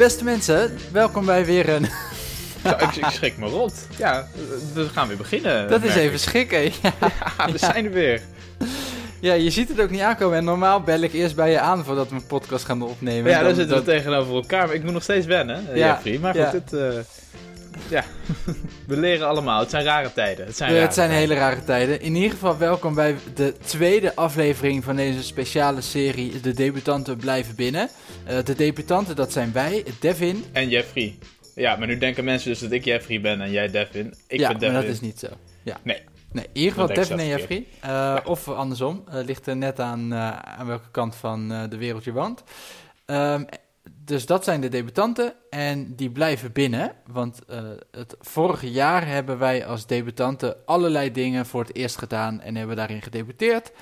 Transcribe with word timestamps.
Beste 0.00 0.24
mensen, 0.24 0.78
welkom 0.92 1.24
bij 1.26 1.44
weer 1.44 1.68
een... 1.68 1.86
Zo, 2.64 2.68
ik, 2.68 2.96
ik 2.96 3.04
schrik 3.10 3.36
me 3.38 3.46
rot. 3.48 3.72
Ja, 3.98 4.26
we 4.74 4.88
gaan 4.88 5.08
weer 5.08 5.16
beginnen. 5.16 5.68
Dat 5.68 5.82
is 5.82 5.94
even 5.94 6.12
ik. 6.12 6.18
schrikken. 6.18 6.62
Ja. 6.62 6.70
Ja, 7.38 7.52
we 7.52 7.58
zijn 7.58 7.84
er 7.84 7.90
weer. 7.90 8.20
ja, 9.20 9.32
je 9.34 9.50
ziet 9.50 9.68
het 9.68 9.80
ook 9.80 9.90
niet 9.90 10.00
aankomen. 10.00 10.38
En 10.38 10.44
normaal 10.44 10.80
bel 10.80 11.00
ik 11.00 11.12
eerst 11.12 11.34
bij 11.36 11.50
je 11.50 11.60
aan 11.60 11.84
voordat 11.84 12.08
we 12.08 12.14
een 12.14 12.26
podcast 12.26 12.64
gaan 12.64 12.82
opnemen. 12.82 13.30
Ja, 13.30 13.38
Dan- 13.42 13.54
zitten 13.54 13.68
we 13.78 13.84
dat- 13.84 13.94
tegenover 13.94 14.34
elkaar. 14.34 14.66
Maar 14.66 14.74
ik 14.74 14.82
moet 14.84 14.92
nog 14.92 15.02
steeds 15.02 15.26
wennen, 15.26 15.66
Ja, 15.74 15.86
Jeffrey. 15.86 16.18
Maar 16.18 16.34
goed, 16.34 16.52
het, 16.52 16.72
eh, 16.72 16.88
ja. 17.88 18.04
we 18.86 18.96
leren 18.96 19.28
allemaal. 19.28 19.60
Het 19.60 19.70
zijn 19.70 19.84
rare 19.84 20.12
tijden. 20.12 20.46
Het 20.46 20.56
zijn, 20.56 20.74
Ja, 20.74 20.80
het 20.80 20.94
zijn 20.94 21.08
tijden. 21.10 21.28
hele 21.28 21.40
rare 21.40 21.64
tijden. 21.64 22.00
In 22.00 22.14
ieder 22.14 22.30
geval 22.30 22.58
welkom 22.58 22.94
bij 22.94 23.16
de 23.34 23.54
tweede 23.64 24.16
aflevering 24.16 24.84
van 24.84 24.96
deze 24.96 25.22
speciale 25.22 25.80
serie 25.80 26.40
De 26.40 26.52
Debutanten 26.52 27.16
Blijven 27.16 27.54
Binnen. 27.54 27.88
Eh, 28.24 28.44
de 28.44 28.54
debutanten, 28.54 29.16
dat 29.16 29.32
zijn 29.32 29.52
wij, 29.52 29.84
Devin. 30.00 30.44
En 30.52 30.68
Jeffrey. 30.68 31.18
Ja, 31.54 31.76
maar 31.76 31.86
nu 31.86 31.98
denken 31.98 32.24
mensen 32.24 32.50
dus 32.50 32.58
dat 32.58 32.70
ik 32.70 32.84
Jeffrey 32.84 33.20
ben 33.20 33.40
en 33.40 33.50
jij 33.50 33.70
Devin. 33.70 34.14
Ik 34.26 34.38
ja, 34.40 34.48
ben 34.48 34.58
Devin. 34.58 34.74
maar 34.74 34.82
dat 34.82 34.92
is 34.92 35.00
niet 35.00 35.18
zo. 35.18 35.26
Ja. 35.62 35.76
Nee. 35.82 36.02
Nee, 36.32 36.44
in 36.52 36.60
ieder 36.60 36.72
geval 36.80 36.94
Devin 36.94 37.18
en 37.18 37.26
Jeffrey. 37.26 37.66
Eh, 37.80 38.16
Of 38.24 38.48
andersom. 38.48 39.04
Eh, 39.08 39.24
ligt 39.24 39.46
er 39.46 39.56
net 39.56 39.80
aan, 39.80 40.14
aan 40.14 40.66
welke 40.66 40.90
kant 40.90 41.14
van 41.16 41.48
de 41.48 41.76
wereld 41.76 42.04
je 42.04 42.12
woont. 42.12 42.42
Ehm, 43.06 43.42
dus 44.10 44.26
dat 44.26 44.44
zijn 44.44 44.60
de 44.60 44.68
debutanten 44.68 45.34
en 45.50 45.94
die 45.96 46.10
blijven 46.10 46.52
binnen. 46.52 46.92
Want 47.06 47.44
eh, 47.48 47.62
het 47.90 48.16
vorige 48.20 48.70
jaar 48.70 49.06
hebben 49.06 49.38
wij 49.38 49.66
als 49.66 49.86
debutanten 49.86 50.56
allerlei 50.64 51.12
dingen 51.12 51.46
voor 51.46 51.60
het 51.60 51.74
eerst 51.74 51.96
gedaan 51.96 52.40
en 52.40 52.56
hebben 52.56 52.76
daarin 52.76 53.02
gedebuteerd. 53.02 53.72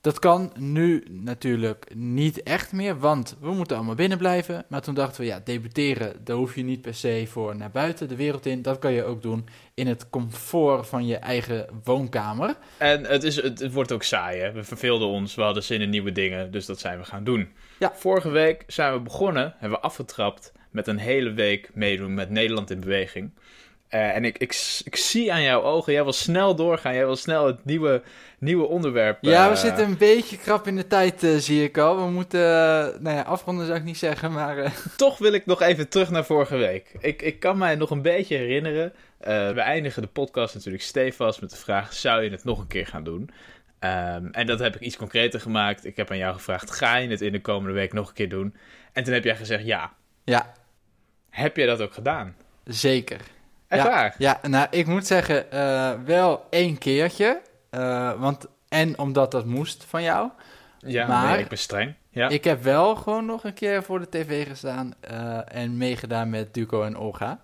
Dat 0.00 0.18
kan 0.18 0.52
nu 0.56 1.04
natuurlijk 1.08 1.94
niet 1.94 2.42
echt 2.42 2.72
meer, 2.72 2.98
want 2.98 3.36
we 3.40 3.50
moeten 3.50 3.76
allemaal 3.76 3.94
binnen 3.94 4.18
blijven. 4.18 4.64
Maar 4.68 4.80
toen 4.80 4.94
dachten 4.94 5.20
we, 5.20 5.26
ja, 5.26 5.40
debuteren, 5.44 6.24
daar 6.24 6.36
hoef 6.36 6.54
je 6.54 6.62
niet 6.62 6.80
per 6.80 6.94
se 6.94 7.24
voor 7.28 7.56
naar 7.56 7.70
buiten 7.70 8.08
de 8.08 8.16
wereld 8.16 8.46
in. 8.46 8.62
Dat 8.62 8.78
kan 8.78 8.92
je 8.92 9.04
ook 9.04 9.22
doen 9.22 9.48
in 9.74 9.86
het 9.86 10.10
comfort 10.10 10.86
van 10.86 11.06
je 11.06 11.16
eigen 11.16 11.66
woonkamer. 11.84 12.56
En 12.76 13.04
het, 13.04 13.24
is, 13.24 13.36
het, 13.42 13.58
het 13.58 13.72
wordt 13.72 13.92
ook 13.92 14.02
saai, 14.02 14.40
hè. 14.40 14.52
We 14.52 14.64
verveelden 14.64 15.08
ons, 15.08 15.34
we 15.34 15.42
hadden 15.42 15.62
zin 15.62 15.80
in 15.80 15.90
nieuwe 15.90 16.12
dingen, 16.12 16.50
dus 16.50 16.66
dat 16.66 16.78
zijn 16.78 16.98
we 16.98 17.04
gaan 17.04 17.24
doen. 17.24 17.48
Ja. 17.78 17.92
Vorige 17.94 18.30
week 18.30 18.64
zijn 18.66 18.92
we 18.92 19.00
begonnen, 19.00 19.54
hebben 19.58 19.78
we 19.78 19.84
afgetrapt 19.84 20.52
met 20.70 20.86
een 20.86 20.98
hele 20.98 21.32
week 21.32 21.70
meedoen 21.74 22.14
met 22.14 22.30
Nederland 22.30 22.70
in 22.70 22.80
Beweging. 22.80 23.30
Eh, 23.88 24.14
en 24.14 24.24
ik, 24.24 24.38
ik, 24.38 24.80
ik 24.84 24.96
zie 24.96 25.32
aan 25.32 25.42
jouw 25.42 25.62
ogen, 25.62 25.92
jij 25.92 26.02
wil 26.02 26.12
snel 26.12 26.54
doorgaan, 26.54 26.94
jij 26.94 27.04
wil 27.04 27.16
snel 27.16 27.46
het 27.46 27.64
nieuwe, 27.64 28.02
nieuwe 28.38 28.66
onderwerp. 28.66 29.18
Ja, 29.20 29.48
we 29.48 29.54
eh, 29.54 29.60
zitten 29.60 29.84
een 29.84 29.98
beetje 29.98 30.38
krap 30.38 30.66
in 30.66 30.76
de 30.76 30.86
tijd, 30.86 31.22
eh, 31.22 31.36
zie 31.36 31.62
ik 31.62 31.78
al. 31.78 32.04
We 32.04 32.10
moeten, 32.10 32.40
nou 33.02 33.16
ja, 33.16 33.22
afronden 33.22 33.66
zou 33.66 33.78
ik 33.78 33.84
niet 33.84 33.98
zeggen, 33.98 34.32
maar... 34.32 34.72
Toch 34.96 35.18
wil 35.18 35.32
ik 35.32 35.46
nog 35.46 35.62
even 35.62 35.88
terug 35.88 36.10
naar 36.10 36.24
vorige 36.24 36.56
week. 36.56 36.92
Ik, 37.00 37.22
ik 37.22 37.40
kan 37.40 37.58
mij 37.58 37.74
nog 37.74 37.90
een 37.90 38.02
beetje 38.02 38.36
herinneren. 38.36 38.92
we 39.54 39.60
eindigen 39.60 40.02
de 40.02 40.08
podcast 40.08 40.54
natuurlijk 40.54 40.82
stevast 40.82 41.40
met 41.40 41.50
de 41.50 41.56
vraag: 41.56 41.92
zou 41.92 42.22
je 42.22 42.30
het 42.30 42.44
nog 42.44 42.58
een 42.58 42.66
keer 42.66 42.86
gaan 42.86 43.04
doen? 43.04 43.30
Ehm, 43.78 44.26
en 44.26 44.46
dat 44.46 44.58
heb 44.58 44.74
ik 44.74 44.80
iets 44.80 44.96
concreter 44.96 45.40
gemaakt. 45.40 45.84
Ik 45.84 45.96
heb 45.96 46.10
aan 46.10 46.16
jou 46.16 46.34
gevraagd: 46.34 46.70
ga 46.70 46.96
je 46.96 47.08
het 47.08 47.20
in 47.20 47.32
de 47.32 47.40
komende 47.40 47.74
week 47.74 47.92
nog 47.92 48.08
een 48.08 48.14
keer 48.14 48.28
doen? 48.28 48.56
En 48.92 49.04
toen 49.04 49.14
heb 49.14 49.24
jij 49.24 49.36
gezegd: 49.36 49.64
ja. 49.64 49.92
ja, 50.24 50.52
Heb 51.30 51.56
jij 51.56 51.66
dat 51.66 51.80
ook 51.80 51.92
gedaan? 51.92 52.36
zeker. 52.64 53.20
Echt 53.68 53.82
ja, 53.82 53.88
waar? 53.88 54.14
Ja, 54.18 54.38
nou, 54.42 54.66
ik 54.70 54.86
moet 54.86 55.06
zeggen, 55.06 55.50
eh, 55.50 55.92
wel 56.04 56.46
één 56.50 56.78
keertje. 56.78 57.40
eh, 57.70 58.20
want, 58.20 58.46
en 58.68 58.98
omdat 58.98 59.30
dat 59.30 59.44
moest 59.46 59.84
van 59.84 60.02
jou. 60.02 60.30
Ja, 60.78 61.06
Maar- 61.06 61.30
nee, 61.32 61.38
ik 61.42 61.48
ben 61.48 61.58
streng. 61.58 61.94
Ja. 62.10 62.28
Ik 62.28 62.44
heb 62.44 62.62
wel 62.62 62.96
gewoon 62.96 63.26
nog 63.26 63.44
een 63.44 63.54
keer 63.54 63.82
voor 63.82 64.00
de 64.00 64.08
tv 64.08 64.46
gestaan 64.48 64.94
eh, 65.00 65.38
en 65.56 65.76
meegedaan 65.76 66.30
met 66.30 66.54
Duco 66.54 66.82
en 66.82 66.96
Olga. 66.96 67.40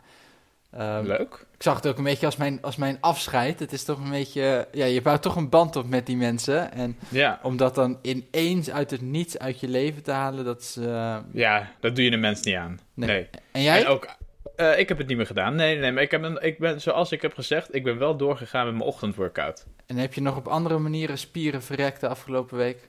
Ehm, 0.77 1.07
Leuk. 1.07 1.47
ik 1.55 1.63
zag 1.63 1.77
het 1.77 1.87
ook 1.87 1.99
een 1.99 2.05
beetje 2.05 2.27
als 2.27 2.37
mijn, 2.37 2.59
als 2.63 2.77
mijn 2.77 2.97
afscheid. 3.01 3.59
Het 3.59 3.73
is 3.73 3.85
toch 3.85 3.99
een 4.05 4.11
beetje, 4.11 4.69
ja, 4.73 4.85
je 4.85 5.03
bouwt 5.03 5.23
toch 5.23 5.37
een 5.37 5.49
band 5.49 5.77
op 5.77 5.89
met 5.89 6.07
die 6.07 6.17
mensen. 6.17 6.73
En 6.73 6.97
Ja. 7.09 7.39
om 7.43 7.57
dat 7.57 7.75
dan 7.75 7.99
ineens 8.03 8.71
uit 8.71 8.91
het 8.91 9.01
niets 9.01 9.39
uit 9.39 9.61
je 9.61 9.69
leven 9.69 10.03
te 10.03 10.11
halen, 10.11 10.45
dat 10.45 10.61
is... 10.61 10.77
eh, 10.77 11.17
ja, 11.33 11.71
dat 11.81 11.95
doe 11.95 12.05
je 12.05 12.11
de 12.11 12.17
mens 12.17 12.43
niet 12.43 12.55
aan. 12.57 12.79
Nee. 12.95 13.09
Nee. 13.09 13.29
En 13.53 13.63
jij? 13.63 13.81
En 13.81 13.87
ook, 13.87 14.09
eh, 14.57 14.79
ik 14.79 14.89
heb 14.89 14.99
het 14.99 15.07
niet 15.07 15.17
meer 15.17 15.27
gedaan. 15.27 15.55
Nee, 15.55 15.79
nee, 15.79 15.93
maar 15.93 16.03
ik, 16.03 16.11
heb 16.11 16.25
ik 16.25 16.59
ben, 16.59 16.81
zoals 16.81 17.13
ik 17.13 17.23
heb 17.23 17.35
gezegd, 17.35 17.75
ik 17.75 17.85
ben 17.85 17.99
wel 17.99 18.17
doorgegaan 18.17 18.65
met 18.67 18.75
mijn 18.75 18.87
ochtendworkout. 18.89 19.67
En 19.87 19.97
heb 19.97 20.15
je 20.15 20.21
nog 20.21 20.37
op 20.37 20.49
andere 20.49 20.79
manieren 20.79 21.19
spieren 21.19 21.63
verrekt 21.63 22.01
de 22.01 22.09
afgelopen 22.09 22.57
week? 22.57 22.89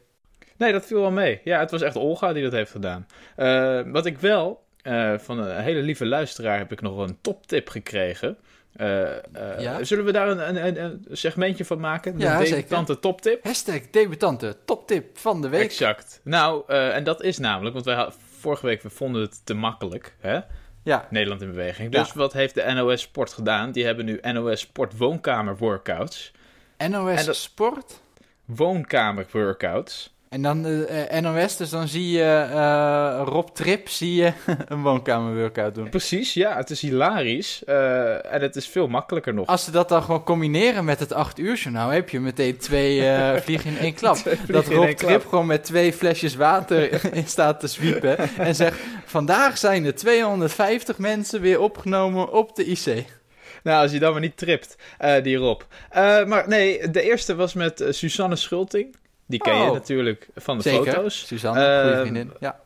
Nee, 0.57 0.71
dat 0.71 0.85
viel 0.85 1.01
wel 1.01 1.11
mee. 1.11 1.41
Ja, 1.43 1.59
het 1.59 1.71
was 1.71 1.81
echt 1.81 1.95
Olga 1.95 2.33
die 2.33 2.43
dat 2.43 2.51
heeft 2.51 2.71
gedaan. 2.71 3.07
Eh, 3.35 3.81
wat 3.85 4.05
ik 4.05 4.17
wel, 4.17 4.63
eh, 4.85 5.17
van 5.17 5.39
een 5.39 5.61
hele 5.61 5.81
lieve 5.81 6.05
luisteraar 6.05 6.57
heb 6.57 6.71
ik 6.71 6.81
nog 6.81 6.97
een 6.97 7.17
toptip 7.21 7.69
gekregen. 7.69 8.37
Eh, 8.75 9.11
eh, 9.11 9.19
Ja? 9.59 9.83
Zullen 9.83 10.05
we 10.05 10.11
daar 10.11 10.27
een, 10.29 10.65
een, 10.67 10.83
een, 10.83 11.05
segmentje 11.11 11.65
van 11.65 11.79
maken? 11.79 12.13
De 12.17 12.23
Ja, 12.23 12.37
zeker. 12.39 12.55
debutante 12.55 12.99
toptip? 12.99 13.43
Hashtag 13.43 13.79
debutanten, 13.91 14.55
toptip 14.65 15.17
van 15.17 15.41
de 15.41 15.49
week. 15.49 15.61
Exact. 15.63 16.19
Nou, 16.23 16.63
en 16.73 17.03
dat 17.03 17.23
is 17.23 17.37
namelijk, 17.37 17.73
want 17.73 17.85
wij 17.85 18.07
vorige 18.39 18.65
week 18.65 18.81
we 18.81 18.89
vonden 18.89 19.21
het 19.21 19.45
te 19.45 19.53
makkelijk, 19.53 20.15
hè? 20.19 20.39
Ja, 20.83 21.07
Nederland 21.09 21.41
in 21.41 21.49
beweging. 21.49 21.91
Dus 21.91 22.07
Ja. 22.07 22.13
wat 22.15 22.33
heeft 22.33 22.53
de 22.55 22.71
NOS 22.73 23.01
Sport 23.01 23.33
gedaan? 23.33 23.71
Die 23.71 23.85
hebben 23.85 24.05
nu 24.05 24.19
NOS 24.21 24.59
Sport 24.59 24.97
woonkamer 24.97 25.57
workouts. 25.57 26.31
NOS 26.89 27.19
En 27.19 27.25
dat- 27.25 27.35
Sport. 27.35 28.01
Woonkamer 28.45 29.25
workouts. 29.31 30.14
En 30.29 30.41
dan 30.41 30.61
de 30.63 30.85
eh, 30.85 31.21
NOS, 31.21 31.57
dus 31.57 31.69
dan 31.69 31.87
zie 31.87 32.09
je 32.11 32.47
eh, 32.51 33.21
Rob 33.25 33.47
Trip 33.53 33.89
zie 33.89 34.15
je 34.15 34.33
een 34.67 34.81
woonkamer-workout 34.81 35.75
doen. 35.75 35.89
Precies, 35.89 36.33
ja, 36.33 36.55
het 36.57 36.69
is 36.69 36.81
hilarisch. 36.81 37.63
eh, 37.63 38.33
en 38.33 38.41
het 38.41 38.55
is 38.55 38.67
veel 38.67 38.87
makkelijker 38.87 39.33
nog. 39.33 39.47
Als 39.47 39.63
ze 39.63 39.71
dat 39.71 39.89
dan 39.89 40.03
gewoon 40.03 40.23
combineren 40.23 40.85
met 40.85 40.99
het 40.99 41.13
8 41.13 41.39
uur 41.39 41.55
journaal, 41.55 41.89
heb 41.89 42.09
je 42.09 42.19
meteen 42.19 42.57
twee 42.57 43.01
vliegen 43.43 43.69
in 43.71 43.77
één 43.77 43.93
klap. 43.93 44.17
Dat 44.47 44.67
Rob 44.67 44.85
Trip 44.85 44.97
klap. 44.97 45.25
gewoon 45.25 45.45
met 45.45 45.63
twee 45.63 45.93
flesjes 45.93 46.35
water 46.35 47.03
in 47.15 47.27
staat 47.27 47.59
te 47.59 47.67
zwiepen. 47.67 48.17
En 48.37 48.55
zegt, 48.55 48.79
vandaag 49.05 49.57
zijn 49.57 49.85
er 49.85 49.95
250 49.95 50.97
mensen 50.97 51.41
weer 51.41 51.59
opgenomen 51.59 52.31
op 52.31 52.55
de 52.55 52.65
IC. 52.65 53.05
Nou, 53.63 53.81
als 53.81 53.91
je 53.91 53.99
dan 53.99 54.11
maar 54.11 54.21
niet 54.21 54.37
tript, 54.37 54.75
die 55.23 55.37
Rob. 55.37 55.61
Maar 56.25 56.43
nee, 56.47 56.89
de 56.89 57.01
eerste 57.01 57.35
was 57.35 57.53
met 57.53 57.83
Suzanne 57.89 58.35
Schulting. 58.35 58.95
Die 59.27 59.39
ken 59.39 59.55
je 59.57 59.63
Oh. 59.63 59.71
natuurlijk 59.73 60.27
van 60.35 60.57
de 60.57 60.63
Zeker, 60.63 60.93
foto's. 60.93 61.27
Suzanne, 61.27 61.59
goede 61.59 61.91
Ehm, 61.91 61.99
vriendin. 62.01 62.31
Ja. 62.39 62.59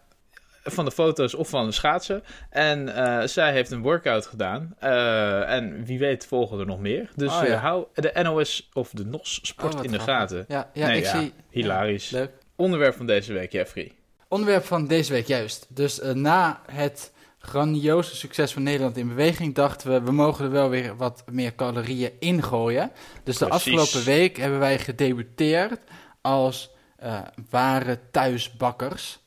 Van 0.63 0.85
de 0.85 0.91
foto's 0.91 1.33
of 1.33 1.49
van 1.49 1.65
de 1.65 1.71
schaatsen. 1.71 2.23
En 2.49 2.95
eh, 2.95 3.27
zij 3.27 3.51
heeft 3.51 3.71
een 3.71 3.81
workout 3.81 4.25
gedaan. 4.25 4.75
Eh, 4.79 5.51
en 5.55 5.83
wie 5.85 5.99
weet 5.99 6.25
volgen 6.25 6.59
er 6.59 6.65
nog 6.65 6.79
meer. 6.79 7.09
Dus 7.15 7.29
Oh, 7.33 7.43
eh, 7.47 7.61
hou 7.61 7.85
de 7.93 8.11
NOS 8.23 8.69
of 8.73 8.89
de 8.89 9.05
NOS 9.05 9.39
Sport 9.41 9.75
Oh, 9.75 9.83
in 9.83 9.91
de 9.91 9.99
gaten. 9.99 10.45
Ja, 10.47 10.69
ja 10.73 10.87
Nee, 10.87 10.97
ik 10.97 11.03
ja, 11.03 11.19
zie... 11.19 11.33
Hilarisch. 11.49 12.09
Leuk. 12.09 12.31
Onderwerp 12.55 12.95
van 12.95 13.05
deze 13.05 13.33
week, 13.33 13.51
Jeffrey. 13.51 13.91
Onderwerp 14.27 14.63
van 14.65 14.87
deze 14.87 15.11
week, 15.13 15.27
juist. 15.27 15.65
Dus 15.69 15.99
na 16.13 16.61
het 16.71 17.11
grandioze 17.39 18.15
succes 18.15 18.53
van 18.53 18.63
Nederland 18.63 18.97
in 18.97 19.07
beweging 19.07 19.55
dachten 19.55 19.91
we, 19.91 20.01
we 20.01 20.11
mogen 20.11 20.45
er 20.45 20.51
wel 20.51 20.69
weer 20.69 20.95
wat 20.95 21.23
meer 21.31 21.55
calorieën 21.55 22.11
ingooien. 22.19 22.91
Dus 23.23 23.37
de 23.37 23.49
afgelopen 23.49 24.03
week 24.03 24.37
hebben 24.37 24.59
wij 24.59 24.79
gedebuteerd 24.79 25.79
als 26.21 26.71
eh, 26.97 27.19
ware 27.49 27.99
thuisbakkers. 28.11 29.19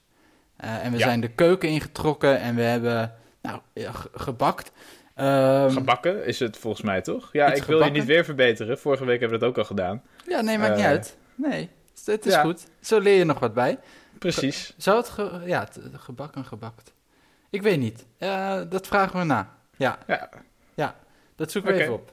Eh, 0.56 0.84
en 0.84 0.92
we 0.92 0.98
Ja. 0.98 1.04
zijn 1.04 1.20
de 1.20 1.28
keuken 1.28 1.68
ingetrokken 1.68 2.40
en 2.40 2.54
we 2.54 2.62
hebben 2.62 3.14
nou, 3.42 3.60
ge- 3.74 4.10
gebakt. 4.14 4.72
Ehm, 5.14 5.70
Gebakken 5.70 6.26
is 6.26 6.38
het 6.38 6.56
volgens 6.56 6.82
mij 6.82 7.00
toch? 7.02 7.28
Ja, 7.32 7.52
ik 7.52 7.62
wil 7.64 7.84
je 7.84 7.90
niet 7.90 8.04
weer 8.04 8.24
verbeteren. 8.24 8.78
Vorige 8.78 9.04
week 9.04 9.20
hebben 9.20 9.38
we 9.38 9.44
dat 9.44 9.52
ook 9.54 9.58
al 9.58 9.64
gedaan. 9.64 10.02
ja, 10.26 10.40
nee, 10.40 10.58
maakt 10.58 10.74
niet 10.74 10.84
Eh, 10.84 10.90
uit. 10.90 11.16
Nee, 11.34 11.70
het- 12.04 12.26
is 12.26 12.32
ja. 12.32 12.40
goed. 12.42 12.66
Zo 12.80 12.98
leer 12.98 13.18
je 13.18 13.24
nog 13.24 13.38
wat 13.38 13.54
bij. 13.54 13.78
Precies. 14.18 14.74
Zou 14.76 14.96
het 14.96 15.08
ge- 15.08 15.40
ja, 15.46 15.60
het- 15.60 15.80
gebakken 15.92 16.44
gebakt? 16.44 16.92
Ik 17.50 17.62
weet 17.62 17.78
niet. 17.78 18.04
Dat 18.68 18.86
vragen 18.86 19.18
we 19.18 19.24
na. 19.24 19.54
Ja, 19.76 19.98
Ja. 20.74 20.94
dat 21.36 21.50
zoeken 21.50 21.74
we 21.74 21.80
even 21.80 21.92
op. 21.94 22.12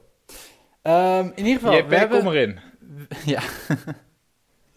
Ehm, 0.82 1.24
in 1.34 1.46
ieder 1.46 1.60
geval, 1.62 1.76
JP, 1.76 1.88
we 1.88 1.96
hebben... 1.96 2.18
kom 2.18 2.32
erin. 2.32 2.58
Ja, 3.34 3.40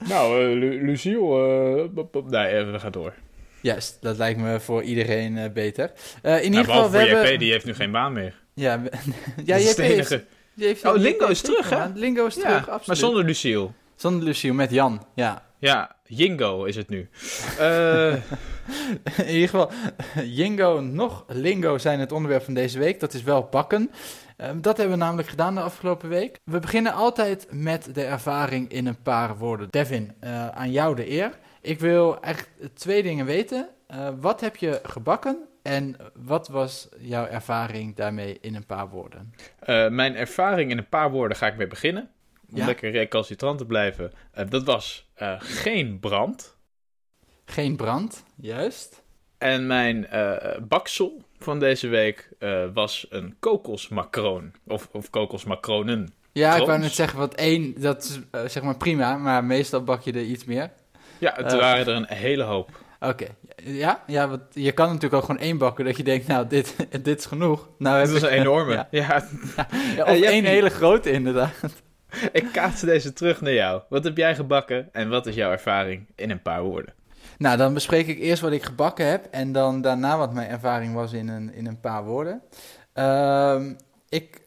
Nou, 0.10 0.44
Lu- 0.56 0.86
Luciel, 0.86 1.46
eh, 1.76 2.24
nee, 2.30 2.46
eh, 2.48 2.72
we 2.72 2.80
gaan 2.80 2.92
door. 2.92 3.14
juist. 3.62 3.98
Dat 4.02 4.18
lijkt 4.18 4.40
me 4.40 4.60
voor 4.60 4.84
iedereen 4.84 5.52
beter. 5.54 5.92
In 6.24 6.30
Nou, 6.30 6.42
ieder 6.42 6.64
geval, 6.64 6.84
we 6.92 6.98
voor 7.00 7.08
hebben... 7.08 7.32
JP, 7.34 7.40
die 7.40 7.52
heeft 7.52 7.66
nu 7.66 7.74
geen 7.74 7.92
baan 7.92 8.14
meer. 8.14 8.42
Ja, 8.54 8.82
ja 9.46 9.58
JP 9.58 9.64
heeft, 9.64 9.78
enige. 9.80 10.24
die 10.56 10.68
heeft... 10.68 10.86
Oh, 10.86 10.96
Lingo 10.96 11.28
is 11.28 11.42
terug, 11.42 11.70
hè? 11.70 11.86
Lingo 11.94 12.26
is 12.26 12.34
terug, 12.34 12.58
absoluut. 12.70 12.88
maar 12.88 12.96
zonder 12.96 13.24
Luciel. 13.24 13.74
Zonder 13.96 14.24
Lucio, 14.24 14.54
met 14.54 14.72
Jan, 14.72 15.06
ja. 15.16 15.44
Ja, 15.60 15.96
Jingo 16.08 16.64
is 16.64 16.76
het 16.76 16.90
nu. 16.90 17.10
In 19.18 19.28
ieder 19.34 19.50
geval, 19.50 19.72
Jingo 20.26 20.80
nog 20.80 21.26
Lingo 21.28 21.78
zijn 21.78 22.00
het 22.00 22.12
onderwerp 22.12 22.44
van 22.44 22.54
deze 22.54 22.80
week. 22.80 23.00
Dat 23.00 23.14
is 23.14 23.24
wel 23.24 23.48
bakken. 23.52 23.92
Ehm, 24.38 24.62
dat 24.62 24.78
hebben 24.78 24.98
we 24.98 25.04
namelijk 25.04 25.28
gedaan 25.28 25.56
de 25.56 25.62
afgelopen 25.62 26.10
week. 26.10 26.40
We 26.44 26.60
beginnen 26.60 26.94
altijd 26.94 27.48
met 27.52 27.96
de 27.96 28.04
ervaring 28.04 28.70
in 28.72 28.88
een 28.88 29.02
paar 29.02 29.38
woorden. 29.38 29.68
Devin, 29.70 30.12
eh, 30.20 30.48
aan 30.48 30.72
jou 30.72 30.96
de 30.96 31.10
eer. 31.12 31.38
Ik 31.62 31.80
wil 31.80 32.22
eigenlijk 32.22 32.76
twee 32.76 33.04
dingen 33.04 33.26
weten. 33.26 33.70
Eh, 33.88 34.10
wat 34.20 34.42
heb 34.42 34.56
je 34.56 34.80
gebakken 34.84 35.48
En 35.64 35.96
wat 36.14 36.48
was 36.48 36.90
jouw 36.98 37.26
ervaring 37.26 37.96
daarmee 37.96 38.38
in 38.42 38.56
een 38.56 38.66
paar 38.66 38.90
woorden? 38.90 39.34
Uh, 39.66 39.90
mijn 39.90 40.16
ervaring 40.16 40.72
in 40.72 40.78
een 40.78 40.90
paar 40.90 41.12
woorden 41.12 41.38
ga 41.38 41.48
ik 41.48 41.56
weer 41.56 41.68
beginnen. 41.68 42.10
Om 42.52 42.58
Ja. 42.58 42.66
lekker 42.66 42.92
recalcitrant 42.92 43.58
te 43.58 43.66
blijven. 43.66 44.12
Dat 44.50 44.64
was 44.64 45.12
geen 45.40 46.00
brand. 46.00 46.58
Geen 47.46 47.76
brand, 47.76 48.24
juist. 48.36 49.04
En 49.38 49.68
mijn 49.68 50.08
baksel 50.68 51.24
van 51.44 51.60
deze 51.60 51.88
week 51.88 52.30
uh, 52.40 52.64
was 52.74 53.06
een 53.10 53.36
kokosmacroon. 53.40 54.52
Of, 54.68 54.90
of 54.92 55.10
kokosmacronen. 55.10 56.14
Ja, 56.32 56.56
ik 56.56 56.66
wou 56.66 56.80
net 56.80 56.92
zeggen, 56.92 57.20
wat 57.20 57.34
één, 57.36 57.74
dat 57.82 58.04
is 58.04 58.20
uh, 58.42 58.48
zeg 58.50 58.64
maar 58.64 58.78
prima, 58.78 59.18
maar 59.18 59.44
meestal 59.44 59.84
bak 59.84 60.02
je 60.02 60.12
er 60.12 60.22
iets 60.24 60.46
meer. 60.46 60.70
Ja, 61.20 61.34
het 61.36 61.54
Eh. 61.54 61.60
waren 61.60 61.88
er 61.88 61.96
een 61.96 62.06
hele 62.18 62.44
hoop. 62.44 62.70
Oké, 63.00 63.26
ja, 63.64 64.04
ja 64.08 64.28
want 64.30 64.42
je 64.52 64.72
kan 64.72 64.88
natuurlijk 64.88 65.14
ook 65.14 65.24
gewoon 65.26 65.42
één 65.42 65.58
bakken, 65.58 65.86
dat 65.86 65.98
je 65.98 66.04
denkt, 66.04 66.28
nou, 66.28 66.48
dit, 66.48 66.76
dit 67.04 67.20
is 67.20 67.26
genoeg. 67.26 67.70
Nou, 67.78 67.98
heb 68.00 68.08
was 68.08 68.22
ik- 68.24 68.30
een 68.30 68.38
enorme. 68.40 68.74
Ja, 68.76 68.86
Ja. 68.92 69.26
ja, 69.96 70.04
of 70.04 70.08
Eh, 70.10 70.22
één 70.30 70.46
hele 70.46 70.70
grote 70.70 71.12
inderdaad. 71.12 71.54
ik 72.32 72.46
kaats 72.52 72.82
deze 72.82 73.14
terug 73.14 73.42
naar 73.42 73.54
jou. 73.54 73.82
Wat 73.90 74.04
heb 74.04 74.18
jij 74.18 74.36
gebakken 74.36 74.90
en 74.92 75.10
wat 75.10 75.28
is 75.28 75.36
jouw 75.36 75.52
ervaring 75.52 76.06
in 76.16 76.32
een 76.32 76.42
paar 76.42 76.62
woorden? 76.64 76.94
Nou, 77.44 77.58
dan 77.58 77.74
bespreek 77.74 78.08
ik 78.08 78.20
eerst 78.20 78.42
wat 78.42 78.52
ik 78.52 78.64
gebakken 78.64 79.06
heb 79.06 79.28
en 79.32 79.52
dan 79.52 79.82
daarna 79.82 80.18
wat 80.18 80.34
mijn 80.34 80.50
ervaring 80.50 80.94
was 80.94 81.14
in 81.14 81.28
een, 81.28 81.54
in 81.54 81.68
een 81.68 81.80
paar 81.80 82.04
woorden. 82.04 82.42
Ehm, 82.94 83.74
ik, 84.14 84.42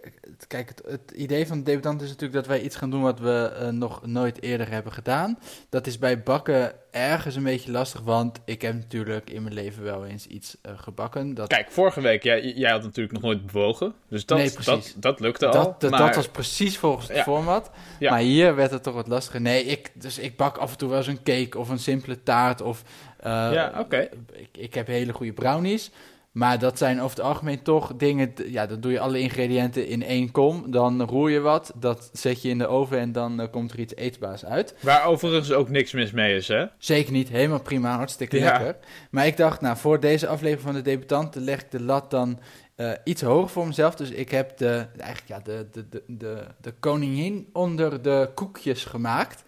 kijk, 0.47 0.69
het, 0.69 0.83
het 0.87 1.11
idee 1.17 1.47
van 1.47 1.59
de 1.59 1.65
debutant 1.65 2.03
is 2.03 2.09
natuurlijk 2.09 2.35
dat 2.35 2.47
wij 2.47 2.61
iets 2.61 2.77
gaan 2.77 2.91
doen 2.91 3.03
wat 3.03 3.21
we 3.21 3.53
eh, 3.61 3.69
nog 3.69 4.07
nooit 4.07 4.43
eerder 4.43 4.71
hebben 4.71 4.93
gedaan. 4.93 5.39
Dat 5.69 5.87
is 5.87 5.99
bij 5.99 6.23
bakken 6.23 6.73
ergens 6.91 7.37
een 7.37 7.43
beetje 7.43 7.71
lastig, 7.71 8.01
want 8.01 8.39
ik 8.45 8.63
heb 8.63 8.75
natuurlijk 8.75 9.31
in 9.31 9.43
mijn 9.43 9.55
leven 9.55 9.83
wel 9.83 10.07
eens 10.07 10.27
iets 10.27 10.57
eh, 10.63 10.73
gebakken. 10.77 11.35
Dat, 11.35 11.49
Kijk, 11.49 11.71
vorige 11.71 12.01
week, 12.01 12.23
jij, 12.23 12.53
jij 12.53 12.71
had 12.71 12.83
natuurlijk 12.83 13.15
nog 13.15 13.23
nooit 13.23 13.47
bewogen. 13.47 13.95
Dus 14.09 14.27
dat, 14.27 14.39
Nee, 14.39 14.51
dat, 14.65 14.95
dat 14.97 15.21
lukte 15.21 15.47
al. 15.47 15.53
dat, 15.53 15.81
dat, 15.81 15.91
maar, 15.91 16.01
dat 16.01 16.15
was 16.17 16.29
precies 16.29 16.79
volgens 16.79 17.09
het 17.09 17.17
Ja. 17.17 17.23
format. 17.23 17.71
Ja. 17.99 18.11
Maar 18.11 18.21
hier 18.21 18.55
werd 18.55 18.71
het 18.71 18.83
toch 18.83 18.95
wat 18.95 19.09
lastiger. 19.09 19.41
Nee, 19.41 19.65
ik, 19.65 19.91
dus 19.95 20.19
ik 20.19 20.37
bak 20.37 20.57
af 20.57 20.71
en 20.73 20.79
toe 20.79 20.89
wel 20.89 20.99
eens 20.99 21.07
een 21.07 21.23
cake 21.23 21.59
of 21.59 21.69
een 21.69 21.79
simpele 21.79 22.23
taart. 22.23 22.61
Of, 22.61 22.83
eh, 23.19 23.31
Ja, 23.53 23.73
oké. 23.79 24.09
ik, 24.33 24.49
ik 24.53 24.75
heb 24.75 24.87
hele 24.87 25.13
goede 25.13 25.33
brownies. 25.33 25.91
Maar 26.37 26.59
dat 26.59 26.79
zijn 26.79 27.01
over 27.01 27.17
het 27.17 27.27
algemeen 27.27 27.63
toch 27.63 27.93
dingen... 27.97 28.33
Ja, 28.47 28.67
dan 28.67 28.81
doe 28.81 28.93
je 28.93 29.01
alle 29.01 29.19
ingrediënten 29.19 29.87
in 29.87 30.03
één 30.03 30.31
kom. 30.31 30.71
Dan 30.71 31.03
roer 31.03 31.31
je 31.31 31.41
wat. 31.41 31.73
Dat 31.75 32.11
zet 32.13 32.43
je 32.43 32.49
in 32.49 32.59
de 32.59 32.67
oven 32.67 32.99
en 32.99 33.13
dan 33.13 33.41
eh, 33.41 33.47
komt 33.51 33.73
er 33.73 33.79
iets 33.79 33.95
eetbaars 33.95 34.45
uit. 34.45 34.75
Waar 34.81 35.05
overigens 35.05 35.53
ook 35.53 35.69
niks 35.69 35.93
mis 35.93 36.11
mee 36.11 36.37
is, 36.37 36.49
hè? 36.49 36.67
Zeker 36.79 37.13
niet, 37.13 37.29
helemaal 37.29 37.61
prima, 37.61 37.97
hartstikke 37.97 38.39
Ja. 38.39 38.53
lekker. 38.53 38.77
Maar 39.11 39.27
ik 39.27 39.37
dacht, 39.37 39.61
nou, 39.61 39.77
voor 39.77 40.01
deze 40.01 40.27
aflevering 40.27 40.65
van 40.67 40.75
de 40.75 40.83
debutanten 40.83 41.43
leg 41.43 41.61
ik 41.61 41.71
de 41.71 41.83
lat 41.83 42.11
dan 42.11 42.39
eh, 42.75 42.91
iets 43.05 43.23
hoger 43.23 43.49
voor 43.49 43.67
mezelf. 43.67 43.95
Dus 43.95 44.11
ik 44.11 44.31
heb 44.31 44.57
de, 44.57 44.87
eigenlijk 44.99 45.29
ja, 45.29 45.41
de, 45.53 45.67
de, 45.73 45.89
de, 45.89 46.03
de, 46.07 46.43
de 46.61 46.73
koningin 46.81 47.49
onder 47.53 48.03
de 48.03 48.31
koekjes 48.35 48.85
gemaakt. 48.85 49.45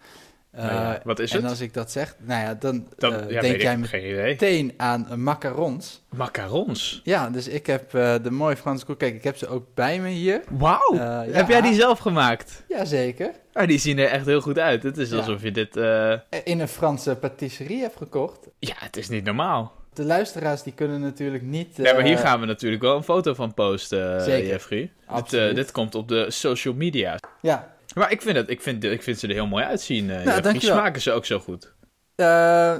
Eh, 0.59 0.65
Nou 0.65 0.83
ja, 0.83 1.01
wat 1.05 1.19
is 1.19 1.31
en 1.31 1.41
het? 1.41 1.51
als 1.51 1.61
ik 1.61 1.75
dat 1.75 1.91
zeg, 1.91 2.15
nou 2.19 2.43
ja, 2.43 2.55
dan, 2.55 2.87
Dan 2.97 3.15
eh, 3.15 3.31
ja, 3.31 3.41
denk 3.41 3.61
jij 3.61 3.79
meteen 3.79 4.75
aan 4.77 5.07
eh, 5.11 5.15
macarons. 5.17 6.03
Macarons. 6.17 7.01
Ja, 7.05 7.31
dus 7.31 7.49
ik 7.49 7.67
heb 7.67 7.95
eh, 7.95 8.15
de 8.23 8.31
mooie 8.31 8.57
Franse 8.57 8.85
koek. 8.85 8.99
Kijk, 8.99 9.15
ik 9.15 9.25
heb 9.25 9.37
ze 9.37 9.49
ook 9.49 9.67
bij 9.75 10.01
me 10.01 10.09
hier. 10.09 10.41
Wauw. 10.51 10.93
Eh, 10.93 10.99
ja. 10.99 11.25
Heb 11.31 11.49
jij 11.49 11.61
die 11.61 11.75
zelf 11.75 11.99
gemaakt? 11.99 12.65
Jazeker. 12.69 13.31
Oh, 13.55 13.67
die 13.67 13.79
zien 13.79 13.99
er 13.99 14.09
echt 14.09 14.27
heel 14.27 14.41
goed 14.41 14.59
uit. 14.59 14.83
Het 14.83 14.97
is 14.99 15.13
alsof 15.13 15.43
je 15.43 15.51
dit... 15.51 15.77
eh, 15.77 16.13
In 16.45 16.61
een 16.61 16.69
Franse 16.69 17.17
patisserie 17.17 17.81
heb 17.83 17.97
gekocht. 17.97 18.39
Ja, 18.59 18.75
het 18.79 18.97
is 18.97 19.09
niet 19.09 19.25
normaal. 19.25 19.73
De 19.93 20.05
luisteraars 20.05 20.63
die 20.63 20.73
kunnen 20.73 21.01
natuurlijk 21.01 21.43
niet... 21.43 21.79
nee, 21.79 21.93
maar 21.95 22.03
hier 22.03 22.17
eh, 22.17 22.21
gaan 22.23 22.41
we 22.41 22.47
natuurlijk 22.47 22.83
wel 22.83 22.97
een 22.97 23.03
foto 23.03 23.35
van 23.35 23.55
posten, 23.55 24.19
eh, 24.19 24.25
Zeker. 24.25 24.49
Jeffrey. 24.49 24.79
Dit, 24.81 24.91
eh, 25.07 25.15
Absoluut. 25.15 25.55
dit 25.55 25.71
komt 25.73 25.95
op 25.95 26.09
de 26.09 26.31
social 26.31 26.75
media. 26.75 27.19
Ja, 27.41 27.75
Maar 27.95 28.11
ik 28.11 28.23
vind, 28.23 28.37
het, 28.37 28.51
ik 28.51 28.61
vind, 28.63 28.85
ik 28.85 29.03
vind 29.03 29.19
ze 29.19 29.27
er 29.27 29.35
heel 29.35 29.47
mooi 29.47 29.65
uitzien. 29.65 30.11
eh 30.11 30.25
Jeffrey. 30.25 30.41
dankjewel. 30.41 30.77
Smaken 30.77 31.03
ze 31.03 31.13
ook 31.13 31.25
zo 31.25 31.39
goed? 31.39 31.73
Eh, 32.15 32.27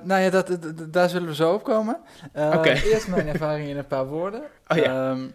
nou 0.03 0.21
ja, 0.21 0.31
dat, 0.31 0.59
daar 0.93 1.09
zullen 1.09 1.29
we 1.29 1.35
zo 1.35 1.53
op 1.53 1.63
komen. 1.63 2.01
Oké. 2.35 2.71
Eerst 2.93 3.09
mijn 3.09 3.29
ervaring 3.29 3.69
in 3.69 3.77
een 3.77 3.87
paar 3.87 4.07
woorden. 4.07 4.43
Oh 4.69 4.77
ja. 4.77 5.11
Ehm, 5.11 5.27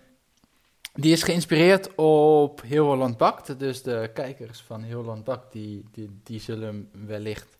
die 0.93 1.11
is 1.11 1.23
geïnspireerd 1.23 1.95
op 1.95 2.61
Heel 2.61 2.85
Holland 2.85 3.17
Bakt. 3.17 3.59
Dus 3.59 3.81
de 3.81 4.09
kijkers 4.13 4.63
van 4.67 4.83
Heel 4.83 4.99
Holland 5.01 5.23
Bakt, 5.23 5.51
die, 5.51 5.83
die, 5.91 6.19
die 6.23 6.39
zullen 6.39 6.67
hem 6.67 7.05
wellicht 7.07 7.57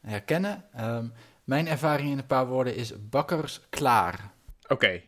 herkennen. 0.00 0.64
Ehm, 0.74 1.04
mijn 1.44 1.68
ervaring 1.68 2.10
in 2.10 2.18
een 2.18 2.26
paar 2.26 2.46
woorden 2.46 2.76
is 2.76 2.92
bakkers 3.10 3.60
klaar. 3.70 4.30
Oké. 4.68 5.00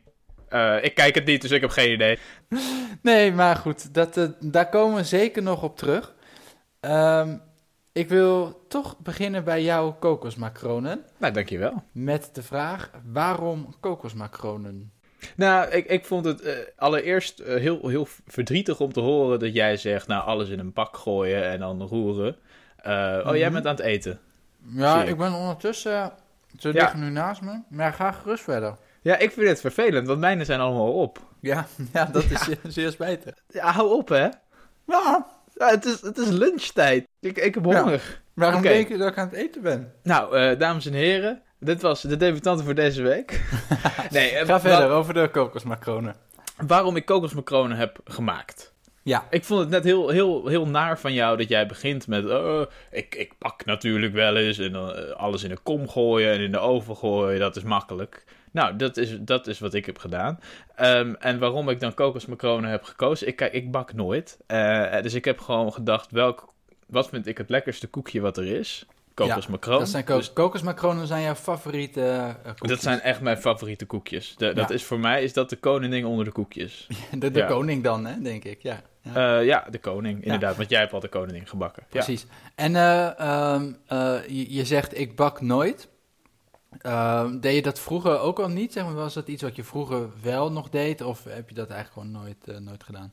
Ik 0.82 0.94
kijk 0.94 1.14
het 1.14 1.25
niet, 1.25 1.43
dus 1.43 1.50
ik 1.50 1.60
heb 1.60 1.70
geen 1.70 1.93
idee. 1.93 2.19
Nee, 3.02 3.32
maar 3.32 3.56
goed, 3.56 3.94
dat, 3.94 4.31
daar 4.40 4.69
komen 4.69 4.96
we 4.96 5.05
zeker 5.05 5.43
nog 5.43 5.62
op 5.62 5.76
terug. 5.76 6.14
Ehm, 6.81 7.37
ik 7.93 8.09
wil 8.09 8.65
toch 8.69 8.99
beginnen 8.99 9.45
bij 9.45 9.63
jouw 9.63 9.93
kokosmacronen. 9.93 11.05
Nou, 11.17 11.33
dankjewel. 11.33 11.83
Met 11.93 12.31
de 12.33 12.43
vraag, 12.43 12.91
waarom 13.13 13.75
kokosmacronen? 13.81 14.93
Nou, 15.37 15.69
ik, 15.71 15.87
ik 15.87 16.05
vond 16.05 16.25
het 16.25 16.41
eh, 16.43 16.55
allereerst 16.77 17.39
eh, 17.39 17.57
heel, 17.57 17.89
heel 17.89 18.07
verdrietig 18.27 18.81
om 18.81 18.93
te 18.93 19.01
horen 19.01 19.39
dat 19.39 19.55
jij 19.55 19.77
zegt, 19.77 20.07
nou, 20.07 20.25
alles 20.25 20.49
in 20.49 20.59
een 20.59 20.73
bak 20.73 20.97
gooien 20.97 21.45
en 21.45 21.59
dan 21.59 21.83
roeren. 21.83 22.37
Eh, 22.77 23.23
Oh, 23.27 23.37
jij 23.37 23.45
Mhm. 23.45 23.53
bent 23.53 23.67
aan 23.67 23.75
het 23.75 23.85
eten. 23.85 24.19
Ja, 24.75 25.03
ik. 25.03 25.09
ik 25.09 25.17
ben 25.17 25.33
ondertussen... 25.33 26.13
Ze 26.59 26.69
Ja. 26.69 26.75
liggen 26.75 27.01
nu 27.01 27.11
naast 27.11 27.41
me, 27.43 27.61
maar 27.69 27.93
ga 27.93 28.13
gerust 28.13 28.43
verder. 28.45 28.77
Ja, 29.03 29.17
ik 29.17 29.33
vind 29.33 29.49
het 29.49 29.61
vervelend, 29.61 30.07
want 30.07 30.19
mijne 30.21 30.45
zijn 30.45 30.61
allemaal 30.61 30.93
op. 30.93 31.19
Ja, 31.41 31.67
ja 31.93 32.05
dat 32.05 32.25
is 32.25 32.45
zeer, 32.45 32.59
zeer 32.67 32.91
spijtig. 32.91 33.35
Ja, 33.49 33.71
hou 33.73 33.93
op, 33.99 34.09
hè. 34.09 34.29
Ja, 34.87 35.27
Ja, 35.58 35.69
het, 35.69 35.84
is, 35.84 36.00
het 36.00 36.19
is 36.19 36.28
lunchtijd. 36.28 37.06
Ik, 37.20 37.37
ik 37.38 37.55
heb 37.55 37.64
Ja. 37.64 37.81
honger. 37.82 38.20
waarom 38.34 38.62
denk 38.62 38.88
je 38.88 38.96
dat 38.96 39.08
ik 39.08 39.19
aan 39.19 39.28
het 39.28 39.37
eten 39.37 39.62
ben? 39.62 39.93
Nou, 40.02 40.37
eh, 40.37 40.58
dames 40.58 40.87
en 40.87 40.93
heren, 40.93 41.43
dit 41.60 41.82
was 41.82 42.00
de 42.00 42.16
debutante 42.16 42.64
voor 42.64 42.75
deze 42.75 43.02
week. 43.02 43.43
nee, 44.10 44.31
eh, 44.31 44.46
Ga 44.46 44.60
verder 44.60 44.90
over 44.90 45.14
de 45.14 45.28
kokosmacronen. 45.32 46.16
waarom 46.66 46.96
ik 46.96 47.05
kokosmacronen 47.05 47.76
heb 47.76 47.99
gemaakt. 48.05 48.72
Ja, 49.02 49.26
Ik 49.31 49.44
vond 49.44 49.60
het 49.60 49.69
net 49.69 49.84
heel, 49.84 50.08
heel, 50.08 50.46
heel 50.46 50.66
naar 50.66 50.99
van 50.99 51.12
jou 51.12 51.36
dat 51.36 51.48
jij 51.48 51.67
begint 51.67 52.06
met... 52.06 52.24
oh, 52.31 52.62
ik, 52.91 53.15
ik 53.15 53.32
pak 53.38 53.65
natuurlijk 53.65 54.12
wel 54.15 54.36
eens 54.36 54.58
en 54.58 54.72
dan 54.72 54.94
eh, 54.94 55.10
alles 55.10 55.43
in 55.43 55.48
de 55.50 55.58
kom 55.62 55.88
gooien 55.88 56.32
en 56.32 56.41
in 56.41 56.53
de 56.53 56.58
oven 56.58 56.96
gooien. 56.96 57.41
Dat 57.41 57.56
is 57.56 57.62
makkelijk. 57.62 58.24
Nou, 58.52 58.76
dat 58.76 58.96
is, 58.96 59.17
dat 59.20 59.46
is 59.46 59.58
wat 59.58 59.74
ik 59.74 59.86
heb 59.86 59.98
gedaan. 59.98 60.38
Ehm, 60.74 61.14
en 61.19 61.38
waarom 61.38 61.69
ik 61.69 61.81
dan 61.81 61.94
kokosmacronen 61.94 62.70
heb 62.70 62.82
gekozen? 62.84 63.26
Ik, 63.26 63.36
kijk, 63.36 63.52
ik 63.52 63.70
bak 63.70 63.93
nooit. 63.93 64.38
Eh, 64.46 65.02
dus 65.02 65.14
ik 65.14 65.24
heb 65.24 65.38
gewoon 65.40 65.72
gedacht, 65.72 66.10
welk, 66.10 66.52
wat 66.86 67.08
vind 67.08 67.26
ik 67.26 67.38
het 67.38 67.50
lekkerste 67.50 67.86
koekje 67.86 68.20
wat 68.20 68.36
er 68.36 68.46
is? 68.46 68.86
Kokosmacroon. 69.14 69.78
dat 69.78 69.88
zijn 69.88 70.05
ko 70.05 70.17
Dus 70.17 70.32
kokosmacronen 70.32 71.06
zijn 71.06 71.22
jouw 71.22 71.34
favoriete 71.34 72.00
eh, 72.02 72.34
koekjes. 72.44 72.69
dat 72.70 72.81
zijn 72.82 73.00
echt 73.00 73.20
mijn 73.20 73.36
favoriete 73.38 73.84
koekjes. 73.86 74.34
De, 74.36 74.52
Dat 74.52 74.69
Ja. 74.69 74.74
is 74.74 74.84
voor 74.84 74.98
mij 74.98 75.22
is 75.22 75.32
dat 75.32 75.50
de 75.50 75.56
koning 75.56 76.06
onder 76.06 76.24
de 76.24 76.31
koekjes. 76.32 76.86
De, 77.19 77.31
de 77.31 77.38
Ja. 77.38 77.46
koning 77.46 77.84
dan, 77.84 78.06
hè, 78.06 78.20
denk 78.22 78.44
ik. 78.44 78.62
Ja, 78.62 78.81
ja. 79.02 79.38
Eh, 79.38 79.46
ja, 79.46 79.67
de 79.70 79.78
koning, 79.78 80.22
inderdaad. 80.24 80.56
Want 80.56 80.70
jij 80.70 80.81
hebt 80.81 80.93
al 80.93 81.00
de 81.00 81.08
koning 81.08 81.48
gebakken. 81.48 81.82
Ja. 81.82 81.88
precies. 82.05 82.26
En 82.55 82.76
eh, 82.76 83.19
ehm, 83.20 83.72
eh, 83.86 84.14
je, 84.28 84.55
je 84.55 84.64
zegt, 84.64 84.98
ik 84.98 85.17
bak 85.17 85.40
nooit. 85.40 85.88
Ehm, 86.81 87.39
deed 87.41 87.55
je 87.55 87.63
dat 87.63 87.81
vroeger 87.81 88.19
ook 88.20 88.39
al 88.39 88.49
niet? 88.49 88.73
Zeg 88.73 88.85
maar, 88.85 88.94
was 88.94 89.15
dat 89.15 89.29
iets 89.29 89.43
wat 89.43 89.56
je 89.56 89.65
vroeger 89.65 90.08
wel 90.23 90.53
nog 90.53 90.69
deed? 90.69 91.01
Of 91.01 91.25
heb 91.25 91.49
je 91.49 91.55
dat 91.55 91.70
eigenlijk 91.70 91.93
gewoon 92.08 92.23
nooit, 92.25 92.49
eh, 92.49 92.56
nooit 92.56 92.85
gedaan? 92.85 93.13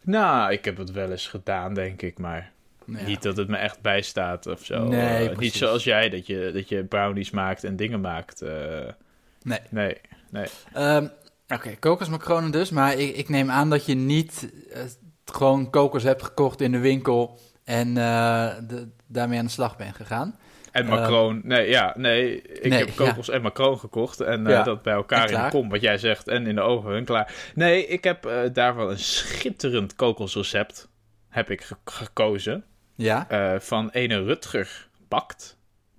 Nou, 0.00 0.52
ik 0.52 0.64
heb 0.64 0.76
het 0.76 0.90
wel 0.92 1.10
eens 1.10 1.26
gedaan, 1.28 1.74
denk 1.74 2.02
ik, 2.02 2.18
maar 2.18 2.50
Nou 2.84 3.00
ja. 3.00 3.06
niet 3.06 3.22
dat 3.22 3.36
het 3.36 3.48
me 3.48 3.56
echt 3.56 3.80
bijstaat 3.80 4.46
of 4.46 4.64
zo. 4.64 4.84
Nee, 4.88 5.28
Eh, 5.30 5.36
niet 5.38 5.54
zoals 5.54 5.84
jij, 5.84 6.08
dat 6.08 6.26
je, 6.26 6.50
dat 6.54 6.68
je 6.68 6.84
brownies 6.84 7.30
maakt 7.30 7.64
en 7.64 7.76
dingen 7.76 8.00
maakt. 8.00 8.42
eh, 8.42 8.88
Nee. 9.42 9.58
nee. 10.30 10.46
Ehm, 10.72 11.06
Oké, 11.48 11.76
kokosmacronen 11.76 12.50
dus. 12.50 12.70
Maar 12.70 12.92
ik, 12.98 13.16
ik 13.16 13.28
neem 13.28 13.50
aan 13.50 13.70
dat 13.70 13.86
je 13.86 13.94
niet 13.94 14.52
gewoon 15.24 15.70
kokos 15.70 16.02
hebt 16.02 16.22
gekocht 16.22 16.60
in 16.60 16.72
de 16.72 16.78
winkel 16.78 17.38
en 17.64 17.94
de- 17.94 18.88
daarmee 19.06 19.38
aan 19.38 19.44
de 19.44 19.50
slag 19.50 19.76
bent 19.76 19.96
gegaan. 19.96 20.38
En 20.76 20.82
Eh, 20.84 20.88
macroon, 20.90 21.40
nee, 21.44 21.68
ja, 21.68 21.94
nee. 21.96 22.42
Ik 22.42 22.68
nee, 22.70 22.78
heb 22.78 22.96
kokos 22.96 23.28
en 23.30 23.42
macroon 23.42 23.78
gekocht 23.78 24.20
en 24.20 24.46
eh, 24.46 24.52
Ja, 24.52 24.62
dat 24.62 24.82
bij 24.82 24.94
elkaar 24.94 25.30
in 25.30 25.42
de 25.42 25.48
kom, 25.50 25.68
wat 25.68 25.80
jij 25.80 25.98
zegt, 25.98 26.28
en 26.28 26.46
in 26.46 26.54
de 26.54 26.60
oven 26.60 26.96
en 26.96 27.04
klaar. 27.04 27.34
Nee, 27.54 27.86
ik 27.86 28.04
heb 28.04 28.26
eh, 28.26 28.38
daarvan 28.52 28.90
een 28.90 28.98
schitterend 28.98 29.94
kokosrecept 29.94 30.88
heb 31.28 31.50
ik 31.50 31.62
ge- 31.62 31.74
gekozen 31.84 32.64
Ja, 32.94 33.26
eh, 33.28 33.60
van 33.60 33.90
ene 33.90 34.22
Rutger 34.22 34.88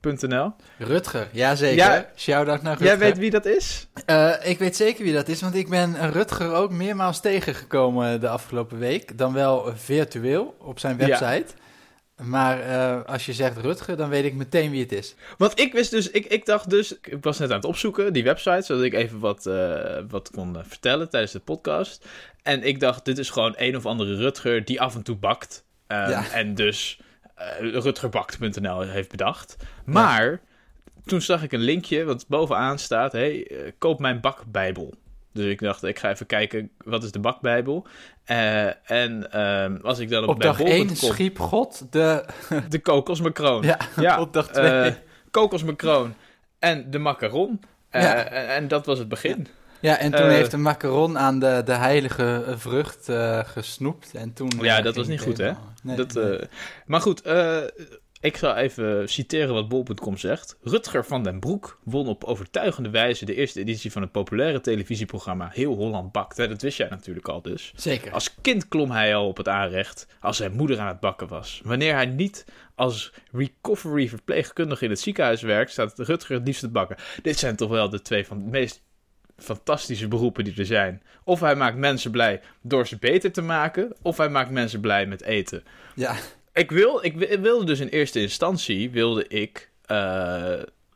Bakt.nl. 0.01 0.53
Rutger. 0.77 1.27
Jazeker. 1.31 1.75
Ja. 1.77 2.09
Shout-out 2.15 2.61
naar 2.61 2.71
Rutger. 2.77 2.87
Jij 2.87 2.97
weet 2.97 3.17
wie 3.17 3.29
dat 3.29 3.45
is? 3.45 3.87
Ik 4.43 4.59
weet 4.59 4.75
zeker 4.75 5.03
wie 5.03 5.13
dat 5.13 5.27
is, 5.27 5.41
want 5.41 5.55
ik 5.55 5.69
ben 5.69 6.11
Rutger 6.11 6.53
ook 6.53 6.71
meermaals 6.71 7.19
tegengekomen 7.21 8.19
de 8.19 8.29
afgelopen 8.29 8.79
week. 8.79 9.17
Dan 9.17 9.33
wel 9.33 9.71
virtueel 9.75 10.55
op 10.59 10.79
zijn 10.79 10.97
Ja. 10.97 11.17
Maar 12.23 12.67
uh, 12.67 13.03
als 13.03 13.25
je 13.25 13.33
zegt 13.33 13.57
Rutger, 13.57 13.97
dan 13.97 14.09
weet 14.09 14.25
ik 14.25 14.33
meteen 14.33 14.71
wie 14.71 14.81
het 14.81 14.91
is. 14.91 15.15
Want 15.37 15.59
ik 15.59 15.73
wist 15.73 15.91
dus, 15.91 16.11
ik, 16.11 16.25
ik 16.25 16.45
dacht 16.45 16.69
dus, 16.69 16.99
ik 16.99 17.17
was 17.21 17.37
net 17.39 17.49
aan 17.49 17.55
het 17.55 17.65
opzoeken, 17.65 18.13
die 18.13 18.23
website, 18.23 18.61
zodat 18.61 18.83
ik 18.83 18.93
even 18.93 19.19
wat, 19.19 19.45
uh, 19.45 19.99
wat 20.09 20.31
kon 20.31 20.57
vertellen 20.67 21.09
tijdens 21.09 21.31
de 21.31 21.39
podcast. 21.39 22.05
En 22.43 22.63
ik 22.63 22.79
dacht, 22.79 23.05
dit 23.05 23.17
is 23.17 23.29
gewoon 23.29 23.53
een 23.57 23.75
of 23.75 23.85
andere 23.85 24.15
Rutger 24.15 24.65
die 24.65 24.81
af 24.81 24.95
en 24.95 25.03
toe 25.03 25.15
bakt. 25.15 25.65
Um, 25.87 25.97
ja. 25.97 26.31
En 26.31 26.55
dus 26.55 26.99
uh, 27.39 27.71
rutgerbakt.nl 27.71 28.81
heeft 28.81 29.09
bedacht. 29.09 29.55
Maar 29.85 30.31
ja. 30.31 30.39
toen 31.05 31.21
zag 31.21 31.43
ik 31.43 31.51
een 31.51 31.59
linkje, 31.59 32.03
wat 32.03 32.25
bovenaan 32.27 32.79
staat, 32.79 33.11
hey, 33.11 33.51
koop 33.77 33.99
mijn 33.99 34.19
bakbijbel. 34.19 34.93
Dus 35.37 35.51
ik 35.51 35.59
dacht, 35.59 35.83
ik 35.83 35.99
ga 35.99 36.09
even 36.09 36.25
kijken, 36.25 36.69
wat 36.83 37.03
is 37.03 37.11
de 37.11 37.19
bakbijbel? 37.19 37.87
Uh, 38.31 38.91
en 38.91 39.29
uh, 39.35 39.83
als 39.83 39.99
ik 39.99 40.09
dan 40.09 40.23
op, 40.23 40.29
op 40.29 40.41
dag 40.41 40.61
1 40.61 40.95
schiep 40.95 41.39
God 41.39 41.85
de... 41.89 42.25
de 42.69 42.79
kokosmacroon. 42.79 43.63
Ja, 43.63 43.77
ja 43.99 44.19
op 44.19 44.33
dag 44.33 44.47
2. 44.47 44.89
Uh, 44.89 44.93
kokosmacroon 45.31 46.13
en 46.59 46.91
de 46.91 46.97
macaron. 46.97 47.61
Ja. 47.91 48.25
En, 48.25 48.47
en, 48.47 48.67
dat 48.67 48.85
was 48.85 48.99
het 48.99 49.07
begin. 49.07 49.47
Ja, 49.79 49.97
en 49.97 50.11
toen 50.11 50.29
heeft 50.29 50.51
de 50.51 50.57
macaron 50.57 51.17
aan 51.17 51.39
de, 51.39 51.61
de 51.65 51.73
heilige 51.73 52.43
vrucht 52.57 53.09
gesnoept. 53.45 54.13
En 54.13 54.33
toen, 54.33 54.51
ja, 54.61 54.81
dat 54.81 54.95
was 54.95 55.07
niet 55.07 55.21
goed, 55.21 55.37
hè? 55.37 55.51
Nee, 55.83 55.95
dat, 55.95 56.13
nee. 56.13 56.39
Maar 56.85 57.01
goed, 57.01 57.21
ik 58.19 58.37
zal 58.37 58.55
even 58.55 59.09
citeren 59.09 59.53
wat 59.53 59.69
bol.com 59.69 60.17
zegt. 60.17 60.57
Rutger 60.61 61.05
van 61.05 61.23
den 61.23 61.39
Broek 61.39 61.79
won 61.83 62.07
op 62.07 62.23
overtuigende 62.23 62.89
wijze 62.89 63.25
de 63.25 63.35
eerste 63.35 63.59
editie 63.59 63.91
van 63.91 64.01
het 64.01 64.11
populaire 64.11 64.61
televisieprogramma 64.61 65.49
Heel 65.53 65.75
Holland 65.75 66.11
Bakt. 66.11 66.37
Dat 66.37 66.61
wist 66.61 66.77
jij 66.77 66.89
natuurlijk 66.89 67.27
al 67.27 67.41
dus. 67.41 67.73
Zeker. 67.75 68.11
Als 68.11 68.35
kind 68.41 68.67
klom 68.67 68.91
hij 68.91 69.15
al 69.15 69.27
op 69.27 69.37
het 69.37 69.47
aanrecht 69.47 70.07
als 70.19 70.37
zijn 70.37 70.55
moeder 70.55 70.79
aan 70.79 70.87
het 70.87 70.99
bakken 70.99 71.27
was. 71.27 71.61
Wanneer 71.63 71.93
hij 71.93 72.05
niet 72.05 72.45
als 72.75 73.13
recovery 73.31 74.07
verpleegkundige 74.07 74.83
in 74.83 74.89
het 74.89 74.99
ziekenhuis 74.99 75.41
werkt, 75.41 75.71
staat 75.71 75.99
Rutger 75.99 76.35
het 76.35 76.45
liefst 76.45 76.61
te 76.61 76.69
bakken. 76.69 76.97
Dit 77.21 77.39
zijn 77.39 77.55
toch 77.55 77.69
wel 77.69 77.89
de 77.89 78.01
twee 78.01 78.25
van 78.25 78.39
de 78.39 78.49
meest 78.49 78.81
fantastische 79.37 80.07
beroepen 80.07 80.43
die 80.43 80.57
er 80.57 80.65
zijn. 80.65 81.01
Of 81.23 81.39
hij 81.39 81.55
maakt 81.55 81.77
mensen 81.77 82.11
blij 82.11 82.41
door 82.61 82.87
ze 82.87 82.97
beter 82.97 83.31
te 83.31 83.41
maken, 83.41 83.95
of 84.01 84.17
hij 84.17 84.29
maakt 84.29 84.51
mensen 84.51 84.79
blij 84.81 85.05
met 85.05 85.21
eten. 85.23 85.63
Ja 85.95 86.15
ik, 86.57 86.71
wil, 86.71 87.03
ik 87.03 87.39
wilde 87.41 87.65
dus 87.65 87.79
in 87.79 87.87
eerste 87.87 88.21
instantie, 88.21 88.89
wilde 88.91 89.27
ik... 89.27 89.69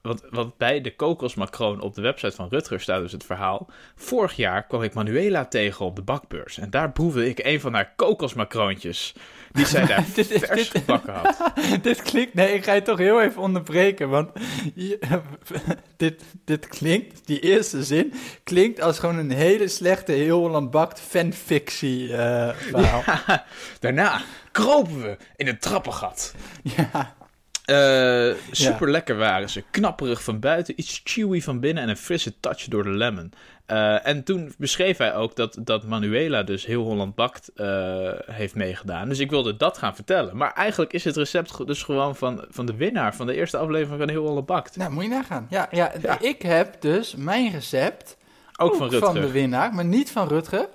Want, 0.02 0.24
want 0.30 0.58
bij 0.58 0.82
de 0.82 0.96
kokosmacroon 0.96 1.82
op 1.82 1.96
de 1.96 2.02
website 2.02 2.36
van 2.36 2.48
Rutger 2.50 2.80
staat 2.80 3.02
dus 3.02 3.12
het 3.12 3.24
verhaal. 3.24 3.70
Vorig 3.96 4.36
jaar 4.36 4.68
kwam 4.68 4.84
ik 4.84 4.94
Manuela 4.94 5.46
tegen 5.46 5.86
op 5.86 5.96
de 5.96 6.02
bakbeurs. 6.02 6.58
En 6.58 6.70
daar 6.70 6.92
proefde 6.92 7.30
ik 7.30 7.46
een 7.46 7.60
van 7.60 7.74
haar 7.74 7.94
kokosmacroontjes. 7.96 9.14
Die 9.54 9.66
zij 9.66 9.86
daar 9.86 10.06
dit, 10.16 10.28
vers 10.28 10.70
gebakken 10.70 11.14
had. 11.14 11.52
dit 11.82 12.02
klinkt... 12.02 12.34
Nee, 12.34 12.54
ik 12.54 12.64
ga 12.64 12.74
je 12.74 12.82
toch 12.82 12.98
heel 12.98 13.22
even 13.22 13.42
onderbreken. 13.42 14.10
Want 14.10 14.30
dit, 15.98 16.24
dit 16.46 16.68
klinkt... 16.68 17.28
Die 17.28 17.40
eerste 17.40 17.84
zin 17.84 18.14
klinkt 18.44 18.82
als 18.82 19.00
gewoon 19.00 19.18
een 19.18 19.32
hele 19.32 19.68
slechte 19.68 20.12
heel 20.12 20.40
Holland 20.40 20.72
Bakt 20.72 21.00
fanfictie 21.00 22.08
uh, 22.08 22.50
verhaal. 22.56 23.04
Ja, 23.06 23.46
daarna 23.80 24.22
kropen 24.52 25.02
we 25.02 25.18
in 25.36 25.48
een 25.48 25.60
trappengat. 25.60 26.36
Ja. 26.64 27.16
Uh, 27.66 28.36
super 28.52 28.92
lekker 28.92 29.18
waren 29.18 29.50
ze. 29.50 29.64
Knapperig 29.72 30.24
van 30.24 30.40
buiten, 30.40 30.80
iets 30.80 31.02
chewy 31.04 31.42
van 31.42 31.60
binnen 31.60 31.84
en 31.84 31.90
een 31.90 31.98
frisse 31.98 32.40
touch 32.40 32.64
door 32.64 32.84
de 32.84 32.90
lemon. 32.90 33.34
Uh, 33.72 34.08
en 34.08 34.24
toen 34.24 34.54
beschreef 34.58 34.98
hij 34.98 35.16
ook 35.16 35.36
dat, 35.36 35.58
dat 35.60 35.84
Manuela 35.84 36.44
dus 36.44 36.66
heel 36.66 36.84
Holland 36.84 37.16
Bakt 37.16 37.52
uh, 37.56 38.12
heeft 38.26 38.56
meegedaan. 38.56 39.10
Dus 39.10 39.20
ik 39.20 39.30
wilde 39.30 39.58
dat 39.58 39.78
gaan 39.78 39.96
vertellen. 39.96 40.38
Maar 40.38 40.54
eigenlijk 40.54 40.94
is 40.94 41.04
het 41.04 41.16
recept 41.16 41.68
dus 41.68 41.84
gewoon 41.84 42.16
van, 42.16 42.46
van 42.50 42.66
de 42.66 42.76
winnaar 42.76 43.16
van 43.16 43.26
de 43.26 43.36
eerste 43.36 43.58
aflevering 43.58 44.00
van 44.00 44.10
Heel 44.10 44.26
Holland 44.28 44.46
Bakt. 44.46 44.76
Nou, 44.76 44.92
moet 44.92 45.04
je 45.04 45.10
nagaan. 45.10 45.48
Ja, 45.50 45.68
ja, 45.72 45.92
ja. 46.02 46.20
ik 46.20 46.42
heb 46.42 46.82
dus 46.82 47.16
mijn 47.16 47.52
recept 47.52 48.18
ook, 48.58 48.72
ook 48.72 48.78
van, 48.78 48.90
Rutger. 48.90 49.12
van 49.12 49.22
de 49.22 49.32
winnaar, 49.32 49.74
maar 49.74 49.86
niet 49.86 50.12
van 50.12 50.28
Rutger. 50.28 50.70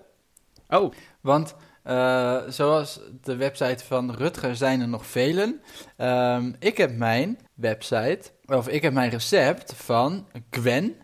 Oh. 0.69 0.93
Want 1.21 1.55
uh, 1.85 2.43
zoals 2.49 3.01
de 3.23 3.37
website 3.37 3.85
van 3.85 4.15
Rutger 4.15 4.57
zijn 4.57 4.81
er 4.81 4.89
nog 4.89 5.07
velen. 5.07 5.61
Um, 5.99 6.57
ik 6.59 6.77
heb 6.77 6.97
mijn 6.97 7.39
website, 7.55 8.21
of 8.47 8.69
ik 8.69 8.83
heb 8.83 8.93
mijn 8.93 9.11
recept 9.11 9.75
van 9.75 10.29
Gwen. 10.51 10.97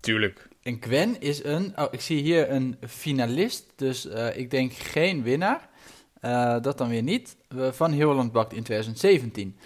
Tuurlijk. 0.00 0.48
En 0.66 0.76
Gwen 0.80 1.20
is 1.20 1.44
een, 1.44 1.72
oh, 1.76 1.86
ik 1.90 2.00
zie 2.00 2.22
hier 2.22 2.50
een 2.50 2.76
finalist, 2.86 3.72
dus 3.76 4.06
uh, 4.06 4.36
ik 4.36 4.50
denk 4.50 4.72
geen 4.72 5.22
winnaar. 5.22 5.68
Uh, 6.22 6.56
dat 6.62 6.78
dan 6.78 6.88
weer 6.88 7.02
niet, 7.02 7.36
van 7.70 8.02
Holland 8.02 8.32
Bakt 8.32 8.52
in 8.52 8.62
2017. 8.62 9.58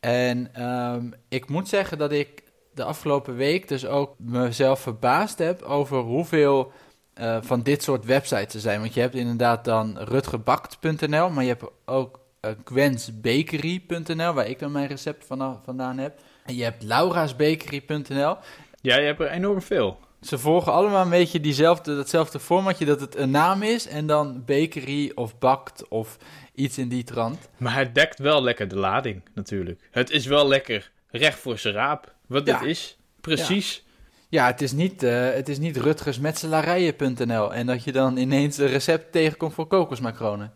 En 0.00 0.64
um, 0.66 1.14
ik 1.28 1.48
moet 1.48 1.68
zeggen 1.68 1.98
dat 1.98 2.12
ik 2.12 2.42
de 2.74 2.84
afgelopen 2.84 3.36
week 3.36 3.68
dus 3.68 3.86
ook 3.86 4.14
mezelf 4.18 4.80
verbaasd 4.80 5.38
heb 5.38 5.62
over 5.62 5.98
hoeveel 5.98 6.72
uh, 7.20 7.38
van 7.40 7.62
dit 7.62 7.82
soort 7.82 8.04
websites 8.04 8.52
te 8.52 8.60
zijn. 8.60 8.80
Want 8.80 8.94
je 8.94 9.00
hebt 9.00 9.14
inderdaad 9.14 9.64
dan 9.64 9.98
rutgebakt.nl, 9.98 11.30
maar 11.30 11.44
je 11.44 11.50
hebt 11.50 11.64
ook 11.84 12.20
gwensbakery.nl, 12.64 14.32
waar 14.32 14.46
ik 14.46 14.58
dan 14.58 14.72
mijn 14.72 14.88
recept 14.88 15.24
van, 15.26 15.60
vandaan 15.64 15.98
heb. 15.98 16.18
En 16.44 16.56
je 16.56 16.62
hebt 16.62 16.82
laurasbakery.nl. 16.82 18.36
Ja, 18.80 18.98
je 18.98 19.06
hebt 19.06 19.20
er 19.20 19.30
enorm 19.30 19.62
veel. 19.62 20.06
Ze 20.20 20.38
volgen 20.38 20.72
allemaal 20.72 21.02
een 21.02 21.10
beetje 21.10 21.40
diezelfde, 21.40 21.96
datzelfde 21.96 22.40
formatje, 22.40 22.84
dat 22.84 23.00
het 23.00 23.16
een 23.16 23.30
naam 23.30 23.62
is 23.62 23.86
en 23.86 24.06
dan 24.06 24.44
bakery 24.44 25.12
of 25.14 25.38
bakt 25.38 25.88
of 25.88 26.16
iets 26.54 26.78
in 26.78 26.88
die 26.88 27.04
trant. 27.04 27.48
Maar 27.56 27.76
het 27.76 27.94
dekt 27.94 28.18
wel 28.18 28.42
lekker 28.42 28.68
de 28.68 28.76
lading 28.76 29.22
natuurlijk. 29.34 29.88
Het 29.90 30.10
is 30.10 30.26
wel 30.26 30.48
lekker 30.48 30.90
recht 31.10 31.38
voor 31.38 31.58
zijn 31.58 31.74
raap, 31.74 32.14
wat 32.26 32.46
ja. 32.46 32.58
dit 32.58 32.68
is. 32.68 32.96
Precies. 33.20 33.74
Ja. 33.74 33.86
Ja, 34.30 34.46
het 34.46 34.62
is 34.62 34.72
niet, 34.72 35.02
uh, 35.02 35.30
het 35.30 35.48
is 35.48 35.58
niet 35.58 35.76
rutgersmetselarijen.nl 35.76 37.54
en 37.54 37.66
dat 37.66 37.84
je 37.84 37.92
dan 37.92 38.16
ineens 38.16 38.58
een 38.58 38.66
recept 38.66 39.12
tegenkomt 39.12 39.54
voor 39.54 39.66
kokosmacronen. 39.66 40.52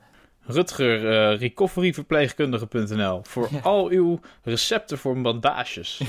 Rutger, 0.46 1.04
uh, 1.32 1.38
recoveryverpleegkundige.nl 1.38 3.20
voor 3.22 3.48
ja. 3.50 3.60
al 3.60 3.88
uw 3.88 4.20
recepten 4.42 4.98
voor 4.98 5.20
bandages. 5.20 6.00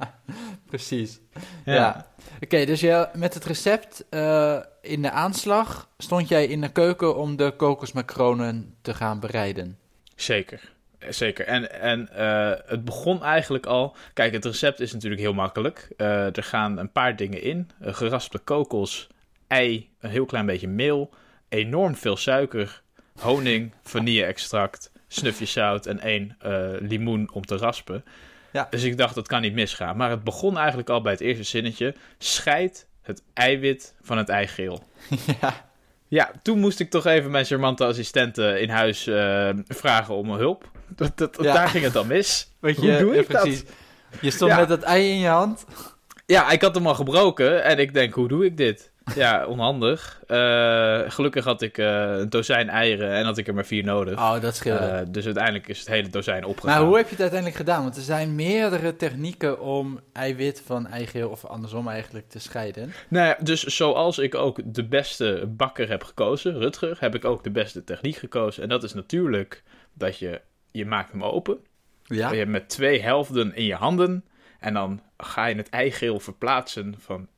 Precies. 0.70 1.20
Ja. 1.64 1.74
ja. 1.74 2.06
Oké, 2.34 2.44
okay, 2.44 2.66
dus 2.66 2.80
je, 2.80 3.08
met 3.14 3.34
het 3.34 3.44
recept 3.44 4.04
uh, 4.10 4.58
in 4.80 5.02
de 5.02 5.10
aanslag 5.10 5.88
stond 5.98 6.28
jij 6.28 6.46
in 6.46 6.60
de 6.60 6.72
keuken 6.72 7.16
om 7.16 7.36
de 7.36 7.54
kokosmacronen 7.56 8.74
te 8.82 8.94
gaan 8.94 9.20
bereiden. 9.20 9.78
Zeker. 10.14 10.76
Zeker. 11.08 11.46
En, 11.46 11.80
en 11.80 12.08
uh, 12.16 12.52
het 12.66 12.84
begon 12.84 13.22
eigenlijk 13.22 13.66
al. 13.66 13.96
Kijk, 14.12 14.32
het 14.32 14.44
recept 14.44 14.80
is 14.80 14.92
natuurlijk 14.92 15.20
heel 15.20 15.34
makkelijk. 15.34 15.88
Er 15.96 16.42
gaan 16.42 16.78
een 16.78 16.92
paar 16.92 17.16
dingen 17.16 17.42
in: 17.42 17.70
geraspte 17.80 18.38
kokos, 18.38 19.08
ei, 19.46 19.90
een 20.00 20.10
heel 20.10 20.24
klein 20.24 20.46
beetje 20.46 20.68
meel, 20.68 21.10
enorm 21.48 21.94
veel 21.94 22.16
suiker, 22.16 22.82
honing, 23.20 23.72
vanille-extract, 23.82 24.90
snufje 25.08 25.44
zout 25.46 25.86
en 25.86 26.00
één 26.00 26.36
limoen 26.80 27.30
om 27.32 27.44
te 27.44 27.56
raspen. 27.56 28.04
Ja. 28.52 28.66
Dus 28.70 28.82
ik 28.82 28.96
dacht, 28.96 29.14
dat 29.14 29.26
kan 29.28 29.40
niet 29.40 29.52
misgaan. 29.52 29.96
Maar 29.96 30.10
het 30.10 30.24
begon 30.24 30.58
eigenlijk 30.58 30.88
al 30.88 31.00
bij 31.00 31.12
het 31.12 31.20
eerste 31.20 31.42
zinnetje: 31.42 31.94
scheid 32.18 32.86
het 33.02 33.22
eiwit 33.34 33.94
van 34.02 34.18
het 34.18 34.28
eigeel. 34.28 34.82
Ja. 35.40 35.66
Ja, 36.10 36.30
toen 36.42 36.58
moest 36.60 36.80
ik 36.80 36.90
toch 36.90 37.06
even 37.06 37.30
mijn 37.30 37.44
charmante 37.44 37.84
assistenten 37.84 38.60
in 38.60 38.68
huis 38.70 39.02
vragen 39.68 40.14
om 40.14 40.30
hulp. 40.30 40.70
Dat, 40.88 41.18
dat, 41.18 41.34
Daar 41.34 41.68
ging 41.68 41.84
het 41.84 41.92
dan 41.92 42.06
mis. 42.06 42.50
Weet 42.60 42.80
je, 42.80 42.90
Hoe 42.90 42.98
doe 42.98 43.16
ik 43.18 43.26
precies. 43.26 43.64
dat? 43.64 43.74
Je 44.20 44.30
stond 44.30 44.56
met 44.56 44.68
dat 44.68 44.82
ei 44.82 45.10
in 45.10 45.18
je 45.18 45.28
hand. 45.28 45.64
Ja, 46.26 46.50
ik 46.50 46.62
had 46.62 46.74
hem 46.74 46.86
al 46.86 46.94
gebroken 46.94 47.64
en 47.64 47.78
ik 47.78 47.94
denk, 47.94 48.14
hoe 48.14 48.28
doe 48.28 48.44
ik 48.44 48.56
dit? 48.56 48.90
Ja, 49.14 49.46
onhandig. 49.46 50.20
Uh, 50.26 51.00
gelukkig 51.06 51.44
had 51.44 51.62
ik 51.62 51.78
uh, 51.78 52.18
een 52.18 52.28
dozijn 52.28 52.68
eieren 52.68 53.12
en 53.12 53.24
had 53.24 53.38
ik 53.38 53.48
er 53.48 53.54
maar 53.54 53.66
vier 53.66 53.84
nodig. 53.84 54.18
Oh, 54.18 54.40
dat 54.40 54.56
scheelde. 54.56 54.86
Uh, 54.86 55.00
dus 55.08 55.24
uiteindelijk 55.24 55.68
is 55.68 55.78
het 55.78 55.88
hele 55.88 56.08
dozijn 56.08 56.44
opgegaan. 56.44 56.78
Maar 56.78 56.86
hoe 56.86 56.96
heb 56.96 57.04
je 57.04 57.10
het 57.10 57.20
uiteindelijk 57.20 57.60
gedaan? 57.60 57.82
Want 57.82 57.96
er 57.96 58.02
zijn 58.02 58.34
meerdere 58.34 58.96
technieken 58.96 59.60
om 59.60 60.00
eiwit 60.12 60.62
van 60.66 60.86
eigeel 60.86 61.28
of 61.30 61.44
andersom 61.44 61.88
eigenlijk 61.88 62.28
te 62.28 62.38
scheiden. 62.38 62.92
Nou 63.08 63.26
ja, 63.26 63.36
dus 63.42 63.62
zoals 63.62 64.18
ik 64.18 64.34
ook 64.34 64.60
de 64.64 64.84
beste 64.84 65.44
bakker 65.56 65.88
heb 65.88 66.04
gekozen, 66.04 66.58
Rutger, 66.58 66.96
heb 67.00 67.14
ik 67.14 67.24
ook 67.24 67.44
de 67.44 67.50
beste 67.50 67.84
techniek 67.84 68.16
gekozen. 68.16 68.62
En 68.62 68.68
dat 68.68 68.82
is 68.82 68.94
natuurlijk 68.94 69.62
dat 69.94 70.18
je 70.18 70.40
je 70.70 70.86
maakt 70.86 71.12
hem 71.12 71.24
open. 71.24 71.58
Ja. 72.02 72.30
Je 72.30 72.36
hebt 72.36 72.50
met 72.50 72.68
twee 72.68 73.02
helften 73.02 73.54
in 73.54 73.64
je 73.64 73.74
handen. 73.74 74.24
En 74.58 74.74
dan 74.74 75.00
ga 75.16 75.46
je 75.46 75.54
het 75.54 75.68
eigeel 75.68 76.20
verplaatsen 76.20 76.94
van 76.98 77.28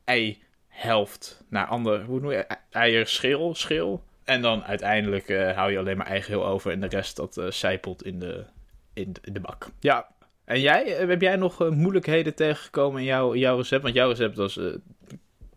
ei-helft 0.80 1.42
naar 1.48 1.66
ander, 1.66 2.04
hoe 2.04 2.20
noem 2.20 2.30
je 2.30 2.46
eierschil, 2.70 3.54
schil. 3.54 4.02
En 4.24 4.42
dan 4.42 4.64
uiteindelijk 4.64 5.28
uh, 5.28 5.52
hou 5.52 5.72
je 5.72 5.78
alleen 5.78 5.96
maar 5.96 6.06
eigeel 6.06 6.46
over 6.46 6.72
en 6.72 6.80
de 6.80 6.86
rest 6.86 7.16
dat 7.16 7.36
uh, 7.36 7.50
zijpelt 7.50 8.04
in 8.04 8.18
de, 8.18 8.44
in, 8.92 9.12
de, 9.12 9.20
in 9.24 9.32
de 9.32 9.40
bak. 9.40 9.66
Ja. 9.80 10.06
En 10.44 10.60
jij, 10.60 10.96
eh, 10.96 11.08
heb 11.08 11.20
jij 11.20 11.36
nog 11.36 11.62
uh, 11.62 11.68
moeilijkheden 11.68 12.34
tegengekomen 12.34 13.00
in 13.00 13.06
jouw, 13.06 13.34
jouw 13.34 13.56
recept? 13.56 13.82
Want 13.82 13.94
jouw 13.94 14.08
recept 14.08 14.36
was 14.36 14.60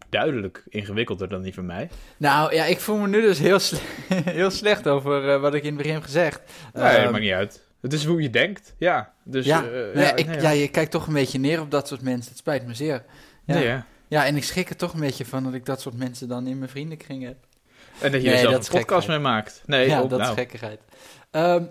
duidelijk 0.10 0.64
ingewikkelder 0.70 1.30
dan 1.30 1.42
die 1.42 1.54
van 1.54 1.66
mij. 1.66 1.90
Nou 2.18 2.54
ja, 2.54 2.66
ik 2.66 2.80
voel 2.80 2.98
me 2.98 3.08
nu 3.08 3.22
dus 3.22 3.40
heel, 3.40 3.60
sle 3.60 3.80
heel 4.40 4.52
slecht 4.52 4.88
over 4.88 5.40
wat 5.40 5.54
ik 5.54 5.62
in 5.62 5.68
het 5.68 5.78
begin 5.78 5.94
heb 5.94 6.04
gezegd. 6.04 6.42
Nee, 6.74 6.98
um, 6.98 7.12
maakt 7.12 7.24
niet 7.24 7.32
uit. 7.32 7.62
Het 7.82 7.94
is 7.94 8.06
hoe 8.06 8.22
je 8.22 8.30
denkt, 8.30 8.76
ja. 8.78 9.14
Dus, 9.24 9.46
ja, 9.46 9.64
eh, 9.64 9.96
ja, 9.96 10.16
ik, 10.16 10.26
nee, 10.26 10.42
ja, 10.42 10.50
je 10.50 10.68
kijkt 10.68 10.92
toch 10.92 11.08
een 11.08 11.14
beetje 11.14 11.40
neer 11.40 11.62
op 11.62 11.72
dat 11.72 11.88
soort 11.88 12.02
mensen. 12.02 12.30
Het 12.30 12.38
spijt 12.38 12.68
me 12.68 12.74
zeer. 12.74 13.04
Ja. 13.46 13.54
Nee, 13.54 13.66
ja. 13.66 13.86
Ja, 14.14 14.26
en 14.26 14.36
ik 14.36 14.44
schrik 14.44 14.70
er 14.70 14.76
toch 14.76 14.94
een 14.94 15.00
beetje 15.00 15.26
van 15.26 15.44
dat 15.44 15.54
ik 15.54 15.66
dat 15.66 15.82
soort 15.82 15.98
mensen 15.98 16.28
dan 16.28 16.48
in 16.48 16.58
mijn 16.58 16.70
vriendenkring 16.70 17.24
heb. 17.24 17.36
En 18.02 18.12
dat 18.12 18.22
je 18.22 18.28
Nee, 18.28 18.36
er 18.36 18.40
zelf 18.40 18.54
dat 18.54 18.66
een 18.74 18.80
podcast 18.80 19.08
mee 19.08 19.20
maakt. 19.20 19.64
Nee, 19.66 19.88
ja, 19.88 20.02
oh, 20.02 20.10
dat 20.10 20.20
nou. 20.20 20.32
is 20.32 20.38
gekkigheid. 20.38 20.80
Ehm, 21.32 21.64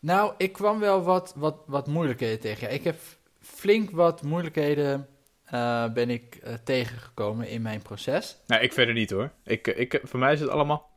nou, 0.00 0.32
ik 0.36 0.52
kwam 0.52 0.78
wel 0.78 1.02
wat, 1.02 1.32
wat, 1.36 1.56
wat 1.66 1.86
moeilijkheden 1.86 2.40
tegen. 2.40 2.72
Ik 2.72 2.84
heb 2.84 2.96
flink 3.40 3.90
wat 3.90 4.22
moeilijkheden 4.22 5.08
eh, 5.44 5.84
ben 5.92 6.10
ik 6.10 6.38
eh, 6.42 6.54
tegengekomen 6.64 7.48
in 7.48 7.62
mijn 7.62 7.82
proces. 7.82 8.36
Nee, 8.46 8.60
ik 8.60 8.72
verder 8.72 8.94
niet 8.94 9.10
hoor. 9.10 9.30
Ik, 9.44 9.66
eh, 9.66 9.80
ik, 9.80 10.00
voor 10.04 10.18
mij 10.18 10.32
is 10.32 10.40
het 10.40 10.50
allemaal 10.50 10.90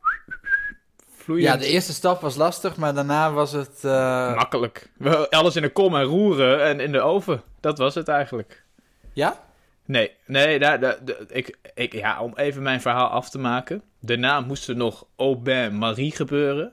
vloeiend. 1.16 1.48
Ja, 1.48 1.56
de 1.56 1.66
eerste 1.66 1.92
stap 1.92 2.20
was 2.20 2.36
lastig, 2.36 2.76
maar 2.76 2.94
daarna 2.94 3.32
was 3.32 3.52
het... 3.52 3.84
eh, 3.84 4.34
Makkelijk. 4.34 4.88
Alles 5.30 5.56
in 5.56 5.62
de 5.62 5.72
kom 5.72 5.96
en 5.96 6.04
roeren 6.04 6.64
en 6.64 6.80
in 6.80 6.92
de 6.92 7.00
oven. 7.00 7.42
Dat 7.60 7.78
was 7.78 7.94
het 7.94 8.08
eigenlijk. 8.08 8.64
ja? 9.12 9.50
Nee, 9.86 10.10
nee 10.26 10.58
daar, 10.58 10.80
daar- 10.80 11.04
daar- 11.04 11.16
ik, 11.28 11.58
ik, 11.74 11.92
ja, 11.92 12.20
om 12.22 12.32
even 12.36 12.62
mijn 12.62 12.80
verhaal 12.80 13.08
af 13.08 13.30
te 13.30 13.38
maken. 13.38 13.82
Daarna 14.00 14.40
moest 14.40 14.68
er 14.68 14.76
nog 14.76 15.06
Aubin 15.16 15.78
Marie 15.78 16.12
gebeuren. 16.16 16.72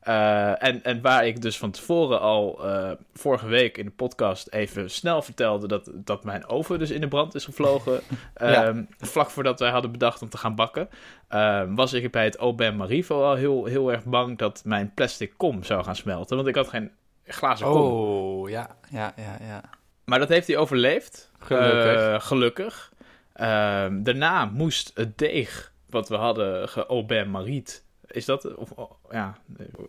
Eh, 0.00 0.62
en, 0.62 0.82
en 0.82 1.00
waar 1.02 1.26
ik 1.26 1.42
dus 1.42 1.58
van 1.58 1.70
tevoren 1.70 2.20
al 2.20 2.64
eh, 2.68 2.90
vorige 3.14 3.46
week 3.46 3.78
in 3.78 3.84
de 3.84 3.90
podcast 3.90 4.48
even 4.52 4.90
snel 4.90 5.22
vertelde 5.22 5.68
dat, 5.68 5.90
dat 5.94 6.24
mijn 6.24 6.46
oven 6.46 6.78
dus 6.78 6.90
in 6.90 7.00
de 7.00 7.08
brand 7.08 7.34
is 7.34 7.44
gevlogen. 7.44 8.00
Ja. 8.40 8.64
ehm, 8.66 8.84
Vlak 8.98 9.30
voordat 9.30 9.60
wij 9.60 9.70
hadden 9.70 9.92
bedacht 9.92 10.22
om 10.22 10.28
te 10.28 10.36
gaan 10.38 10.54
bakken. 10.54 10.88
ehm, 11.28 11.74
was 11.74 11.92
ik 11.92 12.10
bij 12.10 12.24
het 12.24 12.36
Aubin 12.36 12.76
Marie 12.76 13.04
vooral 13.06 13.34
heel, 13.34 13.64
heel 13.64 13.92
erg 13.92 14.04
bang 14.04 14.38
dat 14.38 14.62
mijn 14.64 14.92
plastic 14.94 15.34
kom 15.36 15.62
zou 15.64 15.84
gaan 15.84 15.96
smelten. 15.96 16.36
Want 16.36 16.48
ik 16.48 16.54
had 16.54 16.68
geen 16.68 16.90
glazen 17.24 17.66
kom. 17.66 17.80
Oh, 17.80 18.48
ja, 18.50 18.76
ja, 18.90 19.12
ja, 19.16 19.36
ja. 19.46 19.62
Maar 20.04 20.18
dat 20.18 20.28
heeft 20.28 20.46
hij 20.46 20.56
overleefd. 20.56 21.30
Gelukkig. 21.38 22.02
Eh, 22.02 22.20
gelukkig. 22.20 22.92
Ehm, 23.32 24.02
daarna 24.02 24.44
moest 24.44 24.90
het 24.94 25.18
deeg 25.18 25.72
wat 25.90 26.08
we 26.08 26.14
hadden 26.16 26.68
geaubin 26.68 27.30
mariet. 27.30 27.84
Is 28.06 28.24
dat? 28.24 28.54
Of, 28.54 28.70
oh, 28.70 28.90
ja. 29.10 29.38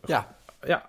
Ja. 0.05 0.35
Ja, 0.61 0.87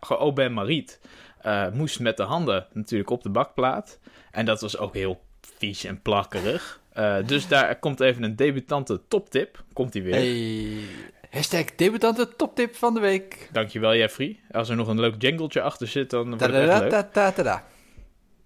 mariet. 0.49 1.01
eh, 1.41 1.69
moest 1.73 2.01
met 2.01 2.17
de 2.17 2.23
handen 2.23 2.67
natuurlijk 2.73 3.11
op 3.11 3.23
de 3.23 3.29
bakplaat. 3.29 3.99
En 4.31 4.45
dat 4.45 4.61
was 4.61 4.79
ook 4.79 4.95
heel 4.95 5.21
vies 5.59 5.85
en 5.85 6.03
plakkerig. 6.03 6.81
Eh, 6.93 7.17
dus 7.27 7.49
daar 7.49 7.79
komt 7.79 8.01
even 8.01 8.23
een 8.23 8.37
debutante 8.37 9.01
toptip. 9.09 9.65
Komt 9.73 9.93
hij 9.93 10.03
weer. 10.03 10.15
Hey. 10.15 10.85
Hashtag 11.31 11.65
debutante 11.65 12.37
toptip 12.37 12.75
van 12.77 12.95
de 12.95 13.01
week. 13.01 13.49
Dankjewel 13.53 13.95
Jeffrey. 13.97 14.41
Als 14.51 14.69
er 14.69 14.77
nog 14.77 14.89
een 14.89 15.01
leuk 15.01 15.15
jingletje 15.19 15.63
achter 15.63 15.87
zit, 15.89 16.11
dan 16.11 16.29
wordt 16.29 16.43
het 16.43 16.55
echt 16.55 16.81
leuk. 16.81 16.91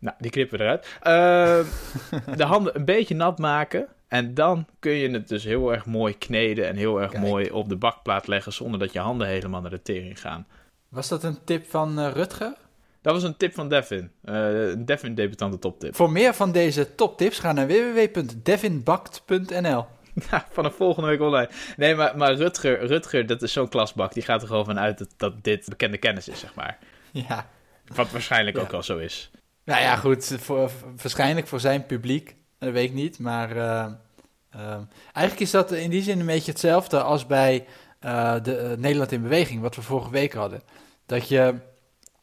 Nou, 0.00 0.16
die 0.19 0.30
knippen 0.30 0.59
we 0.59 0.64
eruit. 0.64 0.87
Ehm, 1.02 1.64
de 2.38 2.45
handen 2.45 2.76
een 2.76 2.85
beetje 2.85 3.14
nat 3.14 3.38
maken. 3.38 3.87
En 4.09 4.35
dan 4.35 4.66
kun 4.78 4.92
je 4.92 5.11
het 5.11 5.28
dus 5.28 5.45
heel 5.45 5.73
erg 5.73 5.87
mooi 5.87 6.19
kneden 6.19 6.66
en 6.69 6.76
heel 6.76 7.00
erg 7.00 7.11
Kijk. 7.11 7.23
mooi 7.25 7.50
op 7.50 7.69
de 7.69 7.76
bakplaat 7.76 8.26
leggen 8.26 8.52
zonder 8.52 8.78
dat 8.80 8.92
je 8.92 8.99
handen 8.99 9.26
helemaal 9.26 9.61
naar 9.61 9.71
de 9.71 9.83
tering 9.83 10.21
gaan. 10.21 10.47
Was 10.88 11.09
dat 11.09 11.23
een 11.25 11.38
tip 11.45 11.71
van 11.71 11.99
eh, 11.99 12.11
Rutger? 12.12 12.54
Dat 13.02 13.12
was 13.14 13.23
een 13.23 13.37
tip 13.37 13.54
van 13.54 13.69
Devin. 13.69 14.11
Eh, 14.25 14.69
een 14.71 14.85
Devin 14.85 15.14
debutante 15.14 15.59
toptip. 15.59 15.95
Voor 15.97 16.11
meer 16.12 16.35
van 16.35 16.52
deze 16.52 16.95
toptips 16.95 17.38
ga 17.38 17.52
naar 17.52 17.66
www.devinbakt.nl. 17.66 19.87
Nou, 20.30 20.42
Vanaf 20.50 20.75
volgende 20.75 21.09
week 21.09 21.21
online. 21.21 21.49
Nee, 21.76 21.95
maar, 21.95 22.16
maar 22.16 22.35
Rutger, 22.35 22.87
Rutger, 22.87 23.26
dat 23.26 23.42
is 23.42 23.52
zo'n 23.52 23.69
klasbak. 23.69 24.12
Die 24.12 24.23
gaat 24.23 24.42
er 24.42 24.49
gewoon 24.49 24.64
vanuit 24.64 24.99
dat, 24.99 25.09
dat 25.16 25.45
dit 25.45 25.69
bekende 25.69 25.99
kennis 25.99 26.28
is, 26.28 26.40
zeg 26.40 26.54
maar. 26.54 26.78
Ja. 27.12 27.47
Wat 27.95 28.11
waarschijnlijk 28.11 28.57
Ja. 28.57 28.62
ook 28.62 28.71
wel 28.71 28.83
zo 28.83 28.99
is. 28.99 29.30
Nou 29.71 29.83
ja, 29.83 29.97
goed. 29.97 30.37
Voor, 30.41 30.71
waarschijnlijk 30.97 31.47
voor 31.47 31.61
zijn 31.61 31.87
publiek. 31.87 32.35
Dat 32.59 32.73
weet 32.73 32.89
ik 32.89 32.95
niet. 32.95 33.19
Maar 33.19 33.56
eh, 33.56 33.87
ehm, 34.50 34.83
eigenlijk 35.13 35.41
is 35.41 35.50
dat 35.50 35.73
in 35.73 35.91
die 35.91 36.02
zin 36.02 36.21
een 36.21 36.26
beetje 36.26 36.50
hetzelfde 36.50 37.02
als 37.02 37.26
bij 37.26 37.67
eh, 38.00 38.35
de, 38.43 38.56
eh, 38.56 38.76
Nederland 38.76 39.13
in 39.13 39.23
Beweging, 39.23 39.61
wat 39.61 39.76
we 39.76 39.83
vorige 39.83 40.11
week 40.11 40.33
hadden. 40.33 40.63
Dat 41.06 41.28
je, 41.28 41.54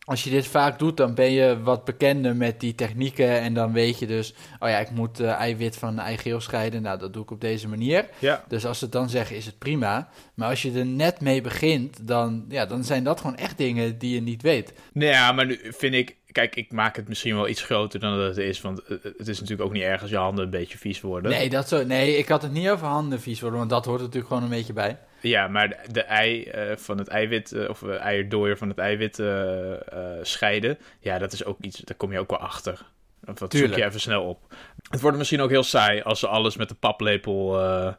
als 0.04 0.24
je 0.24 0.30
dit 0.30 0.48
vaak 0.48 0.80
doet, 0.80 0.98
dan 0.98 1.14
ben 1.14 1.32
je 1.32 1.62
wat 1.62 1.86
bekender 1.86 2.36
met 2.36 2.60
die 2.60 2.76
technieken. 2.76 3.40
En 3.40 3.54
dan 3.54 3.74
weet 3.74 4.00
je 4.00 4.08
dus, 4.08 4.34
oh 4.60 4.70
ja, 4.70 4.78
ik 4.78 4.90
moet 4.90 5.20
eh, 5.20 5.32
eiwit 5.32 5.78
van 5.78 6.00
eigeel 6.00 6.42
scheiden. 6.42 6.82
Nou, 6.82 7.00
dat 7.00 7.14
doe 7.14 7.24
ik 7.24 7.32
op 7.32 7.42
deze 7.42 7.68
manier. 7.68 8.10
Ja, 8.20 8.44
Dus 8.48 8.66
als 8.66 8.78
ze 8.78 8.84
het 8.84 8.94
dan 8.94 9.10
zeggen, 9.10 9.36
is 9.36 9.46
het 9.46 9.58
prima. 9.58 10.10
Maar 10.34 10.50
als 10.50 10.62
je 10.62 10.72
er 10.72 10.86
net 10.86 11.22
mee 11.22 11.42
begint, 11.42 12.08
dan, 12.08 12.46
ja, 12.50 12.66
dan 12.66 12.84
zijn 12.84 13.04
dat 13.04 13.20
gewoon 13.22 13.38
echt 13.38 13.58
dingen 13.58 13.98
die 13.98 14.14
je 14.14 14.22
niet 14.22 14.42
weet. 14.42 14.74
Nou 14.94 15.12
ja, 15.12 15.32
maar 15.32 15.46
nu 15.46 15.60
vind 15.64 15.94
ik... 15.94 16.16
Kijk, 16.38 16.56
ik 16.56 16.72
maak 16.72 16.96
het 16.96 17.08
misschien 17.08 17.36
wel 17.36 17.48
iets 17.48 17.62
groter 17.62 18.00
dan 18.00 18.18
dat 18.18 18.28
het 18.28 18.38
is. 18.38 18.62
Want 18.62 18.84
eh, 18.84 18.98
het 19.18 19.28
is 19.28 19.40
natuurlijk 19.40 19.68
ook 19.68 19.74
niet 19.74 19.84
erg 19.84 20.02
als 20.02 20.10
je 20.10 20.18
handen 20.18 20.44
een 20.44 20.50
beetje 20.50 20.78
vies 20.78 21.02
worden. 21.02 21.32
Nee, 21.32 21.50
dat 21.50 21.68
zo, 21.68 21.84
nee, 21.84 22.18
ik 22.18 22.28
had 22.28 22.42
het 22.42 22.52
niet 22.52 22.70
over 22.70 22.88
handen 22.88 23.22
vies 23.22 23.42
worden, 23.42 23.60
want 23.60 23.72
dat 23.72 23.86
hoort 23.86 23.98
er 24.00 24.06
natuurlijk 24.06 24.34
gewoon 24.34 24.44
een 24.50 24.58
beetje 24.58 24.74
bij. 24.74 24.98
Ja, 25.22 25.48
maar 25.48 25.70
de, 25.70 25.78
de 25.92 26.02
ei 26.02 26.44
eh, 26.44 26.78
van 26.78 26.98
het 26.98 27.08
eiwit, 27.08 27.52
eh, 27.52 27.70
of 27.70 27.82
uh, 27.82 28.00
eierdooier 28.00 28.58
van 28.58 28.70
het 28.70 28.78
eiwit 28.78 29.20
eh, 29.20 29.74
eh, 29.74 29.80
scheiden, 30.22 30.78
ja, 31.00 31.18
dat 31.18 31.34
is 31.34 31.46
ook 31.46 31.58
iets, 31.62 31.80
daar 31.80 31.98
kom 31.98 32.12
je 32.12 32.20
ook 32.20 32.30
wel 32.30 32.40
achter. 32.40 32.86
Of 33.26 33.34
dat 33.34 33.40
zoek 33.40 33.50
Tuurlijk. 33.50 33.80
je 33.80 33.86
even 33.86 34.00
snel 34.00 34.24
op. 34.24 34.54
Het 34.90 35.02
wordt 35.02 35.18
misschien 35.18 35.42
ook 35.42 35.50
heel 35.50 35.64
saai 35.64 36.02
als 36.02 36.20
ze 36.20 36.28
alles 36.28 36.58
met 36.58 36.70
de 36.70 36.76
paplepel 36.76 37.60
eh, 37.60 37.88
eh, 37.88 37.94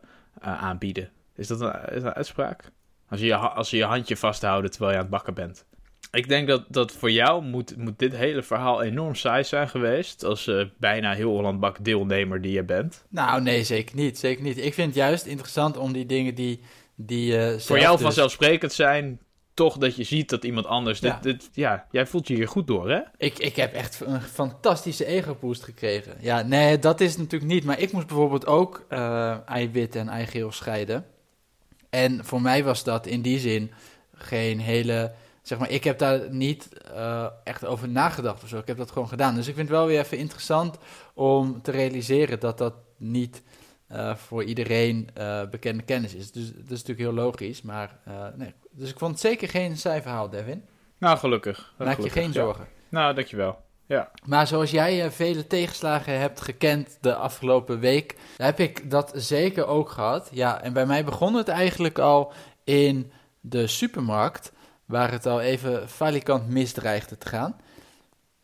aanbieden. 0.62 1.10
Is 1.34 1.46
dat, 1.46 1.60
een, 1.60 1.72
is 1.72 1.94
dat 1.94 2.04
een 2.04 2.14
uitspraak? 2.14 2.70
Als 3.08 3.20
je, 3.20 3.36
als 3.36 3.70
je 3.70 3.76
je 3.76 3.84
handje 3.84 4.16
vasthouden 4.16 4.70
terwijl 4.70 4.90
je 4.92 4.96
aan 4.96 5.04
het 5.04 5.12
bakken 5.12 5.34
bent. 5.34 5.64
Ik 6.10 6.28
denk 6.28 6.48
dat, 6.48 6.64
dat 6.68 6.92
voor 6.92 7.10
jou 7.10 7.44
moet, 7.44 7.76
moet 7.76 7.98
dit 7.98 8.16
hele 8.16 8.42
verhaal 8.42 8.82
enorm 8.82 9.14
saai 9.14 9.44
zijn 9.44 9.68
geweest. 9.68 10.24
Als 10.24 10.46
eh, 10.46 10.64
bijna 10.78 11.12
heel 11.12 11.30
Holland 11.30 11.60
Bak 11.60 11.84
deelnemer 11.84 12.40
die 12.40 12.52
je 12.52 12.64
bent. 12.64 13.04
Nou, 13.08 13.42
nee, 13.42 13.64
zeker 13.64 13.96
niet, 13.96 14.18
zeker 14.18 14.42
niet. 14.42 14.58
Ik 14.58 14.74
vind 14.74 14.86
het 14.86 14.96
juist 14.96 15.26
interessant 15.26 15.76
om 15.76 15.92
die 15.92 16.06
dingen 16.06 16.34
die, 16.34 16.60
die 16.94 17.36
eh, 17.36 17.46
zelf 17.46 17.62
voor 17.62 17.78
jou 17.78 17.92
dus- 17.92 18.02
vanzelfsprekend 18.02 18.72
zijn, 18.72 19.20
toch 19.54 19.78
dat 19.78 19.96
je 19.96 20.04
ziet 20.04 20.28
dat 20.28 20.44
iemand 20.44 20.66
anders... 20.66 20.98
Ja. 20.98 21.18
Dit, 21.22 21.22
dit, 21.22 21.50
ja, 21.52 21.86
jij 21.90 22.06
voelt 22.06 22.28
je 22.28 22.34
hier 22.34 22.48
goed 22.48 22.66
door, 22.66 22.90
hè? 22.90 23.00
Ik, 23.16 23.38
ik 23.38 23.56
heb 23.56 23.72
echt 23.72 24.00
een 24.00 24.20
fantastische 24.20 25.04
ego-boost 25.04 25.64
gekregen. 25.64 26.16
Ja, 26.20 26.42
nee, 26.42 26.78
dat 26.78 27.00
is 27.00 27.10
het 27.10 27.18
natuurlijk 27.18 27.52
niet. 27.52 27.64
Maar 27.64 27.78
ik 27.78 27.92
moest 27.92 28.06
bijvoorbeeld 28.06 28.46
ook 28.46 28.84
eh, 28.88 29.48
eiwit 29.48 29.96
en 29.96 30.08
eigeel 30.08 30.52
scheiden. 30.52 31.06
En 31.90 32.24
voor 32.24 32.42
mij 32.42 32.64
was 32.64 32.84
dat 32.84 33.06
in 33.06 33.22
die 33.22 33.38
zin 33.38 33.70
geen 34.14 34.60
hele... 34.60 35.12
Zeg 35.48 35.58
maar, 35.58 35.70
ik 35.70 35.84
heb 35.84 35.98
daar 35.98 36.30
niet 36.30 36.68
eh, 36.94 37.26
echt 37.44 37.64
over 37.64 37.88
nagedacht 37.88 38.42
of 38.42 38.48
zo. 38.48 38.58
Ik 38.58 38.66
heb 38.66 38.76
dat 38.76 38.90
gewoon 38.90 39.08
gedaan. 39.08 39.34
Dus 39.34 39.46
ik 39.46 39.54
vind 39.54 39.68
het 39.68 39.76
wel 39.76 39.86
weer 39.86 40.00
even 40.00 40.18
interessant 40.18 40.78
om 41.14 41.62
te 41.62 41.70
realiseren 41.70 42.40
dat 42.40 42.58
dat 42.58 42.74
niet 42.96 43.42
eh, 43.86 44.14
voor 44.14 44.44
iedereen 44.44 45.10
eh, 45.14 45.42
bekende 45.50 45.82
kennis 45.82 46.14
is. 46.14 46.32
Dus 46.32 46.46
dat 46.46 46.64
is 46.64 46.68
natuurlijk 46.68 46.98
heel 46.98 47.12
logisch. 47.12 47.62
Maar 47.62 47.98
nee. 48.36 48.54
Dus 48.70 48.90
ik 48.90 48.98
vond 48.98 49.10
het 49.10 49.20
zeker 49.20 49.48
geen 49.48 49.76
saai 49.76 50.02
verhaal, 50.02 50.30
Devin. 50.30 50.64
Nou, 50.98 51.18
gelukkig. 51.18 51.74
Maak 51.78 52.00
je 52.00 52.10
geen 52.10 52.26
ja. 52.26 52.32
zorgen. 52.32 52.66
Nou, 52.88 53.14
dankjewel. 53.14 53.58
Ja. 53.86 54.10
Maar 54.24 54.46
zoals 54.46 54.70
jij 54.70 55.10
vele 55.10 55.46
tegenslagen 55.46 56.18
hebt 56.18 56.40
gekend 56.40 56.98
de 57.00 57.14
afgelopen 57.14 57.80
week, 57.80 58.16
heb 58.36 58.60
ik 58.60 58.90
dat 58.90 59.12
zeker 59.14 59.66
ook 59.66 59.90
gehad. 59.90 60.28
Ja, 60.32 60.62
en 60.62 60.72
bij 60.72 60.86
mij 60.86 61.04
begon 61.04 61.34
het 61.34 61.48
eigenlijk 61.48 61.98
al 61.98 62.32
in 62.64 63.12
de 63.40 63.66
supermarkt, 63.66 64.52
waar 64.88 65.10
het 65.10 65.26
al 65.26 65.40
even 65.40 65.88
falikant 65.88 66.48
misdreigde 66.48 67.18
te 67.18 67.28
gaan. 67.28 67.56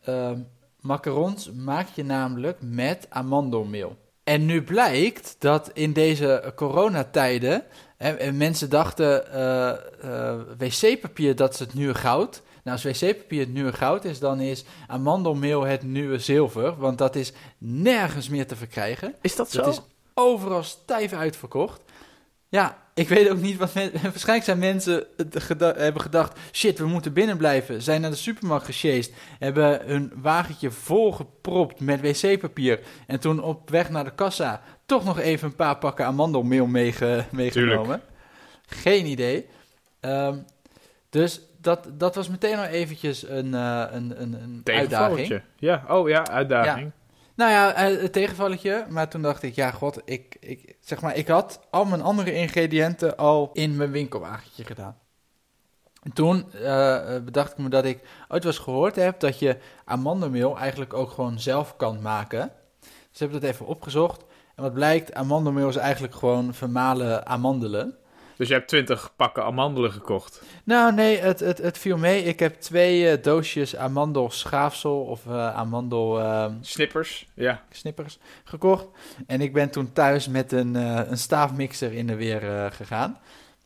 Ehm, 0.03 0.39
macarons 0.79 1.51
maak 1.51 1.87
je 1.95 2.03
namelijk 2.03 2.57
met 2.61 3.07
amandelmeel. 3.09 3.97
En 4.23 4.45
nu 4.45 4.63
blijkt 4.63 5.35
dat 5.39 5.69
in 5.73 5.93
deze 5.93 6.53
coronatijden, 6.55 7.63
hè, 7.97 8.11
en 8.11 8.37
mensen 8.37 8.69
dachten 8.69 9.31
eh, 9.31 10.39
wc-papier 10.57 11.35
dat 11.35 11.53
is 11.53 11.59
het 11.59 11.73
nieuwe 11.73 11.93
goud. 11.93 12.41
Nou, 12.63 12.77
als 12.83 12.99
wc-papier 12.99 13.39
het 13.39 13.53
nieuwe 13.53 13.73
goud 13.73 14.05
is, 14.05 14.19
dan 14.19 14.39
is 14.39 14.65
amandelmeel 14.87 15.63
het 15.63 15.83
nieuwe 15.83 16.19
zilver. 16.19 16.77
Want 16.77 16.97
dat 16.97 17.15
is 17.15 17.33
nergens 17.57 18.29
meer 18.29 18.47
te 18.47 18.55
verkrijgen. 18.55 19.15
Is 19.21 19.35
dat 19.35 19.51
zo? 19.51 19.61
Dat 19.61 19.73
is 19.73 19.81
overal 20.13 20.63
stijf 20.63 21.13
uitverkocht. 21.13 21.81
Ja, 22.49 22.77
ik 22.93 23.09
weet 23.09 23.29
ook 23.29 23.41
niet 23.41 23.57
wat 23.57 23.73
men, 23.73 23.91
Waarschijnlijk 24.03 24.45
zijn 24.45 24.59
mensen 24.59 25.05
geda- 25.31 25.73
hebben 25.75 26.01
gedacht: 26.01 26.39
shit, 26.51 26.79
we 26.79 26.85
moeten 26.85 27.13
binnen 27.13 27.37
blijven. 27.37 27.81
Zijn 27.81 28.01
naar 28.01 28.09
de 28.09 28.15
supermarkt 28.15 28.65
gesjeest. 28.65 29.13
Hebben 29.39 29.81
hun 29.85 30.11
wagentje 30.15 30.71
volgepropt 30.71 31.79
met 31.79 32.01
wc-papier. 32.01 32.79
En 33.07 33.19
toen 33.19 33.43
op 33.43 33.69
weg 33.69 33.89
naar 33.89 34.03
de 34.03 34.15
kassa 34.15 34.61
toch 34.85 35.03
nog 35.05 35.19
even 35.19 35.47
een 35.47 35.55
paar 35.55 35.77
pakken 35.77 36.05
amandelmeel 36.05 36.65
meege- 36.65 37.25
meegenomen. 37.31 38.01
Geen 38.65 39.05
idee. 39.05 39.45
Ehm, 39.99 40.37
dus 41.09 41.41
dat, 41.61 41.87
dat 41.93 42.15
was 42.15 42.29
meteen 42.29 42.57
al 42.57 42.63
eventjes 42.63 43.27
een, 43.27 43.53
eh, 43.53 43.83
een, 43.91 44.21
een, 44.21 44.33
een 44.33 44.61
uitdaging. 44.79 45.17
Ja, 45.57 45.83
oh 45.87 46.09
ja, 46.09 46.27
uitdaging. 46.27 46.91
Nou 47.35 47.51
ja, 47.51 47.73
eh, 47.73 48.01
het 48.01 48.13
tegenvalletje. 48.13 48.85
Maar 48.89 49.09
toen 49.09 49.21
dacht 49.21 49.43
ik, 49.43 49.55
ja 49.55 49.71
god, 49.71 50.01
ik, 50.05 50.37
ik, 50.39 50.75
zeg 50.79 51.01
maar, 51.01 51.15
ik 51.15 51.27
had 51.27 51.59
al 51.69 51.85
mijn 51.85 52.01
andere 52.01 52.33
ingrediënten 52.33 53.17
al 53.17 53.49
in 53.53 53.75
mijn 53.75 53.91
winkelwagentje 53.91 54.63
gedaan. 54.63 54.97
En 56.03 56.13
toen 56.13 56.45
uh, 56.55 57.17
bedacht 57.19 57.51
ik 57.51 57.57
me 57.57 57.69
dat 57.69 57.85
ik 57.85 57.99
ooit 58.27 58.43
wel 58.43 58.51
eens 58.53 58.61
gehoord 58.61 58.95
heb 58.95 59.19
dat 59.19 59.39
je 59.39 59.57
amandelmeel 59.85 60.57
eigenlijk 60.57 60.93
ook 60.93 61.11
gewoon 61.11 61.39
zelf 61.39 61.75
kan 61.75 62.01
maken. 62.01 62.51
Dus 62.79 63.21
ik 63.21 63.31
heb 63.31 63.31
dat 63.31 63.43
even 63.43 63.65
opgezocht. 63.65 64.23
En 64.55 64.63
wat 64.63 64.73
blijkt, 64.73 65.13
amandelmeel 65.13 65.69
is 65.69 65.75
eigenlijk 65.75 66.15
gewoon 66.15 66.53
vermalen 66.53 67.25
amandelen. 67.27 67.97
Dus 68.37 68.47
je 68.47 68.53
hebt 68.53 68.67
twintig 68.67 69.13
pakken 69.15 69.43
amandelen 69.43 69.91
gekocht? 69.91 70.41
Nou, 70.63 70.93
nee, 70.93 71.17
het, 71.17 71.39
het, 71.39 71.57
het 71.57 71.77
viel 71.77 71.97
mee. 71.97 72.23
Ik 72.23 72.39
heb 72.39 72.55
twee 72.55 73.11
uh, 73.11 73.23
doosjes 73.23 73.75
amandelschaafsel 73.75 75.01
of 75.01 75.25
uh, 75.25 75.55
amandel... 75.55 76.19
Uh, 76.19 76.45
snippers, 76.61 77.27
ja. 77.33 77.63
Snippers 77.71 78.19
gekocht. 78.43 78.87
En 79.27 79.41
ik 79.41 79.53
ben 79.53 79.69
toen 79.69 79.93
thuis 79.93 80.27
met 80.27 80.51
een, 80.51 80.75
een 81.11 81.17
staafmixer 81.17 81.93
in 81.93 82.07
de 82.07 82.15
weer 82.15 82.71
gegaan. 82.71 83.19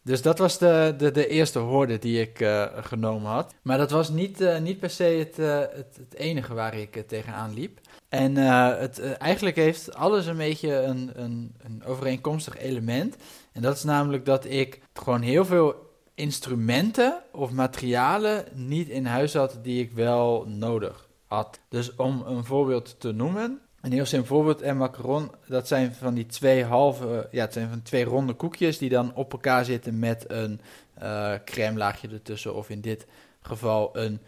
Dus 0.04 0.22
dat 0.22 0.38
was 0.38 0.58
de, 0.58 0.94
de, 0.98 1.12
de 1.12 1.28
eerste 1.28 1.60
hoorde 1.60 2.00
die 2.00 2.22
ik 2.22 2.48
genomen 2.76 3.32
had. 3.32 3.54
Maar 3.62 3.78
dat 3.78 3.92
was 3.92 4.10
niet, 4.10 4.60
niet 4.62 4.80
per 4.80 4.90
se 4.90 5.04
het, 5.04 5.38
het, 5.76 5.98
het, 5.98 6.16
enige 6.16 6.54
waar 6.54 6.76
ik 6.76 7.04
tegenaan 7.08 7.54
liep. 7.54 7.80
En 8.10 8.36
het, 8.36 9.02
eigenlijk 9.18 9.56
heeft 9.56 9.94
alles 9.94 10.26
een 10.26 10.38
beetje 10.38 10.74
een, 10.76 11.12
een, 11.14 11.56
een 11.64 11.84
overeenkomstig 11.86 12.58
element... 12.58 13.16
En 13.60 13.66
dat 13.66 13.76
is 13.76 13.84
namelijk 13.84 14.26
dat 14.26 14.46
ik 14.46 14.80
gewoon 14.94 15.22
heel 15.22 15.46
veel 15.46 15.94
instrumenten 16.16 17.22
of 17.32 17.52
materialen 17.52 18.46
niet 18.54 18.90
in 18.90 19.06
huis 19.06 19.34
had 19.34 19.60
die 19.62 19.84
ik 19.84 19.92
wel 19.92 20.46
nodig 20.48 21.10
had. 21.28 21.60
Dus 21.70 21.96
om 21.96 22.24
een 22.26 22.46
voorbeeld 22.46 23.00
te 23.00 23.12
noemen, 23.12 23.60
een 23.82 23.92
heel 23.92 24.06
simpel 24.06 24.28
voorbeeld, 24.28 24.62
en 24.62 24.78
macaron, 24.78 25.32
dat 25.48 25.68
zijn 25.68 25.94
van 25.94 26.14
die 26.14 26.26
twee 26.26 26.64
halve, 26.64 27.28
ja, 27.32 27.42
het 27.42 27.54
zijn 27.54 27.70
van 27.70 27.82
twee 27.82 28.04
ronde 28.04 28.34
koekjes 28.34 28.78
die 28.78 28.90
dan 28.90 29.16
op 29.16 29.32
elkaar 29.32 29.66
zitten 29.66 30.00
met 30.00 30.26
een 30.28 30.62
uh, 31.02 31.34
crème 31.46 31.78
laagje 31.78 32.08
ertussen, 32.08 32.56
of 32.56 32.70
in 32.70 32.82
dit 32.82 33.08
geval 33.42 33.98
een 33.98 34.20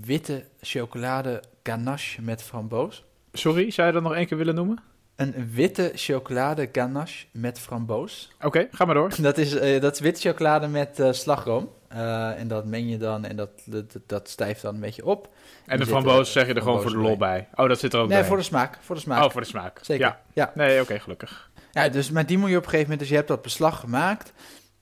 witte 0.00 0.44
chocolade 0.60 1.42
ganache 1.62 2.22
met 2.22 2.42
framboos. 2.42 3.04
Sorry, 3.32 3.70
zou 3.70 3.86
je 3.86 3.92
dat 3.92 4.02
nog 4.02 4.14
één 4.14 4.26
keer 4.26 4.38
willen 4.38 4.54
noemen? 4.54 4.87
Een 5.18 5.50
witte 5.52 5.92
chocolade 5.94 6.68
ganache 6.72 7.26
met 7.30 7.58
framboos. 7.58 8.32
Oké, 8.42 8.68
ga 8.70 8.84
maar 8.84 8.94
door. 8.94 9.12
Dat 9.20 9.38
is, 9.38 9.54
uh, 9.54 9.80
dat 9.80 9.94
is 9.94 10.00
witte 10.00 10.20
chocolade 10.20 10.68
met 10.68 10.98
uh, 10.98 11.12
slagroom. 11.12 11.70
Uh, 11.92 12.40
en 12.40 12.48
dat 12.48 12.64
meng 12.64 12.90
je 12.90 12.96
dan 12.96 13.24
en 13.24 13.36
dat, 13.36 13.50
dat, 13.64 13.96
dat 14.06 14.28
stijft 14.28 14.62
dan 14.62 14.74
een 14.74 14.80
beetje 14.80 15.04
op. 15.04 15.28
En, 15.66 15.78
de 15.78 15.86
framboos 15.86 16.32
zeg 16.32 16.46
je 16.46 16.54
er 16.54 16.62
gewoon 16.62 16.82
voor 16.82 16.90
de 16.90 16.96
lol 16.96 17.16
bij? 17.16 17.48
Oh, 17.54 17.68
dat 17.68 17.78
zit 17.78 17.92
er 17.92 17.98
ook 17.98 18.08
nee, 18.08 18.12
bij? 18.12 18.20
Nee, 18.20 18.28
voor 18.28 18.36
de 18.36 18.42
smaak. 18.42 18.78
Voor 18.80 18.94
de 18.94 19.00
smaak. 19.00 19.24
Oh, 19.24 19.30
voor 19.30 19.40
de 19.40 19.46
smaak. 19.46 19.78
Zeker, 19.82 20.06
ja. 20.06 20.20
ja. 20.32 20.52
Nee, 20.54 20.72
oké, 20.72 20.82
okay, 20.82 21.00
gelukkig. 21.00 21.50
Ja, 21.72 21.88
dus 21.88 22.10
met 22.10 22.28
die 22.28 22.38
moet 22.38 22.50
je 22.50 22.56
op 22.56 22.62
een 22.62 22.68
gegeven 22.68 22.90
moment... 22.90 23.00
Dus 23.00 23.08
je 23.08 23.14
hebt 23.14 23.28
dat 23.28 23.42
beslag 23.42 23.80
gemaakt. 23.80 24.32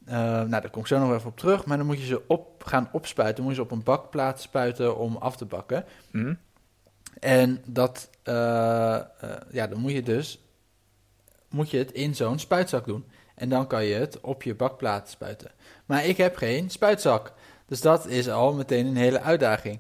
nou, 0.04 0.48
daar 0.48 0.70
kom 0.70 0.80
ik 0.80 0.86
zo 0.86 0.98
nog 0.98 1.14
even 1.14 1.30
op 1.30 1.38
terug. 1.38 1.64
Maar 1.64 1.76
dan 1.76 1.86
moet 1.86 2.00
je 2.00 2.06
ze 2.06 2.22
op 2.26 2.64
gaan 2.64 2.88
opspuiten. 2.92 3.36
Dan 3.36 3.44
moet 3.44 3.54
je 3.54 3.60
ze 3.60 3.66
op 3.66 3.72
een 3.72 3.84
bakplaat 3.84 4.40
spuiten 4.40 4.96
om 4.96 5.16
af 5.16 5.36
te 5.36 5.44
bakken. 5.44 5.84
Mm. 6.10 6.38
En 7.20 7.62
dat, 7.64 8.10
uh, 8.24 8.34
uh, 8.34 9.30
ja, 9.50 9.66
dan 9.66 9.78
moet 9.78 9.92
je 9.92 10.02
dus, 10.02 10.40
moet 11.48 11.70
je 11.70 11.78
het 11.78 11.92
in 11.92 12.14
zo'n 12.14 12.38
spuitzak 12.38 12.84
doen. 12.84 13.04
En 13.34 13.48
dan 13.48 13.66
kan 13.66 13.84
je 13.84 13.94
het 13.94 14.20
op 14.20 14.42
je 14.42 14.54
bakplaat 14.54 15.10
spuiten. 15.10 15.50
Maar 15.86 16.04
ik 16.04 16.16
heb 16.16 16.36
geen 16.36 16.70
spuitzak. 16.70 17.32
Dus 17.66 17.80
dat 17.80 18.06
is 18.06 18.28
al 18.28 18.52
meteen 18.54 18.86
een 18.86 18.96
hele 18.96 19.20
uitdaging. 19.20 19.78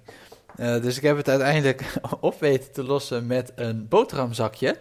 Uh, 0.56 0.82
dus 0.82 0.96
ik 0.96 1.02
heb 1.02 1.16
het 1.16 1.28
uiteindelijk 1.28 1.94
op 2.20 2.40
weten 2.40 2.72
te 2.72 2.82
lossen 2.82 3.26
met 3.26 3.52
een 3.54 3.88
boterhamzakje. 3.88 4.76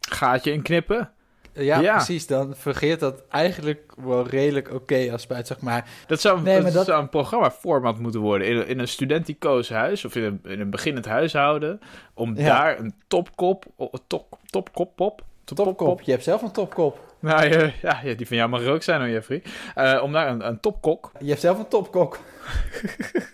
Gaatje 0.00 0.52
inknippen? 0.52 1.13
Ja, 1.54 1.80
ja, 1.80 1.94
precies. 1.94 2.26
Dan 2.26 2.54
vergeet 2.56 3.00
dat 3.00 3.22
eigenlijk 3.28 3.92
wel 3.96 4.26
redelijk 4.26 4.66
oké 4.66 4.76
okay 4.76 5.10
als 5.10 5.22
spuitzak. 5.22 5.60
Maar 5.60 5.88
dat 6.06 6.20
zou, 6.20 6.42
nee, 6.42 6.62
dat, 6.62 6.72
dat 6.72 6.86
zou 6.86 7.02
een 7.02 7.08
programma-format 7.08 7.98
moeten 7.98 8.20
worden. 8.20 8.48
In, 8.48 8.66
in 8.66 8.78
een 8.78 8.88
studenticoos 8.88 9.68
huis 9.68 10.04
of 10.04 10.14
in 10.16 10.22
een, 10.22 10.40
in 10.44 10.60
een 10.60 10.70
beginnend 10.70 11.06
huishouden. 11.06 11.80
Om 12.14 12.36
ja. 12.36 12.44
daar 12.44 12.78
een 12.78 12.94
topkop, 13.08 13.64
top, 14.06 14.38
topkop, 14.46 14.96
pop. 14.96 15.22
Topkop. 15.44 15.88
Top 15.88 16.00
je 16.00 16.10
hebt 16.10 16.24
zelf 16.24 16.42
een 16.42 16.50
topkop. 16.50 17.14
Nou 17.18 17.48
ja, 17.48 18.00
ja, 18.02 18.14
die 18.14 18.26
van 18.26 18.36
jou 18.36 18.48
mag 18.48 18.62
er 18.62 18.72
ook 18.72 18.82
zijn 18.82 19.00
hoor, 19.00 19.10
Jeffrey. 19.10 19.42
Uh, 19.76 20.00
om 20.02 20.12
daar 20.12 20.28
een, 20.28 20.46
een 20.46 20.60
topkok. 20.60 21.12
Je 21.18 21.28
hebt 21.28 21.40
zelf 21.40 21.58
een 21.58 21.68
topkok. 21.68 22.18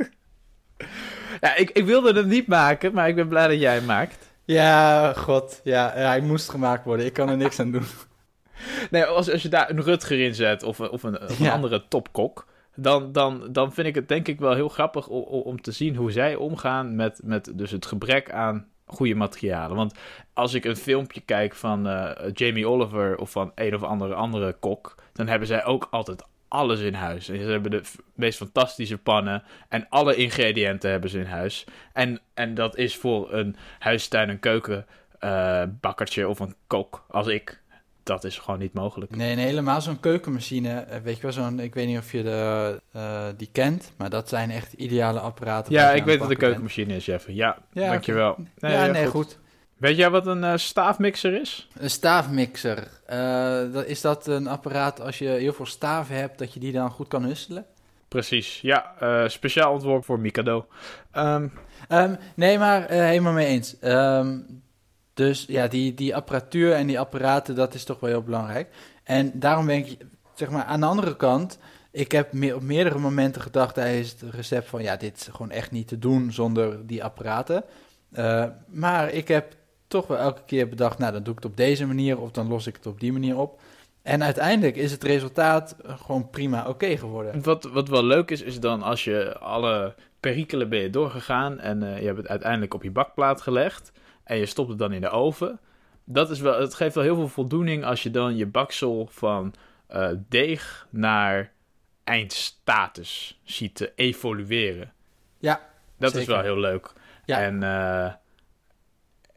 ja, 1.40 1.56
ik, 1.56 1.70
ik 1.70 1.84
wilde 1.84 2.12
het 2.12 2.26
niet 2.26 2.46
maken, 2.46 2.92
maar 2.92 3.08
ik 3.08 3.14
ben 3.14 3.28
blij 3.28 3.48
dat 3.48 3.60
jij 3.60 3.74
het 3.74 3.86
maakt. 3.86 4.28
Ja, 4.44 5.12
god. 5.12 5.60
Ja, 5.64 5.92
hij 5.94 6.20
moest 6.20 6.48
gemaakt 6.48 6.84
worden. 6.84 7.06
Ik 7.06 7.12
kan 7.12 7.28
er 7.28 7.36
niks 7.36 7.60
aan 7.60 7.70
doen. 7.70 7.86
Nee, 8.90 9.04
als, 9.04 9.30
als 9.30 9.42
je 9.42 9.48
daar 9.48 9.70
een 9.70 9.82
Rutger 9.82 10.20
in 10.20 10.34
zet 10.34 10.62
of, 10.62 10.80
of 10.80 11.02
een, 11.02 11.20
of 11.20 11.38
een 11.38 11.44
ja. 11.44 11.52
andere 11.52 11.88
topkok, 11.88 12.46
dan, 12.74 13.12
dan, 13.12 13.48
dan 13.52 13.72
vind 13.72 13.86
ik 13.86 13.94
het 13.94 14.08
denk 14.08 14.28
ik 14.28 14.38
wel 14.40 14.54
heel 14.54 14.68
grappig 14.68 15.08
om, 15.08 15.22
om 15.22 15.60
te 15.62 15.72
zien 15.72 15.96
hoe 15.96 16.12
zij 16.12 16.34
omgaan 16.34 16.96
met, 16.96 17.20
met 17.24 17.52
dus 17.54 17.70
het 17.70 17.86
gebrek 17.86 18.32
aan 18.32 18.66
goede 18.86 19.14
materialen. 19.14 19.76
Want 19.76 19.94
als 20.32 20.54
ik 20.54 20.64
een 20.64 20.76
filmpje 20.76 21.20
kijk 21.20 21.54
van 21.54 21.86
uh, 21.86 22.10
Jamie 22.32 22.68
Oliver 22.68 23.18
of 23.18 23.30
van 23.30 23.52
een 23.54 23.74
of 23.74 23.82
andere 23.82 24.14
andere 24.14 24.52
kok, 24.52 24.94
dan 25.12 25.26
hebben 25.28 25.48
zij 25.48 25.64
ook 25.64 25.88
altijd 25.90 26.22
alles 26.48 26.80
in 26.80 26.94
huis. 26.94 27.28
En 27.28 27.42
ze 27.42 27.50
hebben 27.50 27.70
de 27.70 27.82
meest 28.14 28.38
fantastische 28.38 28.98
pannen 28.98 29.42
en 29.68 29.86
alle 29.88 30.14
ingrediënten 30.14 30.90
hebben 30.90 31.10
ze 31.10 31.18
in 31.18 31.26
huis. 31.26 31.64
En, 31.92 32.20
en 32.34 32.54
dat 32.54 32.76
is 32.76 32.96
voor 32.96 33.32
een 33.32 33.56
huistuin- 33.78 34.28
en 34.28 34.40
keukenbakkertje 34.40 36.22
uh, 36.22 36.28
of 36.28 36.40
een 36.40 36.54
kok 36.66 37.04
als 37.08 37.26
ik 37.26 37.59
dat 38.02 38.24
is 38.24 38.38
gewoon 38.38 38.58
niet 38.58 38.72
mogelijk. 38.72 39.16
Nee, 39.16 39.34
nee 39.34 39.44
helemaal 39.44 39.80
zo'n 39.80 40.00
keukenmachine. 40.00 40.86
Weet 41.02 41.16
je 41.16 41.22
wel, 41.22 41.32
zo'n, 41.32 41.60
ik 41.60 41.74
weet 41.74 41.86
niet 41.86 41.98
of 41.98 42.12
je 42.12 42.22
de, 42.22 42.80
uh, 42.96 43.22
die 43.36 43.48
kent, 43.52 43.92
maar 43.96 44.10
dat 44.10 44.28
zijn 44.28 44.50
echt 44.50 44.72
ideale 44.72 45.20
apparaten. 45.20 45.72
Ja, 45.72 45.90
ik 45.90 46.04
weet 46.04 46.18
wat 46.18 46.30
een 46.30 46.36
keukenmachine 46.36 46.96
is, 46.96 47.04
Jeff. 47.04 47.26
Ja, 47.28 47.58
ja 47.72 47.90
dankjewel. 47.90 48.36
Nee, 48.58 48.72
ja, 48.72 48.86
nee, 48.86 49.06
goed. 49.06 49.12
goed. 49.12 49.38
Weet 49.76 49.96
jij 49.96 50.10
wat 50.10 50.26
een 50.26 50.42
uh, 50.42 50.56
staafmixer 50.56 51.40
is? 51.40 51.68
Een 51.78 51.90
staafmixer. 51.90 52.88
Uh, 53.10 53.72
dat, 53.72 53.86
is 53.86 54.00
dat 54.00 54.26
een 54.26 54.46
apparaat 54.46 55.00
als 55.00 55.18
je 55.18 55.28
heel 55.28 55.52
veel 55.52 55.66
staven 55.66 56.16
hebt, 56.16 56.38
dat 56.38 56.54
je 56.54 56.60
die 56.60 56.72
dan 56.72 56.90
goed 56.90 57.08
kan 57.08 57.24
husselen? 57.24 57.66
Precies, 58.08 58.60
ja. 58.60 58.94
speciaal 59.28 59.72
ontworpen 59.72 60.04
voor 60.04 60.18
Mikado. 60.18 60.66
Um, 61.16 61.52
um, 61.88 62.18
nee, 62.34 62.58
maar 62.58 62.90
helemaal 62.90 63.32
mee 63.32 63.46
eens. 63.46 63.76
Um, 63.82 64.62
dus 65.20 65.44
ja, 65.48 65.68
die, 65.68 65.94
die 65.94 66.16
apparatuur 66.16 66.72
en 66.72 66.86
die 66.86 67.00
apparaten, 67.00 67.54
dat 67.54 67.74
is 67.74 67.84
toch 67.84 68.00
wel 68.00 68.10
heel 68.10 68.22
belangrijk. 68.22 68.68
En 69.04 69.32
daarom 69.34 69.66
ben 69.66 69.76
ik, 69.76 69.96
zeg 70.34 70.50
maar, 70.50 70.64
aan 70.64 70.80
de 70.80 70.86
andere 70.86 71.16
kant, 71.16 71.58
ik 71.90 72.12
heb 72.12 72.32
op 72.54 72.62
meerdere 72.62 72.98
momenten 72.98 73.42
gedacht 73.42 73.74
tijdens 73.74 74.10
het 74.10 74.34
recept 74.34 74.68
van, 74.68 74.82
ja, 74.82 74.96
dit 74.96 75.16
is 75.16 75.28
gewoon 75.30 75.50
echt 75.50 75.70
niet 75.70 75.88
te 75.88 75.98
doen 75.98 76.32
zonder 76.32 76.86
die 76.86 77.04
apparaten. 77.04 77.64
Uh, 78.12 78.44
maar 78.66 79.10
ik 79.10 79.28
heb 79.28 79.54
toch 79.86 80.06
wel 80.06 80.18
elke 80.18 80.42
keer 80.46 80.68
bedacht, 80.68 80.98
nou, 80.98 81.12
dan 81.12 81.22
doe 81.22 81.34
ik 81.34 81.42
het 81.42 81.50
op 81.50 81.56
deze 81.56 81.86
manier 81.86 82.20
of 82.20 82.30
dan 82.30 82.48
los 82.48 82.66
ik 82.66 82.76
het 82.76 82.86
op 82.86 83.00
die 83.00 83.12
manier 83.12 83.38
op. 83.38 83.60
En 84.02 84.22
uiteindelijk 84.22 84.76
is 84.76 84.92
het 84.92 85.04
resultaat 85.04 85.76
gewoon 85.86 86.30
prima 86.30 86.68
oké 86.68 86.96
geworden. 86.96 87.42
Wat, 87.42 87.64
wat 87.64 87.88
wel 87.88 88.04
leuk 88.04 88.30
is, 88.30 88.42
is 88.42 88.60
dan 88.60 88.82
als 88.82 89.04
je 89.04 89.38
alle 89.38 89.94
perikelen 90.20 90.68
ben 90.68 90.80
je 90.80 90.90
doorgegaan 90.90 91.58
en 91.58 91.82
uh, 91.82 91.98
je 91.98 92.06
hebt 92.06 92.18
het 92.18 92.28
uiteindelijk 92.28 92.74
op 92.74 92.82
je 92.82 92.90
bakplaat 92.90 93.40
gelegd 93.40 93.92
en 94.30 94.36
je 94.36 94.46
stopt 94.46 94.68
het 94.68 94.78
dan 94.78 94.92
in 94.92 95.00
de 95.00 95.08
oven. 95.08 95.60
Dat 96.04 96.30
is 96.30 96.40
wel, 96.40 96.60
het 96.60 96.74
geeft 96.74 96.94
wel 96.94 97.04
heel 97.04 97.14
veel 97.14 97.28
voldoening 97.28 97.84
als 97.84 98.02
je 98.02 98.10
dan 98.10 98.36
je 98.36 98.46
baksel 98.46 99.08
van 99.10 99.54
uh, 99.90 100.08
deeg 100.28 100.86
naar 100.90 101.52
eindstatus 102.04 103.40
ziet 103.42 103.74
te 103.74 103.92
evolueren. 103.94 104.92
Ja, 105.38 105.60
dat 105.98 106.12
zeker. 106.12 106.20
is 106.20 106.34
wel 106.34 106.42
heel 106.42 106.58
leuk. 106.58 106.92
Ja. 107.24 107.40
En 107.40 107.54
uh, 107.54 108.12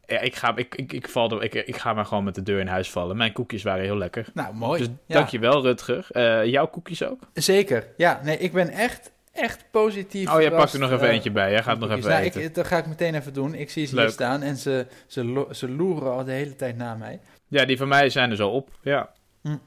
ja, 0.06 0.19
ik, 0.19 0.36
ga, 0.36 0.56
ik, 0.56 0.75
ik, 0.75 0.93
ik, 0.93 1.10
val 1.10 1.32
er, 1.32 1.43
ik, 1.43 1.53
ik 1.53 1.77
ga 1.77 1.93
maar 1.93 2.06
gewoon 2.06 2.23
met 2.23 2.36
de 2.36 2.43
deur 2.43 2.60
in 2.60 2.67
huis 2.67 2.91
vallen. 2.91 3.17
Mijn 3.17 3.34
koekjes 3.34 3.63
waren 3.63 3.84
heel 3.84 3.97
lekker. 3.97 4.25
Nou, 4.34 4.53
mooi. 4.53 4.79
Dus 4.79 4.88
ja. 4.88 5.15
dankjewel, 5.15 5.62
Rutger. 5.62 6.08
Uh, 6.12 6.45
jouw 6.45 6.67
koekjes 6.67 7.03
ook? 7.03 7.19
Zeker. 7.34 7.88
Ja, 7.97 8.19
nee, 8.23 8.38
ik 8.38 8.53
ben 8.53 8.69
echt 8.69 9.12
echt 9.34 9.65
positief. 9.72 10.34
Oh, 10.34 10.41
jij 10.41 10.52
pakt 10.52 10.74
er 10.74 10.80
nog 10.80 10.91
even 10.91 11.08
uh, 11.08 11.13
eentje 11.13 11.32
bij. 11.32 11.52
Jij 11.52 11.63
gaat 11.63 11.80
nog 11.80 11.91
even 11.91 12.10
nou, 12.10 12.24
eten. 12.24 12.43
Ik, 12.43 12.56
dat 12.56 12.67
ga 12.67 12.78
ik 12.78 12.86
meteen 12.86 13.15
even 13.15 13.34
doen. 13.34 13.54
Ik 13.54 13.69
zie 13.69 13.86
ze 13.86 14.00
hier 14.00 14.10
staan 14.10 14.41
en 14.41 14.58
ze, 14.58 14.88
ze, 15.08 15.26
lo 15.26 15.54
ze 15.54 15.69
loeren 15.69 16.12
al 16.12 16.24
de 16.24 16.32
hele 16.32 16.56
tijd 16.56 16.78
naar 16.78 16.98
mij. 16.98 17.19
Ja, 17.48 17.65
die 17.65 17.78
van 17.78 17.88
mij 17.88 18.10
zijn 18.10 18.30
er 18.30 18.36
zo 18.36 18.50
op. 18.50 18.69
Ja. 18.82 19.13
Hm. 19.41 19.58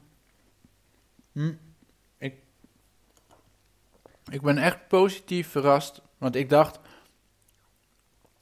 Hm. 1.33 1.53
Ik, 2.17 2.33
ik 4.29 4.41
ben 4.41 4.57
echt 4.57 4.87
positief 4.87 5.47
verrast. 5.47 6.01
Want 6.17 6.35
ik 6.35 6.49
dacht, 6.49 6.79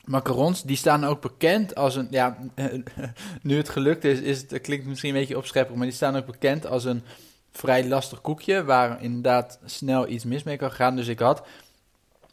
macarons, 0.04 0.64
die 0.64 0.78
staan 0.78 1.04
ook 1.04 1.22
bekend 1.22 1.76
als 1.76 1.96
een... 1.96 2.08
Ja, 2.10 2.38
nu 3.42 3.58
het 3.58 3.70
gelukt 3.70 4.04
is, 4.04 4.20
is 4.20 4.42
het, 4.42 4.52
het 4.52 4.62
klinkt 4.62 4.86
misschien 4.86 5.14
een 5.14 5.20
beetje 5.20 5.38
opscheppig, 5.38 5.76
maar 5.76 5.86
die 5.86 5.96
staan 5.96 6.16
ook 6.16 6.26
bekend 6.26 6.66
als 6.66 6.84
een 6.84 7.04
vrij 7.58 7.88
lastig 7.88 8.22
koekje, 8.22 8.63
waar 8.63 9.04
inderdaad 9.04 9.60
snel 9.65 10.08
iets 10.08 10.24
mis 10.24 10.44
mee 10.44 10.58
kan 10.58 10.72
gaan. 10.72 10.96
Dus 10.96 11.08
ik 11.08 11.20
had 11.20 11.48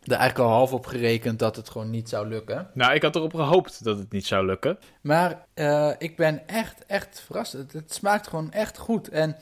er 0.03 0.17
eigenlijk 0.17 0.49
al 0.49 0.57
half 0.57 0.73
op 0.73 0.87
gerekend 0.87 1.39
dat 1.39 1.57
het 1.57 1.71
gewoon 1.71 1.91
niet 1.91 2.09
zou 2.09 2.29
lukken. 2.29 2.71
Nou, 2.75 2.95
ik 2.95 3.03
had 3.03 3.17
erop 3.17 3.35
gehoopt 3.35 3.85
dat 3.85 3.99
het 3.99 4.13
niet 4.13 4.27
zou 4.27 4.47
lukken. 4.47 4.79
Maar 5.01 5.47
uh, 5.55 5.91
ik 5.99 6.17
ben 6.17 6.49
echt, 6.49 6.87
echt 6.87 7.21
verrast. 7.27 7.53
Het, 7.53 7.73
het 7.73 7.95
smaakt 7.95 8.29
gewoon 8.29 8.53
echt 8.53 8.79
goed. 8.79 9.09
En 9.09 9.37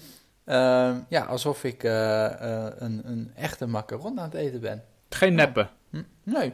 uh, 0.46 0.96
ja, 1.08 1.24
alsof 1.24 1.64
ik 1.64 1.82
uh, 1.82 1.92
een, 2.78 3.00
een 3.04 3.32
echte 3.34 3.66
macaron 3.66 4.18
aan 4.18 4.24
het 4.24 4.34
eten 4.34 4.60
ben. 4.60 4.84
Geen 5.08 5.34
neppen. 5.34 5.70
Hm, 5.90 6.02
Nee. 6.22 6.52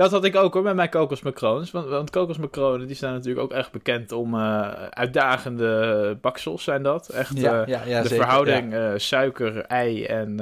Dat 0.00 0.10
had 0.10 0.24
ik 0.24 0.36
ook 0.36 0.54
hoor 0.54 0.62
met 0.62 0.74
mijn 0.74 0.90
kokosmacroons. 0.90 1.70
Want, 1.70 1.88
want 1.88 2.10
kokosmacronen 2.10 2.86
die 2.86 2.96
staan 2.96 3.12
natuurlijk 3.12 3.40
ook 3.40 3.52
echt 3.52 3.72
bekend 3.72 4.12
om 4.12 4.34
eh, 4.34 4.70
uitdagende 4.90 6.18
baksels 6.20 6.64
zijn 6.64 6.82
dat. 6.82 7.08
Echt 7.08 7.38
Ja, 7.38 7.62
eh, 7.62 7.66
ja, 7.66 7.82
ja, 7.84 8.02
de 8.02 8.08
zeker, 8.08 8.24
verhouding 8.24 8.74
eh, 8.74 8.92
suiker, 8.96 9.64
ei 9.64 10.04
en 10.04 10.40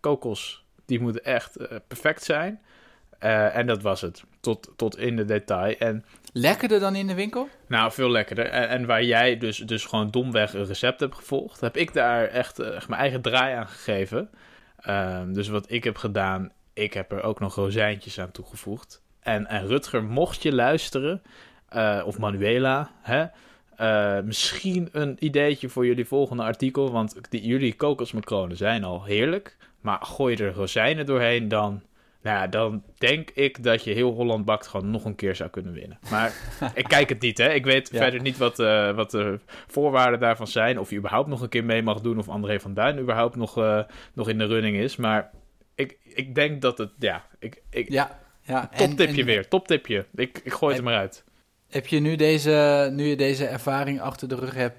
kokos, 0.00 0.64
die 0.86 1.00
moet 1.00 1.20
echt 1.20 1.56
perfect 1.88 2.22
zijn. 2.22 2.60
En 3.18 3.66
dat 3.66 3.82
was 3.82 4.00
het, 4.00 4.22
tot, 4.40 4.70
tot 4.76 4.98
in 4.98 5.16
de 5.16 5.24
detail. 5.24 5.76
En 5.78 6.04
Lekkerder 6.32 6.80
dan 6.80 6.94
in 6.94 7.06
de 7.06 7.14
winkel? 7.14 7.48
nou, 7.66 7.92
veel 7.92 8.10
lekkerder. 8.10 8.46
En, 8.46 8.68
en 8.68 8.86
waar 8.86 9.04
jij 9.04 9.38
dus, 9.38 9.56
dus 9.56 9.84
gewoon 9.84 10.10
domweg 10.10 10.54
een 10.54 10.66
recept 10.66 11.00
hebt 11.00 11.14
gevolgd, 11.14 11.60
heb 11.60 11.76
ik 11.76 11.92
daar 11.92 12.24
echt, 12.24 12.58
echt 12.58 12.88
mijn 12.88 13.00
eigen 13.00 13.22
draai 13.22 13.54
aan 13.54 13.68
gegeven. 13.68 14.30
Ehm, 14.76 15.32
dus 15.32 15.48
wat 15.48 15.70
ik 15.70 15.84
heb 15.84 15.96
gedaan, 15.96 16.52
ik 16.74 16.94
heb 16.94 17.12
er 17.12 17.22
ook 17.22 17.40
nog 17.40 17.54
rozijntjes 17.54 18.20
aan 18.20 18.30
toegevoegd. 18.30 19.02
En, 19.20 19.46
en 19.46 19.66
Rutger, 19.66 20.04
mocht 20.04 20.42
je 20.42 20.52
luisteren, 20.54 21.22
eh, 21.68 22.02
of 22.06 22.18
Manuela, 22.18 22.90
hè, 23.00 23.24
eh, 23.76 24.22
misschien 24.24 24.88
een 24.92 25.16
ideetje 25.18 25.68
voor 25.68 25.86
jullie 25.86 26.04
volgende 26.06 26.42
artikel. 26.42 26.92
Want 26.92 27.16
die, 27.30 27.46
jullie 27.46 27.74
kokosmacronen 27.74 28.56
zijn 28.56 28.84
al 28.84 29.04
heerlijk. 29.04 29.56
Maar 29.80 29.98
gooi 30.02 30.36
er 30.36 30.52
rozijnen 30.52 31.06
doorheen, 31.06 31.48
dan, 31.48 31.82
nou 32.22 32.36
ja, 32.38 32.46
dan 32.46 32.82
denk 32.98 33.30
ik 33.30 33.62
dat 33.62 33.84
je 33.84 33.92
heel 33.92 34.12
Holland 34.12 34.44
Bakt 34.44 34.66
gewoon 34.66 34.90
nog 34.90 35.04
een 35.04 35.14
keer 35.14 35.36
zou 35.36 35.50
kunnen 35.50 35.72
winnen. 35.72 35.98
Maar 36.10 36.32
ik 36.74 36.84
kijk 36.84 37.08
het 37.08 37.20
niet, 37.20 37.38
hè. 37.38 37.52
Ik 37.52 37.64
weet 37.64 37.88
Ja. 37.92 37.98
verder 37.98 38.20
niet 38.20 38.38
wat, 38.38 38.58
eh, 38.58 38.94
wat 38.94 39.10
de 39.10 39.38
voorwaarden 39.66 40.20
daarvan 40.20 40.46
zijn. 40.46 40.78
Of 40.78 40.90
je 40.90 40.96
überhaupt 40.96 41.28
nog 41.28 41.40
een 41.40 41.48
keer 41.48 41.64
mee 41.64 41.82
mag 41.82 42.00
doen. 42.00 42.18
Of 42.18 42.28
André 42.28 42.60
van 42.60 42.74
Duin 42.74 42.98
überhaupt 42.98 43.36
nog, 43.36 43.84
nog 44.12 44.28
in 44.28 44.38
de 44.38 44.46
running 44.46 44.76
is. 44.76 44.96
Maar 44.96 45.30
ik, 45.82 45.98
ik 46.04 46.34
denk 46.34 46.62
dat 46.62 46.78
het, 46.78 46.90
ja, 46.98 47.26
ik, 47.38 47.62
ik, 47.70 47.90
Ja. 47.90 48.18
ja. 48.42 48.70
toptipje 48.76 49.20
en 49.20 49.26
weer, 49.26 49.48
toptipje. 49.48 50.06
Ik, 50.14 50.40
ik 50.44 50.52
gooi 50.52 50.72
het 50.72 50.84
er 50.84 50.90
maar 50.90 50.98
uit. 50.98 51.24
Heb 51.68 51.86
je 51.86 52.00
nu, 52.00 52.16
deze, 52.16 52.88
nu 52.92 53.04
je 53.04 53.16
deze 53.16 53.46
ervaring 53.46 54.00
achter 54.00 54.28
de 54.28 54.34
rug 54.34 54.54
hebt, 54.54 54.76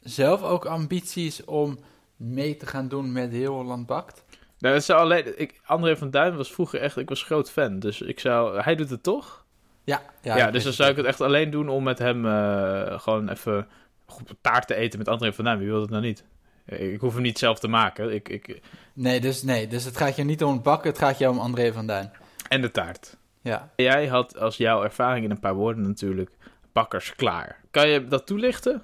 zelf 0.00 0.42
ook 0.42 0.64
ambities 0.64 1.44
om 1.44 1.78
mee 2.16 2.56
te 2.56 2.66
gaan 2.66 2.88
doen 2.88 3.12
met 3.12 3.30
Heel 3.32 3.54
Holland 3.54 3.86
Bakt? 3.86 4.24
Nou, 4.58 4.74
het 4.74 4.84
zou 4.84 5.00
alleen, 5.00 5.40
ik, 5.40 5.60
André 5.64 5.96
van 5.96 6.10
Duin 6.10 6.36
was 6.36 6.52
vroeger 6.52 6.80
echt, 6.80 6.96
ik 6.96 7.08
was 7.08 7.22
groot 7.22 7.50
fan. 7.50 7.78
Dus 7.78 8.00
ik 8.00 8.20
zou, 8.20 8.60
hij 8.60 8.74
doet 8.74 8.90
het 8.90 9.02
toch? 9.02 9.44
Ja. 9.84 10.02
Ja, 10.22 10.46
ik 10.46 10.52
dus 10.52 10.64
dan 10.64 10.72
zou 10.72 10.90
ik 10.90 10.96
het 10.96 11.06
echt 11.06 11.20
alleen 11.20 11.50
doen 11.50 11.68
om 11.68 11.82
met 11.82 11.98
hem 11.98 12.26
eh, 12.26 13.00
gewoon 13.00 13.28
even 13.28 13.68
goed 14.06 14.34
taart 14.40 14.66
te 14.66 14.74
eten 14.74 14.98
met 14.98 15.08
André 15.08 15.32
van 15.32 15.44
Duin. 15.44 15.58
Wie 15.58 15.68
wil 15.68 15.80
dat 15.80 15.90
nou 15.90 16.02
niet? 16.02 16.24
Ik 16.66 17.00
hoef 17.00 17.12
hem 17.12 17.22
niet 17.22 17.38
zelf 17.38 17.58
te 17.58 17.68
maken. 17.68 18.14
Ik, 18.14 18.28
ik, 18.28 18.60
Nee 18.92 19.20
dus, 19.20 19.42
nee, 19.42 19.66
dus 19.66 19.84
het 19.84 19.96
gaat 19.96 20.16
je 20.16 20.24
niet 20.24 20.44
om 20.44 20.52
het 20.52 20.62
bakken, 20.62 20.90
het 20.90 20.98
gaat 20.98 21.18
je 21.18 21.30
om 21.30 21.38
André 21.38 21.72
van 21.72 21.86
Duin. 21.86 22.12
en 22.48 22.60
de 22.60 22.70
taart. 22.70 23.16
Ja. 23.40 23.70
Jij 23.76 24.06
had 24.06 24.38
als 24.38 24.56
jouw 24.56 24.82
ervaring 24.82 25.24
in 25.24 25.30
een 25.30 25.40
paar 25.40 25.54
woorden 25.54 25.82
natuurlijk 25.82 26.30
bakkers 26.72 27.14
klaar. 27.14 27.60
Kan 27.70 27.88
je 27.88 28.08
dat 28.08 28.26
toelichten? 28.26 28.82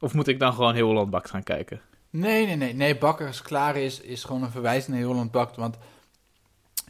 Of 0.00 0.14
moet 0.14 0.28
ik 0.28 0.38
dan 0.38 0.52
gewoon 0.52 0.74
heel 0.74 0.86
Holland 0.86 1.10
Bakt 1.10 1.30
gaan 1.30 1.42
kijken? 1.42 1.80
Nee, 2.10 2.46
nee, 2.46 2.56
nee. 2.56 2.74
Nee, 2.74 2.98
Bakkers 2.98 3.42
Klaar 3.42 3.76
is, 3.76 4.00
is 4.00 4.24
gewoon 4.24 4.42
een 4.42 4.50
verwijzing 4.50 4.88
naar 4.88 4.98
Heel 4.98 5.08
Holland 5.08 5.30
Bakt. 5.30 5.56
Want 5.56 5.76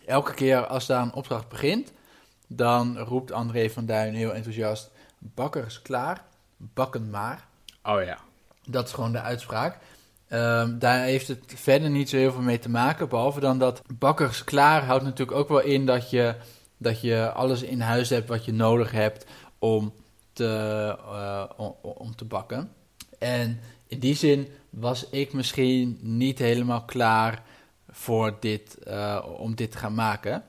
elke 0.07 0.35
keer 0.35 0.67
als 0.67 0.87
daar 0.87 1.03
een 1.03 1.13
opdracht 1.13 1.49
begint, 1.49 1.93
dan 2.47 2.99
roept 2.99 3.33
André 3.33 3.71
van 3.71 3.87
Duin 3.87 4.15
heel 4.15 4.35
enthousiast: 4.35 4.91
Bakkers 5.19 5.83
Klaar, 5.83 6.25
bakken 6.57 7.11
maar. 7.11 7.45
Oh 7.83 8.05
ja. 8.05 8.19
Dat 8.67 8.87
is 8.87 8.93
gewoon 8.93 9.13
de 9.13 9.21
uitspraak. 9.21 9.79
Ehm, 10.33 10.79
daar 10.79 11.03
heeft 11.03 11.29
het 11.29 11.41
verder 11.47 11.91
niet 11.91 12.09
zo 12.09 12.17
heel 12.17 12.33
veel 12.33 12.43
mee 12.43 12.59
te 12.59 12.69
maken. 12.69 13.09
Behalve 13.09 13.41
dan 13.41 13.59
dat 13.59 13.83
bakkers 13.99 14.45
klaar 14.45 14.85
houdt 14.85 15.05
natuurlijk 15.05 15.39
ook 15.39 15.49
wel 15.49 15.61
in 15.61 15.87
dat 15.87 16.11
je, 16.11 16.35
dat 16.77 17.01
je 17.01 17.33
alles 17.33 17.63
in 17.63 17.81
huis 17.81 18.09
hebt 18.09 18.29
wat 18.29 18.45
je 18.45 18.53
nodig 18.53 18.91
hebt 18.91 19.27
om 19.59 19.93
te, 20.33 20.47
eh, 21.05 21.45
om, 21.81 22.17
te 22.17 22.25
bakken. 22.25 22.73
En 23.19 23.61
in 23.87 23.99
die 23.99 24.15
zin 24.15 24.49
was 24.71 25.09
ik 25.11 25.33
misschien 25.33 25.99
niet 26.01 26.39
helemaal 26.39 26.83
klaar 26.83 27.43
voor 27.91 28.37
dit, 28.41 28.79
eh, 28.79 29.27
om 29.39 29.55
dit 29.55 29.71
te 29.71 29.79
gaan 29.79 29.95
maken. 29.95 30.45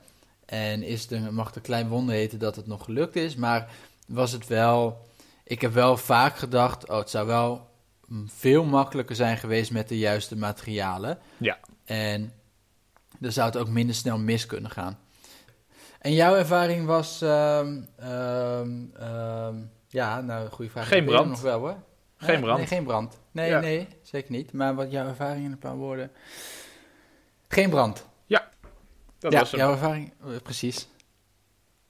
En 0.46 0.82
is 0.82 1.06
de, 1.06 1.18
mag 1.30 1.46
het 1.46 1.56
een 1.56 1.62
klein 1.62 1.88
wonder 1.88 2.14
heten 2.14 2.38
dat 2.38 2.56
het 2.56 2.66
nog 2.66 2.84
gelukt 2.84 3.16
is. 3.16 3.34
Maar 3.34 3.70
was 4.06 4.32
het 4.32 4.46
wel. 4.46 5.06
Ik 5.44 5.60
heb 5.60 5.72
wel 5.72 5.96
vaak 5.96 6.36
gedacht: 6.36 6.88
oh, 6.88 6.98
het 6.98 7.10
zou 7.10 7.26
wel 7.26 7.72
veel 8.26 8.64
makkelijker 8.64 9.16
zijn 9.16 9.36
geweest 9.36 9.70
met 9.70 9.88
de 9.88 9.98
juiste 9.98 10.36
materialen. 10.36 11.18
Ja. 11.36 11.58
En 11.84 12.32
dan 13.18 13.32
zou 13.32 13.46
het 13.46 13.56
ook 13.56 13.68
minder 13.68 13.94
snel 13.94 14.18
mis 14.18 14.46
kunnen 14.46 14.70
gaan. 14.70 14.98
En 15.98 16.12
jouw 16.12 16.34
ervaring 16.34 16.86
was. 16.86 17.22
ehm, 17.22 17.82
ehm, 17.96 18.84
ehm, 18.96 19.56
ja, 19.88 20.20
nou, 20.20 20.48
goede 20.48 20.70
vraag. 20.70 20.88
Geen 20.88 21.04
brand. 21.04 21.28
nog 21.28 21.40
wel 21.40 21.58
hoor. 21.58 21.76
Geen 22.16 22.34
Ja, 22.34 22.40
brand. 22.40 22.58
Nee, 22.58 22.66
geen 22.66 22.84
brand. 22.84 23.18
Nee, 23.30 23.50
Ja. 23.50 23.60
nee, 23.60 23.88
zeker 24.02 24.30
niet. 24.32 24.52
Maar 24.52 24.74
wat 24.74 24.90
jouw 24.90 25.06
ervaring 25.06 25.44
in 25.44 25.52
een 25.52 25.58
paar 25.58 25.76
woorden. 25.76 26.10
Geen 27.48 27.70
brand. 27.70 28.06
Dat 29.18 29.32
ja, 29.32 29.38
was 29.38 29.50
jouw 29.50 29.70
ervaring, 29.70 30.12
eh, 30.20 30.28
precies. 30.42 30.88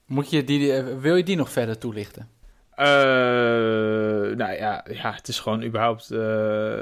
Moet 0.06 0.30
je 0.30 0.44
die, 0.44 0.72
eh, 0.72 0.98
wil 0.98 1.16
je 1.16 1.22
die 1.22 1.36
nog 1.36 1.50
verder 1.50 1.78
toelichten? 1.78 2.28
Eh, 2.76 4.36
nou 4.36 4.52
ja, 4.52 4.84
ja, 4.90 5.12
het 5.12 5.28
is 5.28 5.40
gewoon 5.40 5.62
überhaupt 5.62 6.10
eh, 6.10 6.80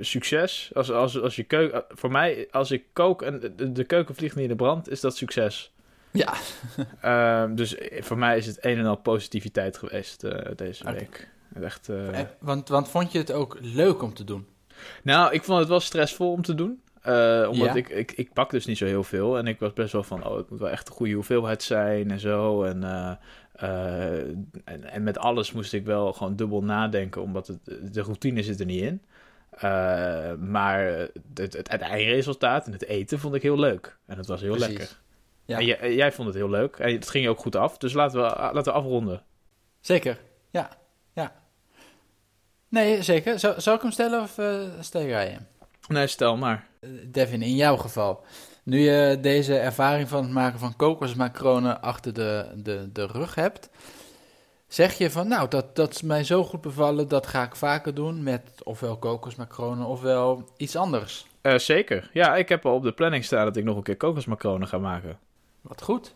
succes. 0.00 0.70
Als, 0.74 0.90
als, 0.90 1.20
als 1.20 1.36
je 1.36 1.42
keuken, 1.42 1.84
voor 1.88 2.10
mij, 2.10 2.48
als 2.50 2.70
ik 2.70 2.84
kook 2.92 3.22
en 3.22 3.40
de, 3.56 3.72
de 3.72 3.84
keuken 3.84 4.14
vliegt 4.14 4.34
niet 4.34 4.44
in 4.44 4.50
de 4.50 4.56
brand, 4.56 4.90
is 4.90 5.00
dat 5.00 5.16
succes. 5.16 5.72
Ja. 6.10 6.32
Ehm, 7.00 7.54
dus 7.54 7.76
voor 7.98 8.18
mij 8.18 8.36
is 8.36 8.46
het 8.46 8.64
een 8.64 8.78
en 8.78 8.86
al 8.86 8.96
positiviteit 8.96 9.76
geweest 9.76 10.24
eh, 10.24 10.52
deze 10.56 10.92
week. 10.92 11.28
Echt, 11.62 11.88
eh, 11.88 12.20
Eh, 12.20 12.26
Want, 12.38 12.68
want 12.68 12.88
vond 12.88 13.12
je 13.12 13.18
het 13.18 13.32
ook 13.32 13.58
leuk 13.60 14.02
om 14.02 14.14
te 14.14 14.24
doen? 14.24 14.46
Nou, 15.02 15.32
ik 15.32 15.44
vond 15.44 15.58
het 15.58 15.68
wel 15.68 15.80
stressvol 15.80 16.32
om 16.32 16.42
te 16.42 16.54
doen. 16.54 16.82
Eh, 17.02 17.46
omdat 17.50 17.66
Ja? 17.66 17.74
ik, 17.74 17.88
ik, 17.88 18.12
ik 18.12 18.32
bak 18.32 18.50
dus 18.50 18.66
niet 18.66 18.78
zo 18.78 18.84
heel 18.84 19.04
veel. 19.04 19.38
En 19.38 19.46
ik 19.46 19.58
was 19.58 19.72
best 19.72 19.92
wel 19.92 20.02
van, 20.02 20.24
oh, 20.26 20.36
het 20.36 20.50
moet 20.50 20.58
wel 20.58 20.68
echt 20.70 20.88
een 20.88 20.94
goede 20.94 21.12
hoeveelheid 21.14 21.62
zijn 21.62 22.10
en 22.10 22.20
zo. 22.20 22.62
En, 22.62 22.84
eh, 22.84 23.10
eh, 23.60 24.18
en, 24.64 24.84
en 24.84 25.02
met 25.02 25.18
alles 25.18 25.52
moest 25.52 25.72
ik 25.72 25.84
wel 25.84 26.12
gewoon 26.12 26.36
dubbel 26.36 26.62
nadenken, 26.62 27.22
omdat 27.22 27.46
het, 27.46 27.64
de 27.92 28.02
routine 28.02 28.42
zit 28.42 28.60
er 28.60 28.66
niet 28.66 28.82
in. 28.82 29.02
Eh, 29.50 30.32
maar 30.34 30.80
het, 30.84 31.12
het, 31.34 31.70
het 31.70 31.80
eindresultaat 31.80 32.66
en 32.66 32.72
het 32.72 32.84
eten 32.84 33.18
vond 33.18 33.34
ik 33.34 33.42
heel 33.42 33.58
leuk. 33.58 33.96
En 34.06 34.16
het 34.16 34.26
was 34.26 34.40
heel 34.40 34.54
Precies. 34.54 34.68
lekker. 34.78 34.98
Ja. 35.44 35.58
En 35.58 35.64
jij, 35.64 35.94
jij 35.94 36.12
vond 36.12 36.28
het 36.28 36.36
heel 36.36 36.50
leuk. 36.50 36.76
En 36.76 36.92
het 36.92 37.08
ging 37.08 37.24
je 37.24 37.30
ook 37.30 37.38
goed 37.38 37.56
af. 37.56 37.78
Dus 37.78 37.92
laten 37.92 38.20
we, 38.20 38.28
laten 38.28 38.64
we 38.64 38.72
afronden. 38.72 39.22
Zeker, 39.80 40.18
ja. 40.50 40.70
ja. 41.12 41.32
Nee, 42.68 43.02
zeker. 43.02 43.38
Zal, 43.38 43.60
zal 43.60 43.74
ik 43.74 43.82
hem 43.82 43.90
stellen 43.90 44.22
of 44.22 44.38
eh 44.38 44.60
stel 44.80 45.04
jij 45.04 45.28
hem? 45.28 45.46
Nee, 45.88 46.06
stel 46.06 46.36
maar. 46.36 46.66
Eh, 46.80 46.90
Devin, 47.06 47.42
in 47.42 47.56
jouw 47.56 47.76
geval. 47.76 48.24
Nu 48.62 48.78
je 48.78 49.18
deze 49.20 49.58
ervaring 49.58 50.08
van 50.08 50.22
het 50.22 50.32
maken 50.32 50.58
van 50.58 50.76
kokosmacronen 50.76 51.82
achter 51.82 52.12
de, 52.14 52.46
de, 52.56 52.88
de 52.92 53.06
rug 53.06 53.34
hebt, 53.34 53.70
zeg 54.68 54.98
je 54.98 55.10
van 55.10 55.28
nou, 55.28 55.48
dat, 55.48 55.76
dat 55.76 55.90
is 55.94 56.02
mij 56.02 56.24
zo 56.24 56.44
goed 56.44 56.60
bevallen, 56.60 57.08
dat 57.08 57.26
ga 57.26 57.42
ik 57.42 57.56
vaker 57.56 57.94
doen 57.94 58.22
met 58.22 58.42
ofwel 58.64 58.96
kokosmacronen 58.96 59.86
ofwel 59.86 60.48
iets 60.56 60.76
anders. 60.76 61.26
Eh, 61.40 61.58
zeker. 61.58 62.10
Ja, 62.12 62.36
ik 62.36 62.48
heb 62.48 62.66
al 62.66 62.74
op 62.74 62.82
de 62.82 62.92
planning 62.92 63.24
staan 63.24 63.44
dat 63.44 63.56
ik 63.56 63.64
nog 63.64 63.76
een 63.76 63.82
keer 63.82 63.96
kokosmacronen 63.96 64.68
ga 64.68 64.78
maken. 64.78 65.18
Wat 65.60 65.82
goed. 65.82 66.14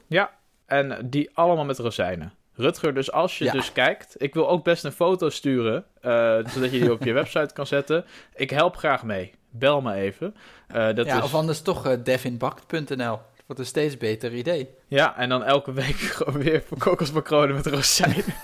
En 0.66 1.10
die 1.10 1.30
allemaal 1.34 1.64
met 1.64 1.78
rozijnen. 1.78 2.32
Rutger, 2.56 2.94
dus 2.94 3.12
als 3.12 3.38
je 3.38 3.44
Ja. 3.44 3.52
dus 3.52 3.72
kijkt, 3.72 4.14
ik 4.18 4.34
wil 4.34 4.48
ook 4.48 4.64
best 4.64 4.84
een 4.84 4.92
foto 4.92 5.28
sturen, 5.28 5.84
eh, 6.00 6.10
zodat 6.46 6.72
je 6.72 6.80
die 6.80 6.92
op 6.92 7.04
je 7.04 7.12
website 7.22 7.54
kan 7.54 7.66
zetten. 7.66 8.04
Ik 8.34 8.50
help 8.50 8.76
graag 8.76 9.02
mee. 9.02 9.34
Bel 9.56 9.80
me 9.80 9.94
even. 9.94 10.34
Eh, 10.66 10.94
dat 10.94 11.06
ja, 11.06 11.16
is, 11.16 11.22
Of 11.22 11.34
anders 11.34 11.60
toch 11.60 11.86
eh, 11.86 11.92
devinbakt.nl. 12.04 13.18
Wat 13.46 13.58
een 13.58 13.66
steeds 13.66 13.96
beter 13.96 14.34
idee. 14.34 14.68
ja, 14.86 15.16
en 15.16 15.28
dan 15.28 15.44
elke 15.44 15.72
week 15.72 15.96
gewoon 16.16 16.42
weer 16.42 16.62
voor 16.66 16.78
kokosmacronen 16.78 17.54
met 17.54 17.66
rozijnen. 17.66 18.24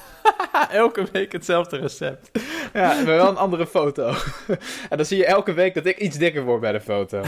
Elke 0.71 1.07
week 1.13 1.33
hetzelfde 1.33 1.77
recept. 1.77 2.31
ja, 2.73 2.95
maar 2.95 3.05
wel 3.05 3.29
een 3.29 3.37
andere 3.37 3.67
foto. 3.67 4.09
en 4.91 4.97
dan 4.97 5.07
zie 5.07 5.17
je 5.17 5.27
elke 5.27 5.53
week 5.53 5.75
dat 5.75 5.87
ik 5.87 5.99
iets 5.99 6.19
dikker 6.19 6.43
word 6.43 6.61
bij 6.61 6.73
de 6.73 6.81
foto. 6.81 7.23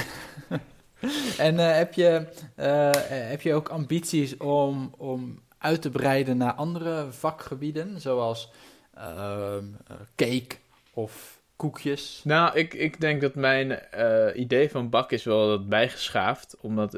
En 1.39 1.59
eh, 1.59 1.77
heb, 1.77 1.95
je, 1.95 2.27
heb 3.09 3.43
je 3.43 3.55
ook 3.55 3.69
ambities 3.69 4.37
om, 4.37 4.95
om 4.99 5.43
uit 5.59 5.83
te 5.83 5.91
breiden 5.91 6.37
naar 6.37 6.53
andere 6.53 7.07
vakgebieden, 7.11 8.01
zoals 8.01 8.51
ehm, 8.95 9.65
eh, 9.87 9.97
cake 10.17 10.57
of 10.93 11.41
koekjes? 11.63 12.21
Nou, 12.25 12.59
ik, 12.59 12.75
ik 12.75 13.01
denk 13.01 13.21
dat 13.21 13.35
mijn 13.35 13.71
eh, 13.71 14.41
idee 14.41 14.71
van 14.71 14.91
bak 14.91 15.13
is 15.13 15.25
wel 15.25 15.49
wat 15.49 15.69
bijgeschaafd. 15.69 16.57
Omdat 16.61 16.93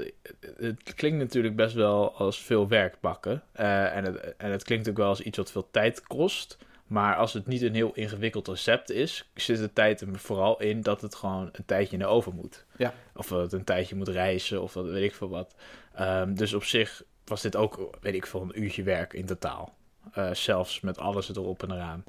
het, 0.57 0.95
klinkt 0.95 1.19
natuurlijk 1.19 1.57
best 1.57 1.75
wel 1.75 2.15
als 2.15 2.43
veel 2.43 2.69
werk 2.69 3.01
bakken. 3.01 3.43
Eh, 3.53 3.97
en, 3.97 4.05
het, 4.05 4.37
en 4.37 4.51
het 4.51 4.65
klinkt 4.65 4.89
ook 4.89 4.97
wel 4.97 5.09
als 5.09 5.21
iets 5.21 5.37
wat 5.37 5.51
veel 5.51 5.69
tijd 5.71 6.03
kost. 6.03 6.59
Maar 6.87 7.17
als 7.17 7.33
het 7.33 7.47
niet 7.47 7.63
een 7.63 7.75
heel 7.75 7.95
ingewikkeld 7.95 8.49
recept 8.49 8.91
is, 8.91 9.31
zit 9.35 9.59
de 9.59 9.73
tijd 9.73 10.01
er 10.01 10.09
vooral 10.19 10.61
in 10.61 10.81
dat 10.81 11.01
het 11.01 11.15
gewoon 11.15 11.49
een 11.53 11.65
tijdje 11.65 11.93
in 11.93 11.99
de 11.99 12.07
oven 12.07 12.35
moet. 12.35 12.65
Ja. 12.77 12.95
Of 13.15 13.27
dat 13.27 13.41
het 13.41 13.53
een 13.53 13.65
tijdje 13.65 13.97
moet 13.97 14.09
rijzen, 14.09 14.63
of 14.63 14.73
dat 14.73 14.85
weet 14.85 15.05
ik 15.05 15.15
veel 15.15 15.29
wat. 15.29 15.55
Ehm, 15.95 16.35
dus 16.35 16.55
op 16.55 16.65
zich 16.65 17.03
was 17.25 17.43
dit 17.43 17.57
ook, 17.57 17.99
weet 18.01 18.15
ik 18.15 18.27
veel, 18.27 18.43
een 18.43 18.63
uurtje 18.63 18.83
werk 18.83 19.13
in 19.13 19.27
totaal. 19.27 19.75
Uh, 20.19 20.29
zelfs 20.33 20.81
met 20.81 20.99
alles 20.99 21.29
erop 21.29 21.63
en 21.63 21.73
eraan. 21.73 22.05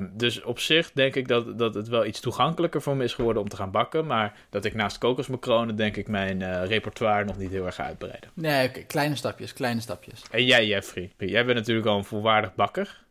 Um, 0.00 0.10
dus 0.14 0.42
op 0.42 0.58
zich 0.58 0.92
denk 0.92 1.14
ik 1.14 1.28
dat, 1.28 1.58
dat 1.58 1.74
het 1.74 1.88
wel 1.88 2.04
iets 2.04 2.20
toegankelijker 2.20 2.82
voor 2.82 2.96
me 2.96 3.04
is 3.04 3.14
geworden 3.14 3.42
om 3.42 3.48
te 3.48 3.56
gaan 3.56 3.70
bakken. 3.70 4.06
Maar 4.06 4.36
dat 4.50 4.64
ik 4.64 4.74
naast 4.74 4.98
kokosmacronen 4.98 5.76
denk 5.76 5.96
ik 5.96 6.08
mijn 6.08 6.40
uh, 6.40 6.66
repertoire 6.66 7.24
nog 7.24 7.38
niet 7.38 7.50
heel 7.50 7.66
erg 7.66 7.80
uitbreiden. 7.80 8.30
Nee, 8.34 8.68
kleine 8.68 9.16
stapjes, 9.16 9.52
kleine 9.52 9.80
stapjes. 9.80 10.22
En 10.30 10.44
jij 10.44 10.66
Jeffrey, 10.66 11.12
jij 11.16 11.44
bent 11.44 11.58
natuurlijk 11.58 11.86
al 11.86 11.96
een 11.96 12.04
volwaardig 12.04 12.54
bakker. 12.54 13.02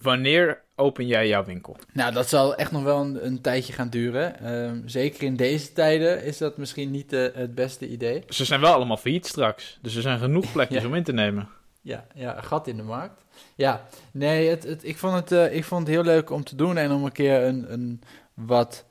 Wanneer 0.00 0.62
open 0.76 1.06
jij 1.06 1.28
jouw 1.28 1.44
winkel? 1.44 1.76
Nou, 1.92 2.12
dat 2.12 2.28
zal 2.28 2.54
echt 2.54 2.72
nog 2.72 2.82
wel 2.82 3.00
een, 3.00 3.26
een 3.26 3.40
tijdje 3.40 3.72
gaan 3.72 3.88
duren. 3.88 4.54
Um, 4.54 4.88
zeker 4.88 5.22
in 5.22 5.36
deze 5.36 5.72
tijden 5.72 6.22
is 6.22 6.38
dat 6.38 6.56
misschien 6.56 6.90
niet 6.90 7.12
uh, 7.12 7.26
het 7.34 7.54
beste 7.54 7.88
idee. 7.88 8.22
Ze 8.28 8.44
zijn 8.44 8.60
wel 8.60 8.72
allemaal 8.72 8.96
failliet 8.96 9.26
straks. 9.26 9.78
Dus 9.82 9.94
er 9.94 10.02
zijn 10.02 10.18
genoeg 10.18 10.52
plekjes 10.52 10.82
ja. 10.82 10.88
om 10.88 10.94
in 10.94 11.04
te 11.04 11.12
nemen. 11.12 11.48
Ja, 11.80 12.06
ja, 12.14 12.36
een 12.36 12.44
gat 12.44 12.66
in 12.66 12.76
de 12.76 12.82
markt. 12.82 13.23
Ja, 13.54 13.86
nee, 14.12 14.48
het, 14.48 14.62
het, 14.62 14.84
ik, 14.84 14.98
vond 14.98 15.14
het, 15.14 15.32
uh, 15.32 15.56
ik 15.56 15.64
vond 15.64 15.80
het 15.80 15.90
heel 15.90 16.04
leuk 16.04 16.30
om 16.30 16.44
te 16.44 16.56
doen 16.56 16.76
en 16.76 16.92
om 16.92 17.04
een 17.04 17.12
keer 17.12 17.42
een, 17.42 17.72
een 17.72 18.02
wat 18.34 18.84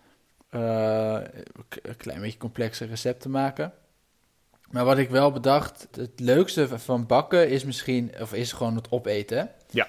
uh, 0.52 1.20
een 1.82 1.98
klein 1.98 2.22
beetje 2.22 2.38
complexe 2.38 2.86
recept 2.86 3.22
te 3.22 3.30
maken. 3.30 3.74
Maar 4.70 4.86
wat 4.86 4.98
ik 4.98 5.10
wel 5.10 5.32
bedacht, 5.32 5.88
het 5.92 6.20
leukste 6.20 6.80
van 6.80 7.06
bakken 7.06 7.50
is 7.50 7.64
misschien, 7.64 8.12
of 8.22 8.34
is 8.34 8.52
gewoon 8.52 8.76
het 8.76 8.92
opeten. 8.92 9.50
Ja. 9.70 9.88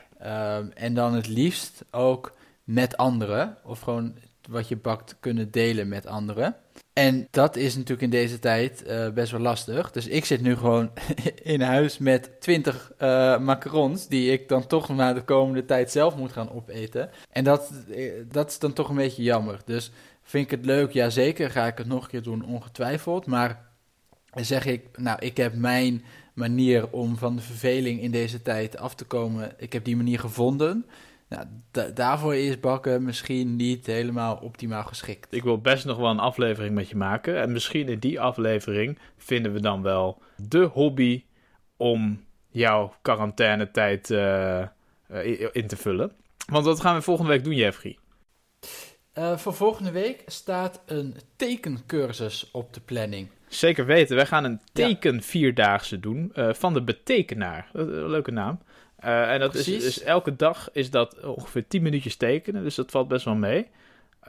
Um, 0.57 0.71
en 0.75 0.95
dan 0.95 1.15
het 1.15 1.27
liefst 1.27 1.85
ook 1.91 2.35
met 2.65 2.97
anderen, 2.97 3.57
of 3.65 3.81
gewoon 3.81 4.15
wat 4.49 4.69
je 4.69 4.77
bakt 4.77 5.17
kunnen 5.21 5.51
delen 5.51 5.89
met 5.89 6.07
anderen. 6.07 6.57
En 6.95 7.29
dat 7.31 7.57
is 7.57 7.75
natuurlijk 7.75 8.03
in 8.03 8.11
deze 8.11 8.39
tijd 8.39 8.85
uh, 8.87 9.09
best 9.11 9.33
wel 9.33 9.41
lastig. 9.41 9.91
Dus 9.91 10.07
ik 10.07 10.25
zit 10.25 10.41
nu 10.41 10.57
gewoon 10.57 10.91
in 11.43 11.61
huis 11.61 11.99
met 11.99 12.41
20 12.41 12.93
uh, 12.93 13.39
macarons, 13.39 14.09
die 14.09 14.33
ik 14.33 14.49
dan 14.49 14.67
toch 14.67 14.89
na 14.89 15.13
de 15.13 15.25
komende 15.25 15.65
tijd 15.65 15.91
zelf 15.91 16.17
moet 16.17 16.33
gaan 16.33 16.53
opeten. 16.53 17.11
En 17.31 17.45
dat, 17.45 17.73
dat 18.29 18.51
is 18.51 18.59
dan 18.59 18.73
toch 18.73 18.89
een 18.89 18.97
beetje 18.97 19.23
jammer. 19.23 19.61
Dus 19.65 19.93
vind 20.23 20.45
ik 20.45 20.51
het 20.51 20.65
leuk? 20.65 20.93
Ja, 20.93 21.11
zeker 21.11 21.51
ga 21.51 21.67
ik 21.67 21.79
het 21.79 21.87
nog 21.87 22.03
een 22.03 22.11
keer 22.11 22.23
doen, 22.23 22.45
ongetwijfeld. 22.45 23.27
Maar 23.27 23.67
zeg 24.35 24.67
ik, 24.67 24.99
nou, 24.99 25.19
ik 25.21 25.37
heb 25.37 25.55
mijn 25.55 26.05
manier 26.35 26.91
om 26.91 27.17
van 27.17 27.37
de 27.37 27.43
verveling 27.43 28.01
in 28.01 28.11
deze 28.11 28.43
tijd 28.43 28.79
af 28.79 28.95
te 28.95 29.05
komen, 29.05 29.55
ik 29.57 29.73
heb 29.73 29.85
die 29.85 29.97
manier 29.97 30.19
gevonden. 30.19 30.87
Nou, 31.29 31.47
daarvoor 31.95 32.35
is 32.35 32.61
bakken 32.61 33.03
misschien 33.03 33.57
niet 33.57 33.87
helemaal 33.87 34.37
optimaal 34.37 34.85
geschikt. 34.85 35.35
Ik 35.35 35.43
wil 35.43 35.59
best 35.59 35.85
nog 35.85 35.97
wel 35.97 36.11
een 36.11 36.19
aflevering 36.19 36.75
met 36.75 36.89
je 36.89 36.97
maken. 36.97 37.41
En 37.41 37.53
misschien 37.53 37.89
in 37.89 37.99
die 37.99 38.21
aflevering 38.21 38.99
vinden 39.17 39.53
we 39.53 39.61
dan 39.61 39.83
wel 39.83 40.23
de 40.37 40.63
hobby 40.63 41.25
om 41.77 42.25
jouw 42.49 42.95
quarantainetijd 43.03 44.11
uh, 44.11 44.67
in 45.53 45.67
te 45.67 45.77
vullen. 45.77 46.13
Want 46.47 46.65
wat 46.65 46.81
gaan 46.81 46.95
we 46.95 47.03
volgende 47.03 47.31
week 47.31 47.45
doen, 47.45 47.55
Jeffrey? 47.55 47.99
Uh, 49.19 49.37
voor 49.37 49.55
volgende 49.55 49.91
week 49.91 50.23
staat 50.27 50.81
een 50.87 51.17
tekencursus 51.37 52.51
op 52.51 52.75
de 52.75 52.81
planning. 52.81 53.29
Zeker 53.55 53.87
weten. 53.87 54.17
Wij 54.17 54.27
gaan 54.27 54.45
een 54.45 54.61
tekenvierdaagse 54.73 56.01
doen 56.01 56.33
uh, 56.35 56.53
van 56.53 56.75
de 56.75 56.83
betekenaar. 56.83 57.71
Een 57.73 58.09
leuke 58.09 58.31
naam. 58.31 58.59
Uh, 59.05 59.33
en 59.33 59.41
dat 59.41 59.55
is 59.55 59.65
dus 59.65 60.03
elke 60.03 60.37
dag 60.37 60.69
is 60.73 60.91
dat 60.91 61.21
ongeveer 61.25 61.67
10 61.67 61.83
minuutjes 61.83 62.17
tekenen, 62.17 62.63
dus 62.63 62.75
dat 62.75 62.91
valt 62.91 63.09
best 63.09 63.25
wel 63.25 63.35
mee. 63.35 63.71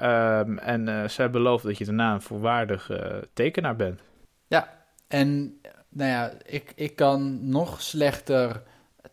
Um, 0.01 0.57
en 0.57 0.87
uh, 0.87 1.07
zij 1.07 1.29
belooft 1.29 1.63
dat 1.63 1.77
je 1.77 1.85
daarna 1.85 2.13
een 2.13 2.21
volwaardig 2.21 2.89
uh, 2.89 2.97
tekenaar 3.33 3.75
bent. 3.75 3.99
Ja, 4.47 4.85
en 5.07 5.59
nou 5.89 6.09
ja, 6.09 6.31
ik, 6.45 6.71
ik 6.75 6.95
kan 6.95 7.49
nog 7.49 7.81
slechter 7.81 8.61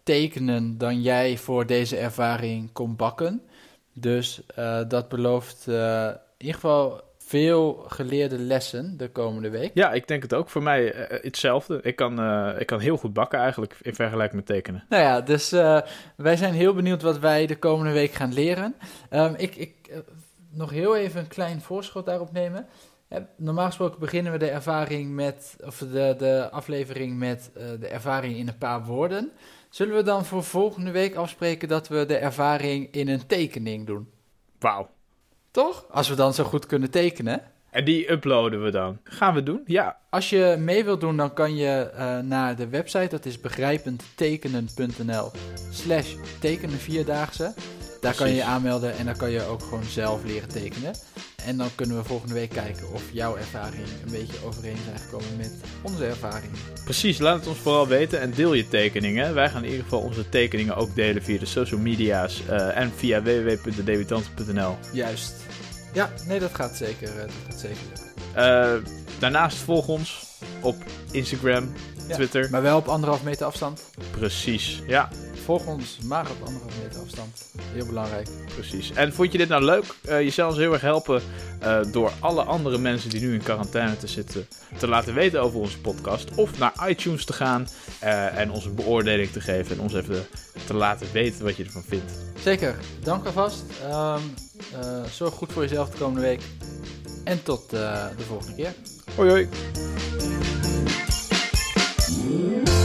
tekenen 0.03 0.79
dan 0.79 1.03
jij 1.03 1.39
voor 1.39 1.67
deze 1.67 1.97
ervaring 1.97 2.73
kon 2.73 2.97
bakken. 2.97 3.43
Dus 3.93 4.41
dat 4.89 5.09
belooft 5.09 5.67
in 5.67 6.19
ieder 6.39 6.55
geval 6.55 7.12
veel 7.33 7.85
geleerde 7.87 8.39
lessen 8.39 8.97
de 8.97 9.09
komende 9.09 9.51
week. 9.51 9.71
Ja, 9.75 9.93
ik 9.93 10.09
denk 10.09 10.23
het 10.23 10.35
ook. 10.35 10.49
Voor 10.49 10.63
mij 10.63 10.95
uh, 10.95 11.23
hetzelfde. 11.23 11.81
Ik 11.83 11.97
kan, 11.97 12.21
uh, 12.21 12.61
ik 12.61 12.67
kan 12.67 12.81
heel 12.81 12.97
goed 12.97 13.13
bakken 13.13 13.39
eigenlijk 13.39 13.77
in 13.83 13.95
vergelijking 13.95 14.37
met 14.37 14.47
tekenen. 14.47 14.85
Nou 14.89 15.03
ja, 15.03 15.21
dus 15.21 15.53
uh, 15.53 15.81
wij 16.17 16.37
zijn 16.37 16.55
heel 16.55 16.75
benieuwd 16.75 17.03
wat 17.03 17.19
wij 17.19 17.47
de 17.47 17.57
komende 17.57 17.93
week 17.93 18.13
gaan 18.13 18.33
leren. 18.33 18.75
Um, 19.11 19.35
ik, 19.37 19.57
ik 19.57 19.75
nog 20.51 20.71
heel 20.71 20.97
even 20.97 21.21
een 21.21 21.29
klein 21.29 21.61
voorschot 21.61 22.07
daarop 22.07 22.33
nemen. 22.33 22.67
Normaal 23.37 23.67
gesproken 23.67 24.01
beginnen 24.01 24.33
we 24.33 24.39
de 24.39 24.51
ervaring 24.51 25.15
met, 25.15 25.57
of 25.65 25.79
de, 25.79 26.15
de 26.19 26.49
aflevering 26.51 27.19
met 27.19 27.51
de 27.81 27.89
ervaring 27.89 28.37
in 28.37 28.49
een 28.49 28.59
paar 28.59 28.85
woorden. 28.85 29.33
Zullen 29.71 29.97
we 29.97 30.03
dan 30.03 30.25
voor 30.25 30.43
volgende 30.43 30.91
week 30.91 31.15
afspreken 31.15 31.69
dat 31.69 31.89
we 31.89 32.07
de 32.07 32.17
ervaring 32.17 32.93
in 32.93 33.09
een 33.09 33.27
tekening 33.27 33.87
doen? 33.87 34.11
Wauw. 34.59 34.89
Toch? 35.53 35.85
Als 35.91 36.09
we 36.09 36.15
dan 36.15 36.35
zo 36.35 36.45
goed 36.45 36.67
kunnen 36.67 36.91
tekenen. 36.91 37.43
En 37.71 37.85
die 37.85 38.11
uploaden 38.11 38.65
we 38.65 38.71
dan. 38.71 38.99
Gaan 39.05 39.35
we 39.35 39.43
doen? 39.43 39.63
Ja. 39.67 39.97
Als 40.11 40.31
je 40.31 40.57
mee 40.59 40.85
wilt 40.85 41.01
doen, 41.01 41.17
dan 41.17 41.35
kan 41.35 41.57
je 41.57 41.91
uh, 41.95 42.19
naar 42.19 42.57
de 42.57 42.69
website. 42.69 43.09
Dat 43.09 43.25
is 43.25 43.41
begrijpendtekenen.nl 43.41 45.31
slash 45.71 46.15
tekenen 46.41 46.79
vierdaagse. 46.79 47.55
Daar 48.01 48.15
kan 48.15 48.29
je 48.29 48.35
je 48.35 48.45
aanmelden 48.45 48.97
en 48.97 49.05
dan 49.05 49.17
kan 49.17 49.31
je 49.31 49.43
ook 49.43 49.63
gewoon 49.63 49.85
zelf 49.85 50.25
leren 50.25 50.49
tekenen. 50.49 50.95
En 51.47 51.57
dan 51.57 51.69
kunnen 51.75 51.97
we 51.97 52.05
volgende 52.05 52.35
week 52.35 52.51
kijken 52.51 52.93
of 52.93 53.03
jouw 53.13 53.37
ervaringen 53.37 53.89
een 54.05 54.11
beetje 54.11 54.45
overeen 54.45 54.77
zijn 54.85 54.99
gekomen 54.99 55.37
met 55.37 55.53
onze 55.83 56.07
ervaringen. 56.07 56.59
Precies, 56.85 57.19
laat 57.19 57.39
het 57.39 57.49
ons 57.49 57.59
vooral 57.59 57.87
weten 57.87 58.21
en 58.21 58.31
deel 58.31 58.55
je 58.55 58.69
tekeningen. 58.69 59.35
Wij 59.35 59.49
gaan 59.49 59.63
in 59.63 59.71
ieder 59.71 59.85
geval 59.85 60.01
onze 60.01 60.29
tekeningen 60.29 60.77
ook 60.77 60.95
delen 60.95 61.23
via 61.23 61.39
de 61.39 61.47
social 61.47 61.81
media's 61.81 62.43
uh, 62.51 62.77
en 62.77 62.93
via 62.97 63.23
www.debutanten.nl. 63.23 64.77
Juist. 64.93 65.35
Ja, 65.93 66.11
nee, 66.27 66.39
dat 66.39 66.55
gaat 66.55 66.77
zeker, 66.77 67.09
uh, 67.09 67.21
dat 67.21 67.31
gaat 67.49 67.61
zeker 67.61 68.03
uh, 68.37 68.75
daarnaast 69.19 69.57
volg 69.57 69.89
ons 69.89 70.27
op 70.61 70.77
Instagram, 71.11 71.73
Twitter. 72.13 72.49
Maar 72.51 72.63
wel 72.63 72.77
op 72.77 72.89
anderhalf 72.89 73.23
meter 73.23 73.47
afstand. 73.47 73.83
Precies, 74.11 74.83
ja. 74.87 75.09
Volg 75.45 75.67
ons 75.67 75.99
maar 76.05 76.31
op 76.31 76.47
anderhalf 76.47 76.73
meter 76.83 77.01
afstand. 77.01 77.51
Heel 77.73 77.87
belangrijk. 77.87 78.29
Precies. 78.55 78.93
En 78.93 79.13
vond 79.13 79.33
je 79.33 79.39
dit 79.39 79.49
nou 79.49 79.65
leuk? 79.65 79.85
Uh, 80.09 80.29
je 80.29 80.47
ons 80.47 80.57
heel 80.57 80.73
erg 80.73 80.81
helpen 80.81 81.23
uh, 81.63 81.79
door 81.93 82.13
alle 82.21 82.43
andere 82.43 82.79
mensen 82.79 83.11
die 83.11 83.21
nu 83.21 83.35
in 83.35 83.43
quarantaine 83.43 83.97
te 83.97 84.07
zitten 84.07 84.47
te 84.79 84.89
laten 84.89 85.15
weten 85.15 85.43
over 85.43 85.61
onze 85.61 85.81
podcast. 85.81 86.35
Of 86.35 86.59
naar 86.59 86.89
iTunes 86.89 87.25
te 87.25 87.33
gaan 87.33 87.69
uh, 88.05 88.39
en 88.39 88.51
onze 88.51 88.71
beoordeling 88.71 89.31
te 89.31 89.41
geven. 89.41 89.77
En 89.77 89.83
ons 89.83 89.95
even 89.95 90.27
te 90.67 90.75
laten 90.75 91.07
weten 91.13 91.45
wat 91.45 91.57
je 91.57 91.65
ervan 91.65 91.85
vindt. 91.89 92.13
Zeker. 92.43 92.77
Dank 93.03 93.27
alvast. 93.27 93.63
Um, 93.93 94.35
zorg 95.11 95.35
goed 95.35 95.53
voor 95.53 95.63
jezelf 95.63 95.91
de 95.91 95.99
komende 95.99 96.21
week. 96.21 96.43
En 97.25 97.43
tot 97.43 97.71
de 97.71 98.25
volgende 98.27 98.55
keer. 98.55 98.75
Hoi 99.15 99.31
hoi. 99.31 99.49
Thank 102.33 102.69
you. 102.69 102.82